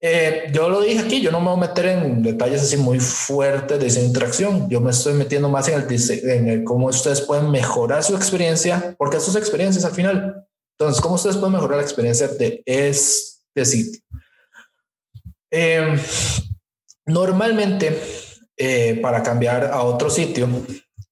Eh, 0.00 0.50
yo 0.52 0.68
lo 0.68 0.80
dije 0.80 0.98
aquí, 0.98 1.20
yo 1.20 1.30
no 1.30 1.38
me 1.38 1.50
voy 1.50 1.56
a 1.56 1.68
meter 1.68 1.86
en 1.86 2.24
detalles 2.24 2.62
así 2.62 2.76
muy 2.76 2.98
fuertes 2.98 3.78
de 3.78 3.86
esa 3.86 4.00
interacción. 4.00 4.68
Yo 4.68 4.80
me 4.80 4.90
estoy 4.90 5.14
metiendo 5.14 5.48
más 5.48 5.68
en 5.68 5.74
el, 5.74 6.28
en 6.28 6.48
el 6.48 6.64
cómo 6.64 6.88
ustedes 6.88 7.20
pueden 7.20 7.48
mejorar 7.52 8.02
su 8.02 8.16
experiencia, 8.16 8.96
porque 8.98 9.20
sus 9.20 9.36
experiencias 9.36 9.84
al 9.84 9.92
final. 9.92 10.48
Entonces, 10.76 11.00
¿cómo 11.00 11.14
ustedes 11.14 11.36
pueden 11.36 11.52
mejorar 11.52 11.76
la 11.76 11.84
experiencia 11.84 12.26
de 12.26 12.60
este 12.66 13.64
sitio? 13.64 14.00
Eh, 15.50 15.96
normalmente, 17.06 18.00
eh, 18.62 18.98
para 19.00 19.22
cambiar 19.22 19.64
a 19.64 19.82
otro 19.82 20.10
sitio. 20.10 20.46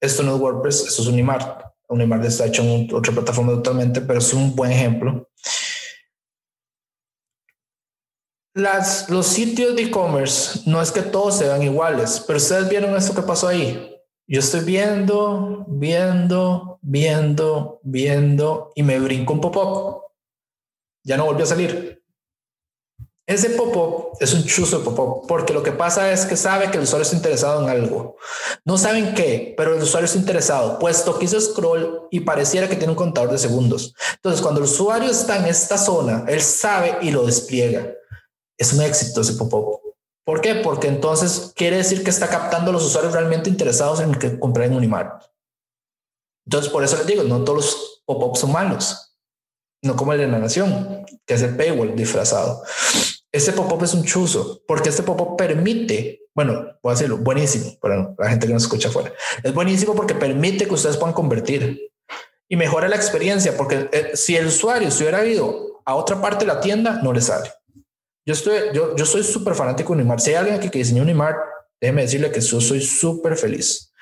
Esto 0.01 0.23
no 0.23 0.35
es 0.35 0.41
WordPress, 0.41 0.87
esto 0.87 1.01
es 1.01 1.09
Unimart. 1.09 1.65
Unimart 1.89 2.25
está 2.25 2.45
hecho 2.45 2.63
en 2.63 2.95
otra 2.95 3.13
plataforma 3.13 3.53
totalmente, 3.53 4.03
pero 4.03 4.19
es 4.19 4.35
un 4.35 4.55
buen 4.55 4.71
ejemplo. 4.71 5.29
Las, 8.55 9.09
los 9.09 9.27
sitios 9.27 9.75
de 9.77 9.85
e-commerce 9.85 10.61
no 10.67 10.83
es 10.83 10.93
que 10.93 11.01
todos 11.01 11.39
sean 11.39 11.63
iguales, 11.63 12.23
pero 12.27 12.37
ustedes 12.37 12.69
vieron 12.69 12.95
esto 12.95 13.15
que 13.15 13.23
pasó 13.23 13.49
ahí. 13.49 13.97
Yo 14.27 14.41
estoy 14.41 14.61
viendo, 14.61 15.65
viendo, 15.69 16.79
viendo, 16.83 17.81
viendo 17.83 18.73
y 18.75 18.83
me 18.83 19.01
brinco 19.01 19.33
un 19.33 19.41
pop-up. 19.41 20.03
Ya 21.03 21.17
no 21.17 21.25
volvió 21.25 21.45
a 21.45 21.49
salir. 21.49 21.98
Ese 23.29 23.51
pop-up 23.51 24.17
es 24.21 24.33
un 24.33 24.43
chuzo 24.43 24.79
de 24.79 24.85
pop-up 24.87 25.27
porque 25.29 25.53
lo 25.53 25.63
que 25.63 25.71
pasa 25.71 26.11
es 26.11 26.25
que 26.25 26.35
sabe 26.35 26.71
que 26.71 26.79
el 26.79 26.85
usuario 26.85 27.03
está 27.03 27.15
interesado 27.15 27.63
en 27.63 27.69
algo. 27.69 28.17
No 28.65 28.79
saben 28.79 29.15
qué, 29.15 29.53
pero 29.55 29.75
el 29.75 29.83
usuario 29.83 30.07
está 30.07 30.17
interesado, 30.17 30.79
puesto 30.79 31.19
que 31.19 31.27
hizo 31.27 31.39
scroll 31.39 32.09
y 32.11 32.21
pareciera 32.21 32.71
que 32.71 32.77
tiene 32.77 32.93
un 32.93 32.97
contador 32.97 33.31
de 33.31 33.37
segundos. 33.37 33.95
Entonces, 34.15 34.41
cuando 34.41 34.61
el 34.61 34.65
usuario 34.65 35.11
está 35.11 35.37
en 35.37 35.45
esta 35.45 35.77
zona, 35.77 36.25
él 36.27 36.41
sabe 36.41 36.97
y 37.03 37.11
lo 37.11 37.27
despliega. 37.27 37.93
Es 38.57 38.73
un 38.73 38.81
éxito 38.81 39.21
ese 39.21 39.35
pop-up. 39.35 39.83
¿Por 40.25 40.41
qué? 40.41 40.55
Porque 40.55 40.89
entonces 40.89 41.53
quiere 41.55 41.77
decir 41.77 42.03
que 42.03 42.09
está 42.09 42.29
captando 42.29 42.71
a 42.71 42.73
los 42.73 42.87
usuarios 42.87 43.13
realmente 43.13 43.51
interesados 43.51 44.01
en 44.01 44.15
que 44.15 44.39
comprar 44.39 44.69
en 44.69 44.75
Unimart. 44.75 45.23
Entonces, 46.47 46.73
por 46.73 46.83
eso 46.83 46.97
les 46.97 47.07
digo, 47.07 47.25
no 47.25 47.45
todos 47.45 47.57
los 47.57 48.03
pop-ups 48.07 48.39
son 48.39 48.53
malos, 48.53 49.19
no 49.83 49.97
como 49.97 50.15
el 50.15 50.19
de 50.19 50.29
la 50.29 50.39
nación, 50.39 51.05
que 51.27 51.35
es 51.35 51.43
el 51.43 51.59
paywall 51.59 51.95
disfrazado. 51.95 52.63
Este 53.31 53.53
pop-up 53.53 53.85
es 53.85 53.93
un 53.93 54.05
chuzo 54.05 54.63
porque 54.67 54.89
este 54.89 55.03
pop-up 55.03 55.37
permite, 55.37 56.29
bueno, 56.35 56.79
voy 56.83 56.91
a 56.91 56.95
decirlo, 56.95 57.19
buenísimo 57.19 57.79
para 57.81 58.15
la 58.19 58.31
gente 58.31 58.47
que 58.47 58.53
nos 58.55 58.63
escucha 58.63 58.89
afuera. 58.89 59.13
Es 59.43 59.53
buenísimo 59.53 59.95
porque 59.95 60.15
permite 60.15 60.67
que 60.67 60.75
ustedes 60.75 60.97
puedan 60.97 61.15
convertir 61.15 61.93
y 62.49 62.57
mejora 62.57 62.89
la 62.89 62.97
experiencia 62.97 63.57
porque 63.57 63.91
eh, 63.93 64.13
si 64.15 64.37
el 64.37 64.47
usuario 64.47 64.91
se 64.91 65.03
hubiera 65.03 65.25
ido 65.27 65.83
a 65.85 65.95
otra 65.95 66.21
parte 66.21 66.47
de 66.47 66.53
la 66.53 66.61
tienda, 66.61 67.01
no 67.03 67.13
le 67.13 67.21
sale. 67.21 67.53
Yo 68.27 68.33
estoy, 68.33 68.59
yo, 68.73 68.97
yo 68.97 69.05
soy 69.05 69.23
súper 69.23 69.55
fanático 69.55 69.95
de 69.95 70.01
Unimart. 70.01 70.21
Si 70.21 70.31
hay 70.31 70.37
alguien 70.37 70.57
aquí 70.57 70.71
que 70.71 70.79
diseñó 70.79 71.03
Unimart, 71.03 71.39
déjeme 71.81 72.03
decirle 72.03 72.31
que 72.31 72.41
yo 72.41 72.61
soy 72.61 72.81
súper 72.81 73.37
feliz. 73.37 73.93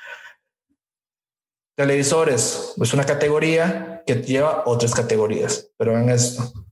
Televisores 1.77 2.75
es 2.81 2.95
una 2.95 3.05
categoría 3.05 4.03
que 4.07 4.15
lleva 4.15 4.63
otras 4.67 4.95
categorías, 4.95 5.71
pero 5.77 5.99
en 5.99 6.09
esto 6.09 6.66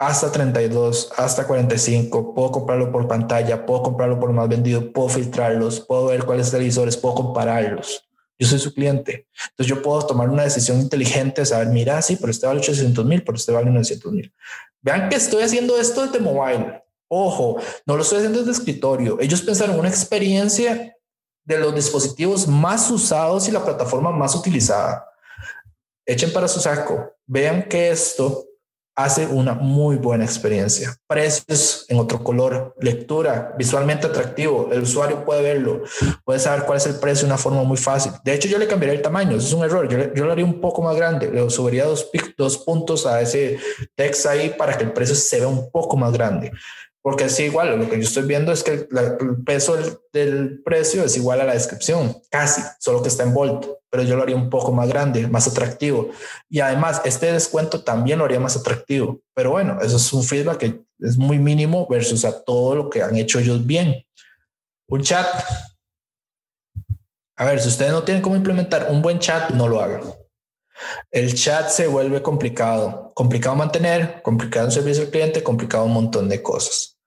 hasta 0.00 0.32
32, 0.32 1.12
hasta 1.18 1.46
45, 1.46 2.34
puedo 2.34 2.50
comprarlo 2.50 2.90
por 2.90 3.06
pantalla, 3.06 3.66
puedo 3.66 3.82
comprarlo 3.82 4.18
por 4.18 4.32
más 4.32 4.48
vendido, 4.48 4.90
puedo 4.94 5.10
filtrarlos, 5.10 5.80
puedo 5.80 6.06
ver 6.06 6.24
cuáles 6.24 6.50
televisores, 6.50 6.96
puedo 6.96 7.16
compararlos. 7.16 8.08
Yo 8.38 8.48
soy 8.48 8.58
su 8.58 8.72
cliente. 8.72 9.28
Entonces 9.50 9.66
yo 9.66 9.82
puedo 9.82 10.00
tomar 10.06 10.30
una 10.30 10.44
decisión 10.44 10.80
inteligente, 10.80 11.44
saber, 11.44 11.68
mira, 11.68 12.00
sí, 12.00 12.16
pero 12.16 12.30
este 12.30 12.46
vale 12.46 12.60
800 12.60 13.04
mil, 13.04 13.22
pero 13.22 13.36
este 13.36 13.52
vale 13.52 13.70
900 13.70 14.10
mil. 14.10 14.32
Vean 14.80 15.10
que 15.10 15.16
estoy 15.16 15.42
haciendo 15.42 15.76
esto 15.76 16.06
desde 16.06 16.18
mobile. 16.18 16.82
Ojo, 17.06 17.60
no 17.84 17.94
lo 17.94 18.00
estoy 18.00 18.18
haciendo 18.18 18.38
desde 18.38 18.52
escritorio. 18.52 19.20
Ellos 19.20 19.42
pensaron 19.42 19.78
una 19.78 19.90
experiencia 19.90 20.96
de 21.44 21.58
los 21.58 21.74
dispositivos 21.74 22.48
más 22.48 22.90
usados 22.90 23.46
y 23.48 23.52
la 23.52 23.62
plataforma 23.62 24.10
más 24.12 24.34
utilizada. 24.34 25.04
Echen 26.06 26.32
para 26.32 26.48
su 26.48 26.58
saco. 26.58 27.12
Vean 27.26 27.68
que 27.68 27.90
esto 27.90 28.46
hace 29.02 29.26
una 29.26 29.54
muy 29.54 29.96
buena 29.96 30.24
experiencia. 30.24 30.94
Precios 31.06 31.86
en 31.88 31.98
otro 31.98 32.22
color, 32.22 32.74
lectura, 32.80 33.54
visualmente 33.58 34.06
atractivo, 34.06 34.70
el 34.72 34.82
usuario 34.82 35.24
puede 35.24 35.42
verlo, 35.42 35.82
puede 36.24 36.38
saber 36.38 36.64
cuál 36.64 36.78
es 36.78 36.86
el 36.86 36.96
precio 36.96 37.26
de 37.26 37.32
una 37.32 37.38
forma 37.38 37.62
muy 37.62 37.76
fácil. 37.76 38.12
De 38.24 38.34
hecho, 38.34 38.48
yo 38.48 38.58
le 38.58 38.66
cambiaría 38.66 38.96
el 38.96 39.02
tamaño, 39.02 39.36
es 39.36 39.52
un 39.52 39.64
error, 39.64 39.88
yo, 39.88 40.12
yo 40.14 40.24
lo 40.24 40.32
haría 40.32 40.44
un 40.44 40.60
poco 40.60 40.82
más 40.82 40.96
grande, 40.96 41.30
le 41.30 41.48
subiría 41.50 41.84
dos, 41.84 42.10
dos 42.36 42.58
puntos 42.58 43.06
a 43.06 43.20
ese 43.20 43.58
text 43.94 44.26
ahí 44.26 44.54
para 44.56 44.76
que 44.76 44.84
el 44.84 44.92
precio 44.92 45.14
se 45.14 45.38
vea 45.38 45.48
un 45.48 45.70
poco 45.70 45.96
más 45.96 46.12
grande 46.12 46.52
porque 47.02 47.24
es 47.24 47.40
igual, 47.40 47.78
lo 47.78 47.88
que 47.88 47.96
yo 47.96 48.02
estoy 48.02 48.24
viendo 48.24 48.52
es 48.52 48.62
que 48.62 48.72
el, 48.72 49.42
peso 49.44 49.76
del, 50.12 50.62
precio 50.62 51.02
es 51.02 51.16
igual 51.16 51.40
a 51.40 51.44
la 51.44 51.54
descripción, 51.54 52.14
casi, 52.30 52.60
solo 52.78 53.02
que 53.02 53.08
está 53.08 53.22
en 53.22 53.32
volt, 53.32 53.66
pero 53.88 54.02
yo 54.02 54.16
lo 54.16 54.22
haría 54.22 54.36
un 54.36 54.50
poco 54.50 54.70
más 54.72 54.88
grande, 54.88 55.26
más 55.26 55.48
atractivo. 55.48 56.10
Y 56.48 56.60
además, 56.60 57.00
este 57.04 57.32
descuento 57.32 57.82
también 57.82 58.18
lo 58.18 58.26
haría 58.26 58.38
más 58.38 58.56
atractivo. 58.56 59.20
Pero 59.34 59.50
bueno, 59.50 59.78
eso 59.80 59.96
es 59.96 60.12
un 60.12 60.22
feedback 60.22 60.58
que 60.58 60.80
es 61.00 61.16
muy 61.16 61.38
mínimo 61.38 61.88
versus 61.88 62.24
a 62.24 62.44
todo 62.44 62.76
lo 62.76 62.90
que 62.90 63.02
han 63.02 63.16
hecho 63.16 63.38
ellos 63.38 63.66
bien. 63.66 64.06
Un 64.86 65.02
chat. 65.02 65.26
A 67.36 67.44
ver, 67.46 67.60
si 67.60 67.68
ustedes 67.68 67.90
no 67.90 68.04
tienen 68.04 68.22
cómo 68.22 68.36
implementar 68.36 68.88
un 68.90 69.00
buen 69.02 69.18
chat, 69.18 69.50
no 69.50 69.66
lo 69.66 69.80
hagan. 69.80 70.02
El 71.10 71.34
chat 71.34 71.68
se 71.68 71.86
vuelve 71.86 72.22
complicado, 72.22 73.12
complicado 73.14 73.56
mantener, 73.56 74.22
complicado 74.22 74.66
en 74.66 74.72
servicio 74.72 75.04
al 75.04 75.10
cliente, 75.10 75.42
complicado 75.42 75.84
un 75.84 75.92
montón 75.92 76.28
de 76.28 76.42
cosas. 76.42 76.98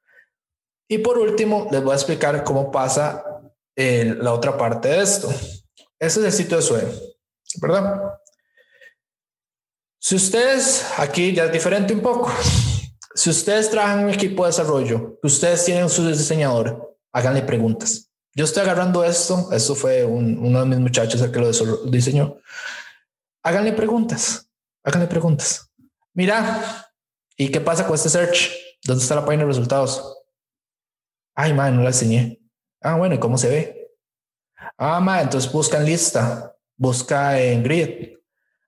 Y 0.87 0.99
por 0.99 1.17
último, 1.17 1.67
les 1.71 1.83
voy 1.83 1.93
a 1.93 1.95
explicar 1.95 2.43
cómo 2.43 2.71
pasa 2.71 3.23
eh, 3.75 4.15
la 4.19 4.33
otra 4.33 4.57
parte 4.57 4.89
de 4.89 5.01
esto. 5.01 5.29
Este 5.99 6.19
es 6.19 6.25
el 6.25 6.31
sitio 6.31 6.57
de 6.57 6.63
SUE, 6.63 6.87
¿verdad? 7.61 8.19
Si 9.99 10.15
ustedes, 10.15 10.85
aquí 10.97 11.33
ya 11.33 11.45
es 11.45 11.51
diferente 11.51 11.93
un 11.93 12.01
poco. 12.01 12.31
Si 13.15 13.29
ustedes 13.29 13.69
trabajan 13.69 13.99
en 13.99 14.05
un 14.05 14.11
equipo 14.11 14.43
de 14.43 14.49
desarrollo, 14.49 15.19
ustedes 15.23 15.63
tienen 15.63 15.89
su 15.89 16.05
diseñador, 16.05 16.97
háganle 17.13 17.43
preguntas. 17.43 18.09
Yo 18.35 18.45
estoy 18.45 18.63
agarrando 18.63 19.03
esto, 19.03 19.49
esto 19.51 19.75
fue 19.75 20.03
uno 20.03 20.59
de 20.59 20.65
mis 20.65 20.79
muchachos 20.79 21.21
el 21.21 21.31
que 21.31 21.39
lo 21.39 21.51
diseñó 21.85 22.37
háganle 23.43 23.73
preguntas, 23.73 24.49
háganle 24.83 25.07
preguntas. 25.07 25.69
Mira, 26.13 26.89
¿y 27.37 27.49
qué 27.49 27.59
pasa 27.59 27.85
con 27.85 27.95
este 27.95 28.09
search? 28.09 28.51
¿Dónde 28.83 29.03
está 29.03 29.15
la 29.15 29.25
página 29.25 29.43
de 29.43 29.49
resultados? 29.49 30.23
Ay, 31.35 31.53
man, 31.53 31.75
no 31.75 31.83
la 31.83 31.89
enseñé. 31.89 32.39
Ah, 32.81 32.95
bueno, 32.95 33.15
¿y 33.15 33.19
cómo 33.19 33.37
se 33.37 33.49
ve? 33.49 33.91
Ah, 34.77 34.99
man, 34.99 35.21
entonces 35.21 35.51
busca 35.51 35.77
en 35.77 35.85
lista, 35.85 36.55
busca 36.77 37.39
en 37.39 37.63
grid. 37.63 38.17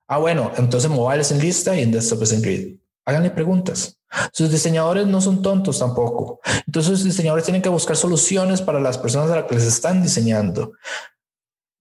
Ah, 0.08 0.18
bueno, 0.18 0.52
entonces 0.58 0.90
mobile 0.90 1.24
en 1.30 1.40
lista 1.40 1.76
y 1.76 1.84
en 1.84 1.92
desktop 1.92 2.24
es 2.24 2.34
en 2.34 2.42
grid. 2.42 2.80
Háganle 3.06 3.32
preguntas. 3.32 4.00
Sus 4.32 4.52
diseñadores 4.52 5.06
no 5.06 5.22
son 5.22 5.42
tontos 5.42 5.80
tampoco. 5.80 6.40
Entonces, 6.66 7.00
sus 7.00 7.04
diseñadores 7.04 7.46
tienen 7.46 7.62
que 7.62 7.70
buscar 7.70 7.96
soluciones 7.96 8.62
para 8.62 8.80
las 8.80 8.98
personas 8.98 9.30
a 9.30 9.36
las 9.36 9.46
que 9.46 9.56
les 9.56 9.66
están 9.66 10.02
diseñando 10.02 10.74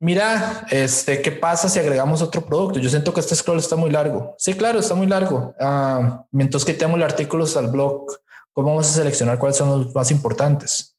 mira, 0.04 0.66
este, 0.70 1.20
¿qué 1.22 1.32
pasa 1.32 1.68
si 1.68 1.78
agregamos 1.78 2.22
otro 2.22 2.44
producto? 2.44 2.78
Yo 2.78 2.88
siento 2.88 3.12
que 3.12 3.20
este 3.20 3.34
scroll 3.34 3.58
está 3.58 3.76
muy 3.76 3.90
largo. 3.90 4.34
Sí, 4.38 4.54
claro, 4.54 4.78
está 4.78 4.94
muy 4.94 5.06
largo. 5.06 5.54
Uh, 5.58 6.24
mientras 6.30 6.64
que 6.64 6.74
tenemos 6.74 7.00
los 7.00 7.10
artículos 7.10 7.56
al 7.56 7.68
blog, 7.68 8.06
¿cómo 8.52 8.68
vamos 8.68 8.90
a 8.90 8.94
seleccionar 8.94 9.38
cuáles 9.38 9.56
son 9.56 9.70
los 9.70 9.94
más 9.94 10.10
importantes? 10.10 10.96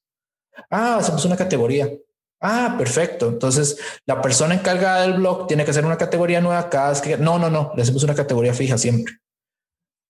Ah, 0.69 0.97
hacemos 0.97 1.23
una 1.25 1.37
categoría. 1.37 1.89
Ah, 2.41 2.75
perfecto. 2.77 3.29
Entonces, 3.29 3.77
la 4.05 4.21
persona 4.21 4.55
encargada 4.55 5.03
del 5.03 5.13
blog 5.13 5.47
tiene 5.47 5.63
que 5.63 5.71
hacer 5.71 5.85
una 5.85 5.97
categoría 5.97 6.41
nueva 6.41 6.69
cada 6.69 6.89
vez 6.89 7.01
que... 7.01 7.17
No, 7.17 7.39
no, 7.39 7.49
no, 7.49 7.71
le 7.75 7.83
hacemos 7.83 8.03
una 8.03 8.15
categoría 8.15 8.53
fija 8.53 8.77
siempre. 8.77 9.13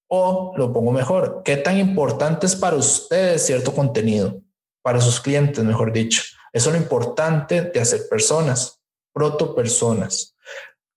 O 0.07 0.53
lo 0.55 0.71
pongo 0.71 0.91
mejor, 0.91 1.41
¿qué 1.43 1.57
tan 1.57 1.77
importante 1.77 2.45
es 2.45 2.55
para 2.55 2.75
ustedes 2.75 3.45
cierto 3.45 3.73
contenido? 3.73 4.41
para 4.85 5.01
sus 5.01 5.19
clientes, 5.19 5.63
mejor 5.63 5.91
dicho. 5.91 6.21
Eso 6.53 6.69
es 6.69 6.75
lo 6.75 6.81
importante 6.81 7.63
de 7.63 7.79
hacer 7.79 8.07
personas, 8.07 8.74
proto 9.15 9.55
personas. 9.55 10.35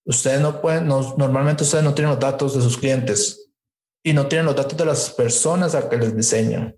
Ustedes 0.04 0.40
no 0.40 0.60
pueden, 0.60 0.88
normalmente 0.88 1.62
ustedes 1.62 1.84
no 1.84 1.94
tienen 1.94 2.10
los 2.10 2.20
datos 2.20 2.54
de 2.54 2.62
sus 2.62 2.76
clientes 2.76 3.50
y 4.02 4.12
no 4.12 4.26
tienen 4.26 4.46
los 4.46 4.56
datos 4.56 4.76
de 4.76 4.84
las 4.84 5.10
personas 5.10 5.74
a 5.74 5.88
que 5.88 5.96
les 5.96 6.16
diseñan, 6.16 6.76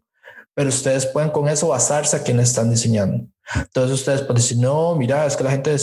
pero 0.55 0.69
ustedes 0.69 1.07
pueden 1.07 1.31
con 1.31 1.49
eso 1.49 1.69
basarse 1.69 2.17
a 2.17 2.23
quienes 2.23 2.51
están 2.51 2.71
diseñando. 2.71 3.27
Entonces 3.55 4.01
ustedes 4.01 4.21
pueden 4.21 4.37
decir, 4.37 4.59
no, 4.59 4.95
mira, 4.97 5.25
es 5.25 5.37
que 5.37 5.45
la 5.45 5.53
gente 5.53 5.71
de 5.71 5.79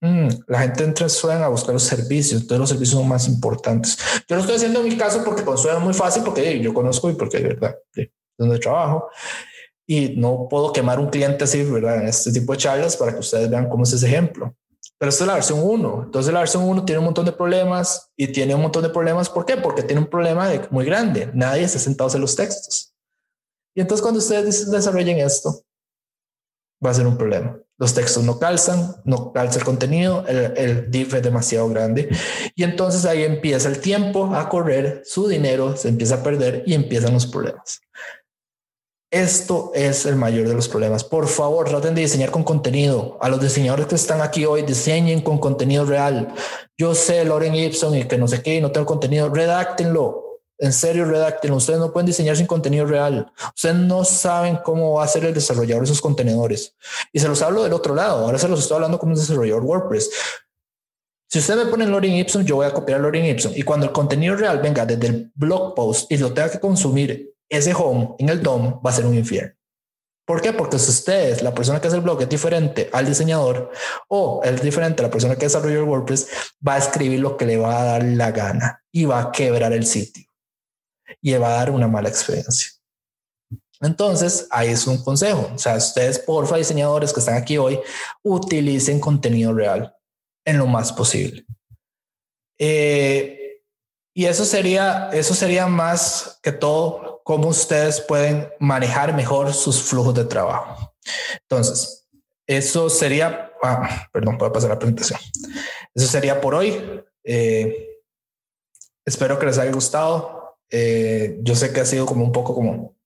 mm, 0.00 0.28
la 0.48 0.60
gente 0.60 0.84
entra 0.84 1.06
en 1.06 1.42
a 1.42 1.48
buscar 1.48 1.72
los 1.72 1.84
servicios, 1.84 2.42
entonces 2.42 2.58
los 2.58 2.68
servicios 2.68 3.00
son 3.00 3.08
más 3.08 3.28
importantes. 3.28 3.96
Yo 4.28 4.36
lo 4.36 4.42
estoy 4.42 4.56
haciendo 4.56 4.80
en 4.80 4.88
mi 4.88 4.96
caso 4.96 5.22
porque 5.24 5.42
con 5.42 5.56
es 5.56 5.80
muy 5.80 5.94
fácil, 5.94 6.24
porque 6.24 6.60
yo 6.60 6.74
conozco 6.74 7.08
y 7.08 7.14
porque 7.14 7.38
de 7.38 7.48
verdad, 7.48 7.76
es 7.94 8.10
donde 8.36 8.58
trabajo 8.58 9.08
y 9.86 10.16
no 10.16 10.48
puedo 10.48 10.72
quemar 10.72 10.98
un 11.00 11.08
cliente 11.08 11.44
así, 11.44 11.62
¿verdad? 11.64 12.02
En 12.02 12.08
este 12.08 12.32
tipo 12.32 12.52
de 12.52 12.58
charlas 12.58 12.96
para 12.96 13.12
que 13.12 13.18
ustedes 13.18 13.50
vean 13.50 13.68
cómo 13.68 13.84
es 13.84 13.92
ese 13.92 14.06
ejemplo. 14.06 14.54
Pero 14.98 15.10
esta 15.10 15.24
es 15.24 15.28
la 15.28 15.34
versión 15.34 15.60
1. 15.62 16.02
Entonces 16.04 16.32
la 16.32 16.38
versión 16.40 16.62
1 16.62 16.84
tiene 16.84 17.00
un 17.00 17.06
montón 17.06 17.24
de 17.24 17.32
problemas 17.32 18.10
y 18.16 18.28
tiene 18.28 18.54
un 18.54 18.62
montón 18.62 18.82
de 18.82 18.88
problemas. 18.88 19.28
¿Por 19.28 19.44
qué? 19.44 19.56
Porque 19.56 19.82
tiene 19.82 20.00
un 20.00 20.08
problema 20.08 20.48
muy 20.70 20.84
grande. 20.84 21.30
Nadie 21.34 21.64
está 21.64 21.78
sentado 21.78 22.10
en 22.14 22.20
los 22.20 22.36
textos. 22.36 22.94
Y 23.74 23.80
entonces 23.80 24.02
cuando 24.02 24.18
ustedes 24.18 24.70
desarrollen 24.70 25.18
esto, 25.18 25.64
va 26.84 26.90
a 26.90 26.94
ser 26.94 27.06
un 27.06 27.16
problema. 27.16 27.58
Los 27.78 27.94
textos 27.94 28.22
no 28.22 28.38
calzan, 28.38 28.94
no 29.04 29.32
calza 29.32 29.58
el 29.58 29.64
contenido, 29.64 30.24
el, 30.28 30.56
el 30.56 30.90
div 30.90 31.14
es 31.16 31.22
demasiado 31.22 31.68
grande. 31.68 32.08
Y 32.54 32.62
entonces 32.62 33.04
ahí 33.04 33.24
empieza 33.24 33.68
el 33.68 33.80
tiempo 33.80 34.34
a 34.34 34.48
correr, 34.48 35.02
su 35.04 35.26
dinero 35.26 35.76
se 35.76 35.88
empieza 35.88 36.16
a 36.16 36.22
perder 36.22 36.62
y 36.66 36.74
empiezan 36.74 37.14
los 37.14 37.26
problemas. 37.26 37.80
Esto 39.12 39.72
es 39.74 40.06
el 40.06 40.16
mayor 40.16 40.48
de 40.48 40.54
los 40.54 40.68
problemas. 40.68 41.04
Por 41.04 41.28
favor, 41.28 41.68
traten 41.68 41.94
de 41.94 42.00
diseñar 42.00 42.30
con 42.30 42.44
contenido. 42.44 43.18
A 43.20 43.28
los 43.28 43.42
diseñadores 43.42 43.84
que 43.84 43.94
están 43.94 44.22
aquí 44.22 44.46
hoy, 44.46 44.62
diseñen 44.62 45.20
con 45.20 45.36
contenido 45.36 45.84
real. 45.84 46.32
Yo 46.78 46.94
sé 46.94 47.22
Loren 47.26 47.52
Gibson 47.52 47.94
y 47.94 48.04
que 48.04 48.16
no 48.16 48.26
sé 48.26 48.42
qué, 48.42 48.58
no 48.62 48.72
tengo 48.72 48.86
contenido, 48.86 49.28
redáctenlo. 49.28 50.40
En 50.56 50.72
serio, 50.72 51.04
redáctenlo. 51.04 51.58
Ustedes 51.58 51.78
no 51.78 51.92
pueden 51.92 52.06
diseñar 52.06 52.38
sin 52.38 52.46
contenido 52.46 52.86
real. 52.86 53.30
Ustedes 53.54 53.76
no 53.76 54.02
saben 54.02 54.56
cómo 54.64 54.94
va 54.94 55.04
a 55.04 55.08
ser 55.08 55.26
el 55.26 55.34
desarrollador 55.34 55.82
de 55.82 55.90
esos 55.90 56.00
contenedores. 56.00 56.74
Y 57.12 57.20
se 57.20 57.28
los 57.28 57.42
hablo 57.42 57.64
del 57.64 57.74
otro 57.74 57.94
lado. 57.94 58.24
Ahora 58.24 58.38
se 58.38 58.48
los 58.48 58.60
estoy 58.60 58.76
hablando 58.76 58.98
como 58.98 59.12
un 59.12 59.18
desarrollador 59.18 59.62
WordPress. 59.62 60.10
Si 61.28 61.38
usted 61.38 61.56
me 61.56 61.66
pone 61.66 61.86
Loren 61.86 62.12
Gibson, 62.12 62.46
yo 62.46 62.56
voy 62.56 62.66
a 62.66 62.72
copiar 62.72 62.98
a 63.00 63.02
Loren 63.02 63.26
Gibson. 63.26 63.52
Y 63.54 63.62
cuando 63.62 63.84
el 63.84 63.92
contenido 63.92 64.36
real 64.36 64.60
venga 64.60 64.86
desde 64.86 65.06
el 65.06 65.32
blog 65.34 65.74
post 65.74 66.10
y 66.10 66.16
lo 66.16 66.32
tenga 66.32 66.50
que 66.50 66.60
consumir 66.60 67.31
ese 67.52 67.74
home 67.74 68.14
en 68.18 68.28
el 68.28 68.42
DOM 68.42 68.80
va 68.84 68.90
a 68.90 68.94
ser 68.94 69.06
un 69.06 69.14
infierno. 69.14 69.54
¿Por 70.24 70.40
qué? 70.40 70.52
Porque 70.52 70.78
si 70.78 70.90
ustedes, 70.90 71.42
la 71.42 71.52
persona 71.52 71.80
que 71.80 71.88
hace 71.88 71.96
el 71.96 72.02
blog 72.02 72.22
es 72.22 72.28
diferente 72.28 72.88
al 72.92 73.06
diseñador 73.06 73.70
o 74.08 74.40
es 74.44 74.62
diferente 74.62 75.02
a 75.02 75.06
la 75.06 75.10
persona 75.10 75.34
que 75.36 75.46
desarrolla 75.46 75.76
el 75.76 75.82
WordPress, 75.82 76.28
va 76.66 76.74
a 76.74 76.78
escribir 76.78 77.20
lo 77.20 77.36
que 77.36 77.44
le 77.44 77.56
va 77.56 77.80
a 77.80 77.84
dar 77.84 78.04
la 78.04 78.30
gana 78.30 78.82
y 78.92 79.04
va 79.04 79.20
a 79.20 79.32
quebrar 79.32 79.72
el 79.72 79.84
sitio 79.84 80.24
y 81.20 81.32
va 81.34 81.48
a 81.48 81.56
dar 81.56 81.70
una 81.70 81.88
mala 81.88 82.08
experiencia. 82.08 82.70
Entonces, 83.80 84.46
ahí 84.50 84.68
es 84.68 84.86
un 84.86 85.02
consejo. 85.02 85.50
O 85.54 85.58
sea, 85.58 85.76
ustedes, 85.76 86.20
porfa, 86.20 86.56
diseñadores 86.56 87.12
que 87.12 87.18
están 87.18 87.34
aquí 87.34 87.58
hoy, 87.58 87.80
utilicen 88.22 89.00
contenido 89.00 89.52
real 89.52 89.94
en 90.46 90.58
lo 90.58 90.66
más 90.66 90.92
posible. 90.92 91.44
Eh, 92.58 93.60
y 94.14 94.26
eso 94.26 94.44
sería, 94.44 95.10
eso 95.12 95.34
sería 95.34 95.66
más 95.66 96.38
que 96.42 96.52
todo 96.52 97.11
cómo 97.24 97.48
ustedes 97.48 98.00
pueden 98.00 98.48
manejar 98.58 99.14
mejor 99.14 99.52
sus 99.52 99.82
flujos 99.82 100.14
de 100.14 100.24
trabajo. 100.24 100.94
Entonces, 101.42 102.08
eso 102.46 102.90
sería, 102.90 103.52
ah, 103.62 104.08
perdón, 104.12 104.38
puedo 104.38 104.52
pasar 104.52 104.70
la 104.70 104.78
presentación. 104.78 105.20
Eso 105.94 106.06
sería 106.06 106.40
por 106.40 106.54
hoy. 106.54 107.02
Eh, 107.24 108.00
espero 109.04 109.38
que 109.38 109.46
les 109.46 109.58
haya 109.58 109.72
gustado. 109.72 110.56
Eh, 110.70 111.38
yo 111.42 111.54
sé 111.54 111.72
que 111.72 111.80
ha 111.80 111.84
sido 111.84 112.06
como 112.06 112.24
un 112.24 112.32
poco 112.32 112.54
como 112.54 112.96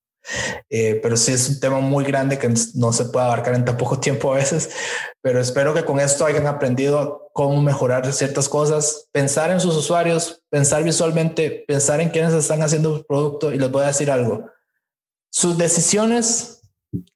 eh, 0.68 0.98
pero 1.02 1.16
sí 1.16 1.32
es 1.32 1.48
un 1.48 1.60
tema 1.60 1.80
muy 1.80 2.04
grande 2.04 2.38
que 2.38 2.52
no 2.74 2.92
se 2.92 3.06
puede 3.06 3.26
abarcar 3.26 3.54
en 3.54 3.64
tan 3.64 3.76
poco 3.76 3.98
tiempo 4.00 4.32
a 4.32 4.36
veces, 4.36 4.70
pero 5.22 5.40
espero 5.40 5.74
que 5.74 5.84
con 5.84 6.00
esto 6.00 6.24
hayan 6.24 6.46
aprendido 6.46 7.30
cómo 7.32 7.60
mejorar 7.62 8.12
ciertas 8.12 8.48
cosas, 8.48 9.08
pensar 9.12 9.50
en 9.50 9.60
sus 9.60 9.76
usuarios, 9.76 10.42
pensar 10.48 10.82
visualmente, 10.82 11.64
pensar 11.66 12.00
en 12.00 12.10
quienes 12.10 12.32
están 12.32 12.62
haciendo 12.62 12.96
el 12.96 13.04
producto 13.04 13.52
y 13.52 13.58
les 13.58 13.70
voy 13.70 13.84
a 13.84 13.88
decir 13.88 14.10
algo. 14.10 14.50
Sus 15.30 15.58
decisiones 15.58 16.62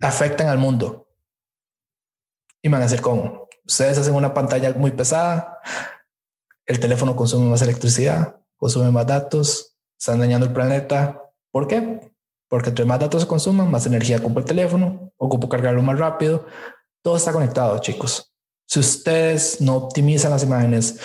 afectan 0.00 0.48
al 0.48 0.58
mundo. 0.58 1.06
Y 2.62 2.68
van 2.68 2.82
a 2.82 2.84
decir 2.84 3.00
cómo. 3.00 3.48
Ustedes 3.66 3.96
hacen 3.96 4.14
una 4.14 4.34
pantalla 4.34 4.72
muy 4.74 4.90
pesada, 4.90 5.58
el 6.66 6.78
teléfono 6.78 7.16
consume 7.16 7.48
más 7.48 7.62
electricidad, 7.62 8.36
consume 8.56 8.90
más 8.90 9.06
datos, 9.06 9.76
están 9.98 10.18
dañando 10.18 10.46
el 10.46 10.52
planeta. 10.52 11.22
¿Por 11.50 11.66
qué? 11.66 12.09
Porque 12.50 12.70
entre 12.70 12.84
más 12.84 12.98
datos 12.98 13.22
se 13.22 13.28
consuman, 13.28 13.70
más 13.70 13.86
energía 13.86 14.16
ocupa 14.16 14.40
el 14.40 14.46
teléfono, 14.46 15.12
ocupo 15.16 15.48
cargarlo 15.48 15.82
más 15.82 15.96
rápido. 15.96 16.46
Todo 17.00 17.16
está 17.16 17.32
conectado, 17.32 17.78
chicos. 17.78 18.34
Si 18.66 18.80
ustedes 18.80 19.60
no 19.60 19.76
optimizan 19.76 20.32
las 20.32 20.42
imágenes, 20.42 20.98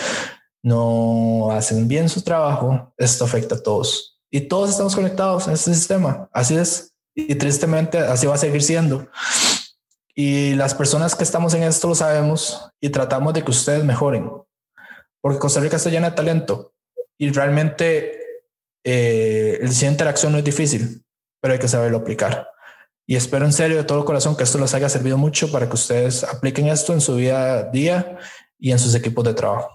no 0.63 1.51
hacen 1.51 1.87
bien 1.87 2.09
su 2.09 2.23
trabajo, 2.23 2.91
esto 2.97 3.25
afecta 3.25 3.53
a 3.53 3.61
todos. 3.61 4.19
Y 4.31 4.41
todos 4.41 4.71
estamos 4.71 4.95
conectados 4.95 5.47
en 5.47 5.53
este 5.53 5.71
sistema. 5.71 6.27
Así 6.33 6.57
es. 6.57 6.95
Y 7.13 7.35
tristemente 7.35 7.99
así 7.99 8.25
va 8.25 8.33
a 8.33 8.39
seguir 8.39 8.63
siendo. 8.63 9.07
Y 10.15 10.55
las 10.55 10.73
personas 10.73 11.13
que 11.13 11.23
estamos 11.23 11.53
en 11.53 11.61
esto 11.61 11.87
lo 11.87 11.93
sabemos 11.93 12.71
y 12.81 12.89
tratamos 12.89 13.35
de 13.35 13.43
que 13.43 13.51
ustedes 13.51 13.83
mejoren. 13.83 14.31
Porque 15.21 15.37
Costa 15.37 15.59
Rica 15.59 15.75
está 15.75 15.91
llena 15.91 16.09
de 16.09 16.15
talento 16.15 16.73
y 17.19 17.29
realmente 17.29 18.19
eh, 18.83 19.59
el 19.61 19.69
diseño 19.69 19.91
de 19.91 19.93
interacción 19.93 20.31
no 20.31 20.39
es 20.39 20.43
difícil 20.43 21.04
pero 21.45 21.53
hay 21.53 21.59
que 21.59 21.67
saberlo 21.67 21.99
aplicar. 21.99 22.49
Y 23.05 23.15
espero 23.15 23.45
en 23.45 23.53
serio 23.53 23.77
de 23.77 23.83
todo 23.83 24.03
corazón 24.03 24.35
que 24.35 24.41
esto 24.41 24.57
les 24.57 24.73
haya 24.73 24.89
servido 24.89 25.15
mucho 25.15 25.51
para 25.51 25.69
que 25.69 25.75
ustedes 25.75 26.23
apliquen 26.23 26.69
esto 26.69 26.91
en 26.91 27.01
su 27.01 27.17
vida 27.17 27.59
a 27.59 27.63
día 27.65 28.17
y 28.57 28.71
en 28.71 28.79
sus 28.79 28.95
equipos 28.95 29.23
de 29.23 29.35
trabajo. 29.35 29.69